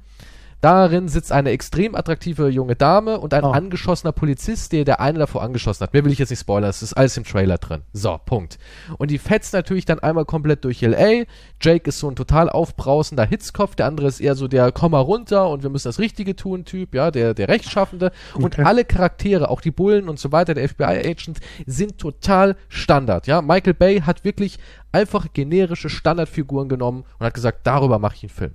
[0.60, 3.50] Darin sitzt eine extrem attraktive junge Dame und ein oh.
[3.50, 5.94] angeschossener Polizist, der der eine davor angeschossen hat.
[5.94, 7.82] Mehr will ich jetzt nicht spoilern, das ist alles im Trailer drin.
[7.92, 8.58] So, Punkt.
[8.98, 11.24] Und die fetzt natürlich dann einmal komplett durch L.A.
[11.60, 15.00] Jake ist so ein total aufbrausender Hitzkopf, der andere ist eher so der Komm mal
[15.00, 18.12] runter und wir müssen das Richtige tun Typ, ja, der, der Rechtschaffende.
[18.34, 18.62] Und okay.
[18.64, 23.40] alle Charaktere, auch die Bullen und so weiter, der FBI-Agent, sind total Standard, ja.
[23.40, 24.58] Michael Bay hat wirklich
[24.92, 28.54] einfach generische Standardfiguren genommen und hat gesagt, darüber mache ich einen Film.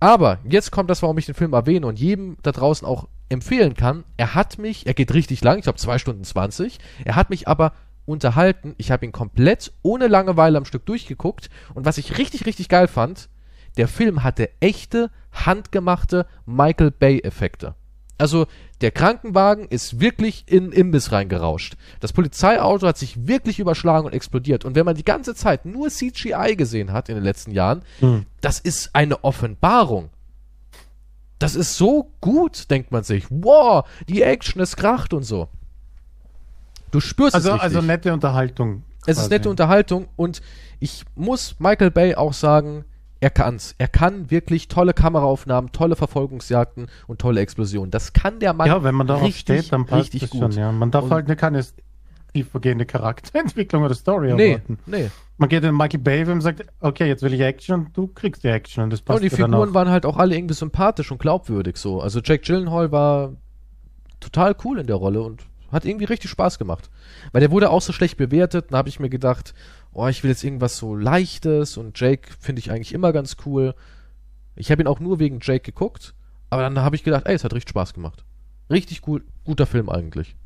[0.00, 3.74] Aber jetzt kommt das, warum ich den Film erwähne und jedem da draußen auch empfehlen
[3.74, 4.04] kann.
[4.16, 6.78] Er hat mich, er geht richtig lang, ich glaube zwei Stunden zwanzig.
[7.04, 7.74] Er hat mich aber
[8.06, 8.74] unterhalten.
[8.78, 11.50] Ich habe ihn komplett ohne Langeweile am Stück durchgeguckt.
[11.74, 13.28] Und was ich richtig, richtig geil fand,
[13.76, 17.74] der Film hatte echte, handgemachte Michael Bay-Effekte.
[18.20, 18.46] Also
[18.82, 21.76] der Krankenwagen ist wirklich in Imbiss reingerauscht.
[22.00, 24.64] Das Polizeiauto hat sich wirklich überschlagen und explodiert.
[24.64, 28.26] Und wenn man die ganze Zeit nur CGI gesehen hat in den letzten Jahren, mhm.
[28.40, 30.10] das ist eine Offenbarung.
[31.38, 33.24] Das ist so gut, denkt man sich.
[33.30, 35.48] Wow, die Action, es kracht und so.
[36.90, 37.76] Du spürst also, es richtig.
[37.76, 38.82] Also nette Unterhaltung.
[39.00, 39.20] Es quasi.
[39.22, 40.42] ist nette Unterhaltung und
[40.78, 42.84] ich muss Michael Bay auch sagen,
[43.20, 43.74] er kann's.
[43.78, 47.90] Er kann wirklich tolle Kameraaufnahmen, tolle Verfolgungsjagden und tolle Explosionen.
[47.90, 48.66] Das kann der Mann.
[48.66, 50.40] Ja, wenn man darauf richtig, steht, dann passt richtig gut.
[50.40, 50.72] Schon, ja.
[50.72, 51.62] Man darf und halt keine
[52.32, 54.78] tiefergehende Charakterentwicklung oder Story nee, erwarten.
[54.86, 55.10] Nee.
[55.36, 58.44] Man geht in Mikey Bay und sagt, okay, jetzt will ich Action und du kriegst
[58.44, 59.18] die Action und das passt.
[59.18, 62.00] Und die Figuren waren halt auch alle irgendwie sympathisch und glaubwürdig so.
[62.00, 63.32] Also Jack Gyllenhaal war
[64.20, 66.90] total cool in der Rolle und hat irgendwie richtig Spaß gemacht.
[67.32, 69.54] Weil der wurde auch so schlecht bewertet, da habe ich mir gedacht,
[69.92, 73.74] oh, ich will jetzt irgendwas so Leichtes und Jake finde ich eigentlich immer ganz cool.
[74.56, 76.14] Ich habe ihn auch nur wegen Jake geguckt,
[76.50, 78.24] aber dann habe ich gedacht, ey, es hat richtig Spaß gemacht.
[78.70, 80.36] Richtig cool, guter Film eigentlich.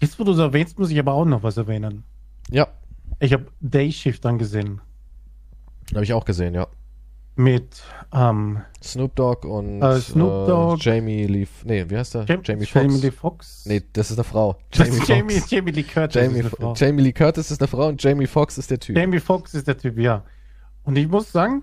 [0.00, 2.04] Jetzt, wo du es erwähnst, muss ich aber auch noch was erwähnen.
[2.50, 2.68] Ja.
[3.20, 4.80] Ich habe Day Shift angesehen.
[5.92, 6.68] Habe ich auch gesehen, ja
[7.36, 7.82] mit
[8.12, 12.24] ähm, Snoop Dogg und äh, Snoop Dogg, äh, Jamie Lee, nee, wie heißt der?
[12.26, 12.74] Jam Jamie Foxx.
[12.74, 13.66] Jamie Lee Foxx.
[13.66, 14.56] Nee, das ist eine Frau.
[14.72, 16.74] Jamie, Jamie, Jamie, Lee Curtis Jamie, ist eine Frau.
[16.74, 18.96] Jamie Lee Curtis ist eine Frau und Jamie Foxx ist der Typ.
[18.96, 20.24] Jamie Foxx ist der Typ, ja.
[20.84, 21.62] Und ich muss sagen,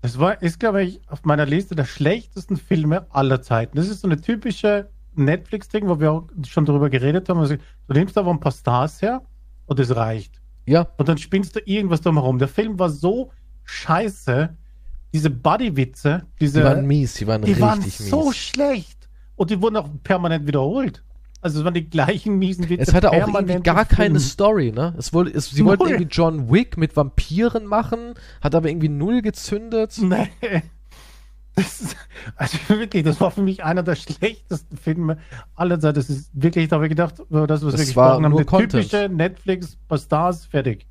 [0.00, 3.76] das war, ist, glaube ich, auf meiner Liste der schlechtesten Filme aller Zeiten.
[3.76, 7.38] Das ist so eine typische Netflix-Ding, wo wir auch schon darüber geredet haben.
[7.38, 9.22] Also, du nimmst aber ein paar Stars her
[9.66, 10.40] und es reicht.
[10.66, 10.88] Ja.
[10.96, 12.38] Und dann spinnst du irgendwas drumherum.
[12.38, 13.30] Der Film war so
[13.64, 14.56] scheiße,
[15.14, 16.58] diese Buddy-Witze, diese.
[16.58, 18.10] Die waren mies, die waren die richtig waren mies.
[18.10, 19.08] so schlecht.
[19.36, 21.04] Und die wurden auch permanent wiederholt.
[21.40, 22.82] Also es waren die gleichen miesen Witze.
[22.82, 24.94] Es hatte auch irgendwie gar keine Story, ne?
[24.98, 25.78] Es wollte, es, sie null.
[25.78, 29.96] wollten irgendwie John Wick mit Vampiren machen, hat aber irgendwie null gezündet.
[30.00, 30.62] Nee.
[31.56, 31.96] Das ist,
[32.34, 35.18] also wirklich, das war für mich einer der schlechtesten Filme
[35.54, 35.94] aller Zeiten.
[35.94, 39.78] Das ist wirklich, da habe ich gedacht, das, was das wir gesprochen haben, typische Netflix
[39.86, 40.86] bei Stars fertig.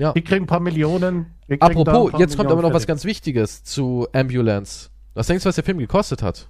[0.00, 0.14] Ja.
[0.14, 1.26] Die kriegen ein paar Millionen.
[1.60, 4.88] Apropos, jetzt kommt aber noch was ganz Wichtiges zu Ambulance.
[5.12, 6.48] Was denkst du, was der Film gekostet hat?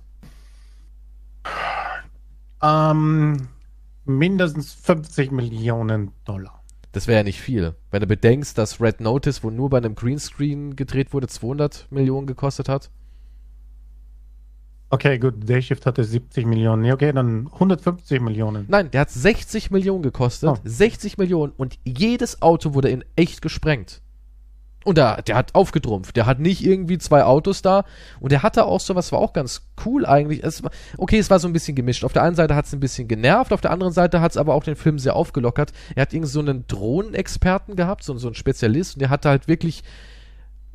[2.62, 3.48] Ähm,
[4.04, 6.62] mindestens 50 Millionen Dollar.
[6.92, 7.74] Das wäre ja nicht viel.
[7.90, 12.28] Wenn du bedenkst, dass Red Notice, wo nur bei einem Greenscreen gedreht wurde, 200 Millionen
[12.28, 12.90] gekostet hat.
[14.92, 16.82] Okay, gut, Day Shift hatte 70 Millionen.
[16.82, 18.64] Nee, okay, dann 150 Millionen.
[18.68, 20.50] Nein, der hat 60 Millionen gekostet.
[20.50, 20.56] Oh.
[20.64, 24.02] 60 Millionen und jedes Auto wurde in echt gesprengt.
[24.82, 26.16] Und der, der hat aufgetrumpft.
[26.16, 27.84] Der hat nicht irgendwie zwei Autos da.
[28.18, 30.42] Und der hatte auch so, was war auch ganz cool eigentlich.
[30.42, 32.02] Es war, okay, es war so ein bisschen gemischt.
[32.02, 34.38] Auf der einen Seite hat es ein bisschen genervt, auf der anderen Seite hat es
[34.38, 35.72] aber auch den Film sehr aufgelockert.
[35.94, 38.94] Er hat irgendwie so einen Drohnenexperten gehabt, so, so einen Spezialist.
[38.94, 39.84] Und der hatte halt wirklich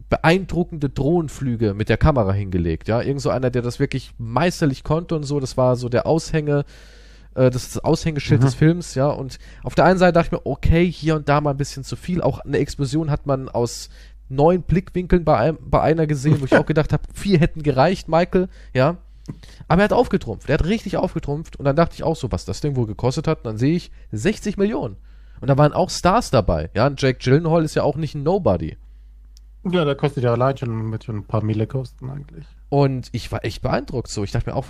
[0.09, 2.87] beeindruckende Drohnenflüge mit der Kamera hingelegt.
[2.87, 5.39] Ja, irgend so einer, der das wirklich meisterlich konnte und so.
[5.39, 6.65] Das war so der Aushänge
[7.35, 8.45] äh, das ist das Aushängeschild mhm.
[8.45, 9.07] des Films, ja.
[9.07, 11.83] Und auf der einen Seite dachte ich mir, okay, hier und da mal ein bisschen
[11.83, 12.21] zu viel.
[12.21, 13.89] Auch eine Explosion hat man aus
[14.29, 18.07] neun Blickwinkeln bei, einem, bei einer gesehen, wo ich auch gedacht habe, vier hätten gereicht,
[18.07, 18.97] Michael, ja.
[19.67, 22.45] Aber er hat aufgetrumpft, er hat richtig aufgetrumpft und dann dachte ich auch so, was
[22.45, 23.39] das Ding wohl gekostet hat.
[23.39, 24.97] Und dann sehe ich 60 Millionen.
[25.41, 26.87] Und da waren auch Stars dabei, ja.
[26.87, 28.77] Und Jake Gyllenhaal ist ja auch nicht ein Nobody.
[29.71, 32.45] Ja, der kostet ja allein schon mit schon ein paar Mille kosten eigentlich.
[32.69, 34.23] Und ich war echt beeindruckt so.
[34.23, 34.65] Ich dachte mir auch,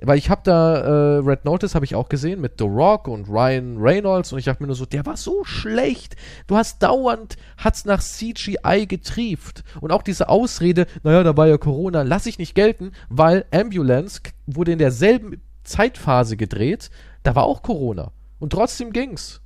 [0.00, 3.28] weil ich habe da äh, Red Notice habe ich auch gesehen mit The Rock und
[3.28, 6.14] Ryan Reynolds und ich dachte mir nur so, der war so schlecht.
[6.46, 11.58] Du hast dauernd hat's nach CGI getrieft und auch diese Ausrede, naja, da war ja
[11.58, 16.90] Corona, lass ich nicht gelten, weil Ambulance wurde in derselben Zeitphase gedreht,
[17.24, 19.40] da war auch Corona und trotzdem ging's.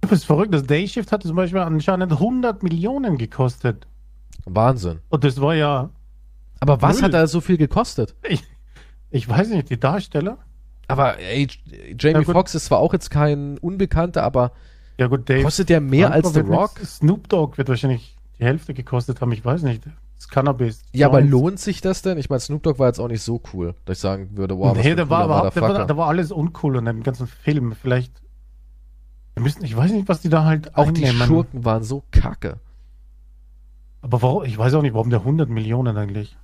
[0.00, 3.86] Das ist verrückt, das Day Shift hatte zum Beispiel anscheinend 100 Millionen gekostet.
[4.44, 5.00] Wahnsinn.
[5.08, 5.90] Und das war ja.
[6.60, 7.04] Aber was null.
[7.04, 8.14] hat da so viel gekostet?
[8.28, 8.42] Ich,
[9.10, 10.38] ich weiß nicht, die Darsteller.
[10.88, 11.48] Aber ey,
[11.98, 14.52] Jamie ja, Foxx ist zwar auch jetzt kein Unbekannter, aber
[14.98, 16.78] ja, gut, Dave kostet der mehr Franco als The Rock?
[16.84, 19.84] Snoop Dogg wird wahrscheinlich die Hälfte gekostet haben, ich weiß nicht.
[20.18, 20.82] Das Cannabis.
[20.92, 22.18] Ja, aber lohnt sich das denn?
[22.18, 24.76] Ich meine, Snoop Dogg war jetzt auch nicht so cool, dass ich sagen würde, wow,
[24.76, 27.74] nee, da war, war, war, da war alles uncool in dem ganzen Film.
[27.80, 28.12] Vielleicht
[29.38, 31.18] müssen, ich weiß nicht, was die da halt auch einnehmen.
[31.18, 32.58] die Schurken waren so kacke.
[34.02, 36.36] Aber warum, ich weiß auch nicht, warum der 100 Millionen eigentlich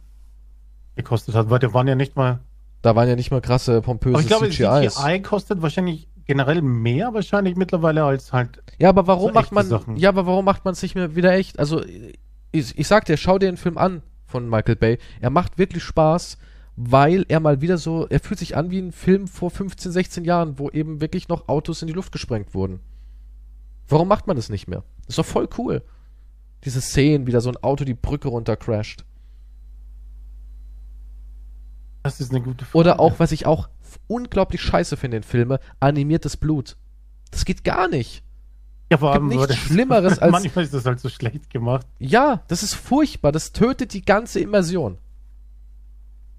[0.94, 2.40] gekostet hat, weil der waren ja nicht mal
[2.86, 4.94] da waren ja nicht mal krasse, pompöse aber ich glaube, CGIs.
[4.94, 8.62] CGI kostet wahrscheinlich generell mehr wahrscheinlich mittlerweile als halt.
[8.78, 9.96] Ja, aber warum so macht man, Sachen.
[9.96, 11.58] ja, aber warum macht man es nicht mehr wieder echt?
[11.58, 11.82] Also,
[12.52, 14.98] ich, ich sag dir, schau dir den Film an von Michael Bay.
[15.20, 16.38] Er macht wirklich Spaß,
[16.76, 20.24] weil er mal wieder so, er fühlt sich an wie ein Film vor 15, 16
[20.24, 22.78] Jahren, wo eben wirklich noch Autos in die Luft gesprengt wurden.
[23.88, 24.84] Warum macht man das nicht mehr?
[25.06, 25.82] Das ist doch voll cool.
[26.64, 29.04] Diese Szenen, wie da so ein Auto die Brücke runter crasht.
[32.02, 32.78] Das ist eine gute Frage.
[32.78, 33.68] Oder auch, was ich auch
[34.06, 36.76] unglaublich scheiße finde in Filmen, animiertes Blut.
[37.30, 38.22] Das geht gar nicht.
[38.90, 40.30] Ja, vor allem nichts Schlimmeres als.
[40.30, 41.86] Manchmal ist das halt so schlecht gemacht.
[41.98, 43.32] Ja, das ist furchtbar.
[43.32, 44.98] Das tötet die ganze Immersion.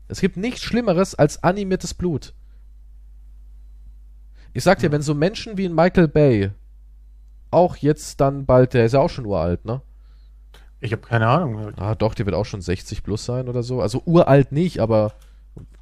[0.07, 2.33] Es gibt nichts Schlimmeres als animiertes Blut.
[4.53, 4.91] Ich sag dir, ja.
[4.93, 6.51] wenn so Menschen wie ein Michael Bay
[7.51, 9.81] auch jetzt dann bald, der ist ja auch schon uralt, ne?
[10.79, 11.73] Ich habe keine Ahnung.
[11.77, 13.81] Ah, doch, der wird auch schon 60 plus sein oder so.
[13.81, 15.13] Also uralt nicht, aber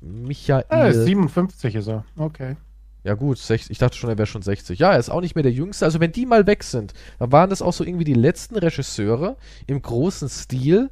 [0.02, 0.66] Michael.
[0.70, 2.06] Ah, 57 ist er.
[2.16, 2.56] Okay.
[3.04, 4.80] Ja gut, ich dachte schon, er wäre schon 60.
[4.80, 5.86] Ja, er ist auch nicht mehr der Jüngste.
[5.86, 9.38] Also wenn die mal weg sind, dann waren das auch so irgendwie die letzten Regisseure
[9.68, 10.90] im großen Stil,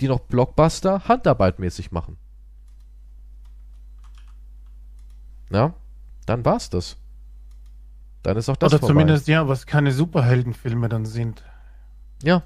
[0.00, 2.16] die noch Blockbuster handarbeitmäßig machen.
[5.50, 5.74] Ja,
[6.26, 6.96] dann war's das.
[8.22, 8.92] Dann ist auch das Oder vorbei.
[8.92, 11.42] zumindest, ja, was keine Superheldenfilme dann sind.
[12.22, 12.42] Ja.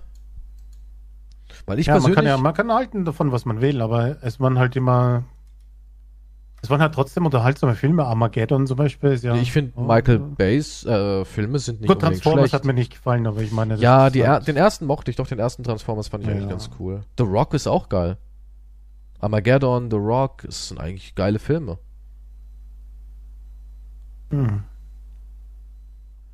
[1.67, 2.17] Weil ich ja, persönlich...
[2.17, 5.25] Man kann ja, man kann halten davon, was man will, aber es waren halt immer
[6.63, 8.05] es waren halt trotzdem unterhaltsame Filme.
[8.05, 9.35] Armageddon zum Beispiel ist ja.
[9.35, 12.55] Ich finde, Michael Bays äh, Filme sind nicht Gut, Transformers schlecht.
[12.55, 13.75] hat mir nicht gefallen, aber ich meine.
[13.77, 16.49] Ja, die er, den ersten mochte ich doch, den ersten Transformers fand ich ja, eigentlich
[16.49, 17.03] ganz cool.
[17.19, 18.17] The Rock ist auch geil.
[19.19, 21.79] Armageddon, The Rock, es sind eigentlich geile Filme.
[24.31, 24.63] Hm.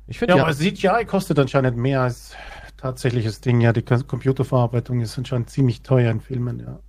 [0.05, 2.35] Ich finde ja, ja, aber CGI kostet anscheinend mehr als
[2.79, 3.61] tatsächliches Ding.
[3.61, 6.79] Ja, die Computerverarbeitung ist anscheinend ziemlich teuer in Filmen, ja.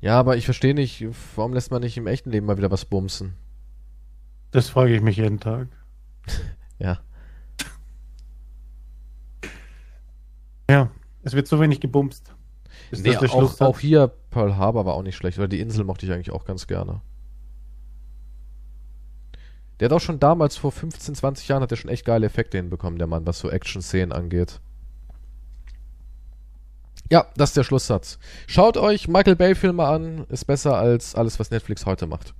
[0.00, 1.04] Ja, aber ich verstehe nicht,
[1.36, 3.34] warum lässt man nicht im echten Leben mal wieder was bumsen?
[4.50, 5.68] Das frage ich mich jeden Tag.
[6.78, 7.00] ja.
[10.70, 10.90] Ja,
[11.22, 12.34] es wird so wenig gebumst.
[12.90, 16.06] Ist nee, auch, auch, hier Pearl Harbor war auch nicht schlecht, oder die Insel mochte
[16.06, 17.02] ich eigentlich auch ganz gerne.
[19.80, 22.58] Der hat auch schon damals, vor 15, 20 Jahren, hat er schon echt geile Effekte
[22.58, 24.60] hinbekommen, der Mann, was so Action-Szenen angeht.
[27.10, 28.18] Ja, das ist der Schlusssatz.
[28.46, 32.34] Schaut euch Michael Bay-Filme an, ist besser als alles, was Netflix heute macht.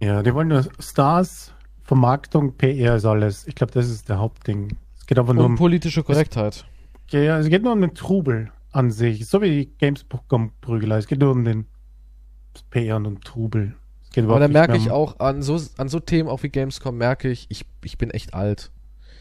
[0.00, 1.52] Ja, die wollen nur Stars,
[1.82, 3.46] Vermarktung, PR ist alles.
[3.46, 4.76] Ich glaube, das ist der Hauptding.
[4.98, 6.66] Es geht aber nur um politische Korrektheit.
[7.06, 9.26] Es, ja, es geht nur um den Trubel an sich.
[9.26, 10.98] So wie die Gamescom-Prügelei.
[10.98, 11.66] Es geht nur um den
[12.70, 13.74] PR und um Trubel.
[14.16, 17.46] Aber da merke ich auch an so, an so Themen auch wie Gamescom, merke ich,
[17.48, 18.70] ich, ich bin echt alt.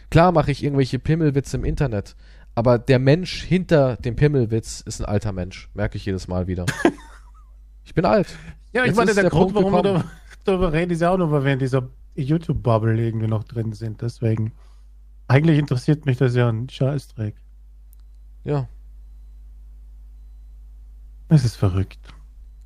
[0.09, 2.15] Klar mache ich irgendwelche Pimmelwitze im Internet,
[2.55, 5.69] aber der Mensch hinter dem Pimmelwitz ist ein alter Mensch.
[5.73, 6.65] Merke ich jedes Mal wieder.
[7.85, 8.27] ich bin alt.
[8.73, 10.03] Ja, ich Jetzt meine, der, der Grund, warum wir
[10.43, 14.01] darüber reden, ist ja auch nur, weil wir in dieser YouTube-Bubble irgendwie noch drin sind.
[14.01, 14.51] Deswegen.
[15.27, 17.35] Eigentlich interessiert mich das ja ein Scheißdreck.
[18.43, 18.67] Ja.
[21.29, 21.99] Es ist verrückt.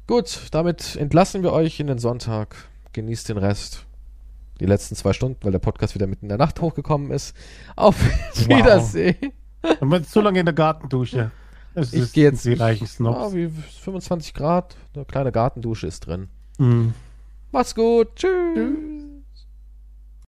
[0.08, 2.56] Gut, damit entlassen wir euch in den Sonntag.
[2.94, 3.86] Genießt den Rest.
[4.60, 7.36] Die letzten zwei Stunden, weil der Podcast wieder mitten in der Nacht hochgekommen ist.
[7.76, 8.48] Auf wow.
[8.48, 9.34] Wiedersehen.
[9.80, 11.32] Und man zu lange in der Gartendusche.
[11.74, 12.46] Es ich gehe jetzt.
[12.46, 13.34] Die reichen Snobs.
[13.34, 14.78] Ja, wie 25 Grad.
[14.94, 16.30] Eine kleine Gartendusche ist drin.
[16.58, 16.94] Mhm.
[17.52, 18.16] Macht's gut.
[18.16, 18.30] Tschüss.
[18.56, 19.05] Tschüss.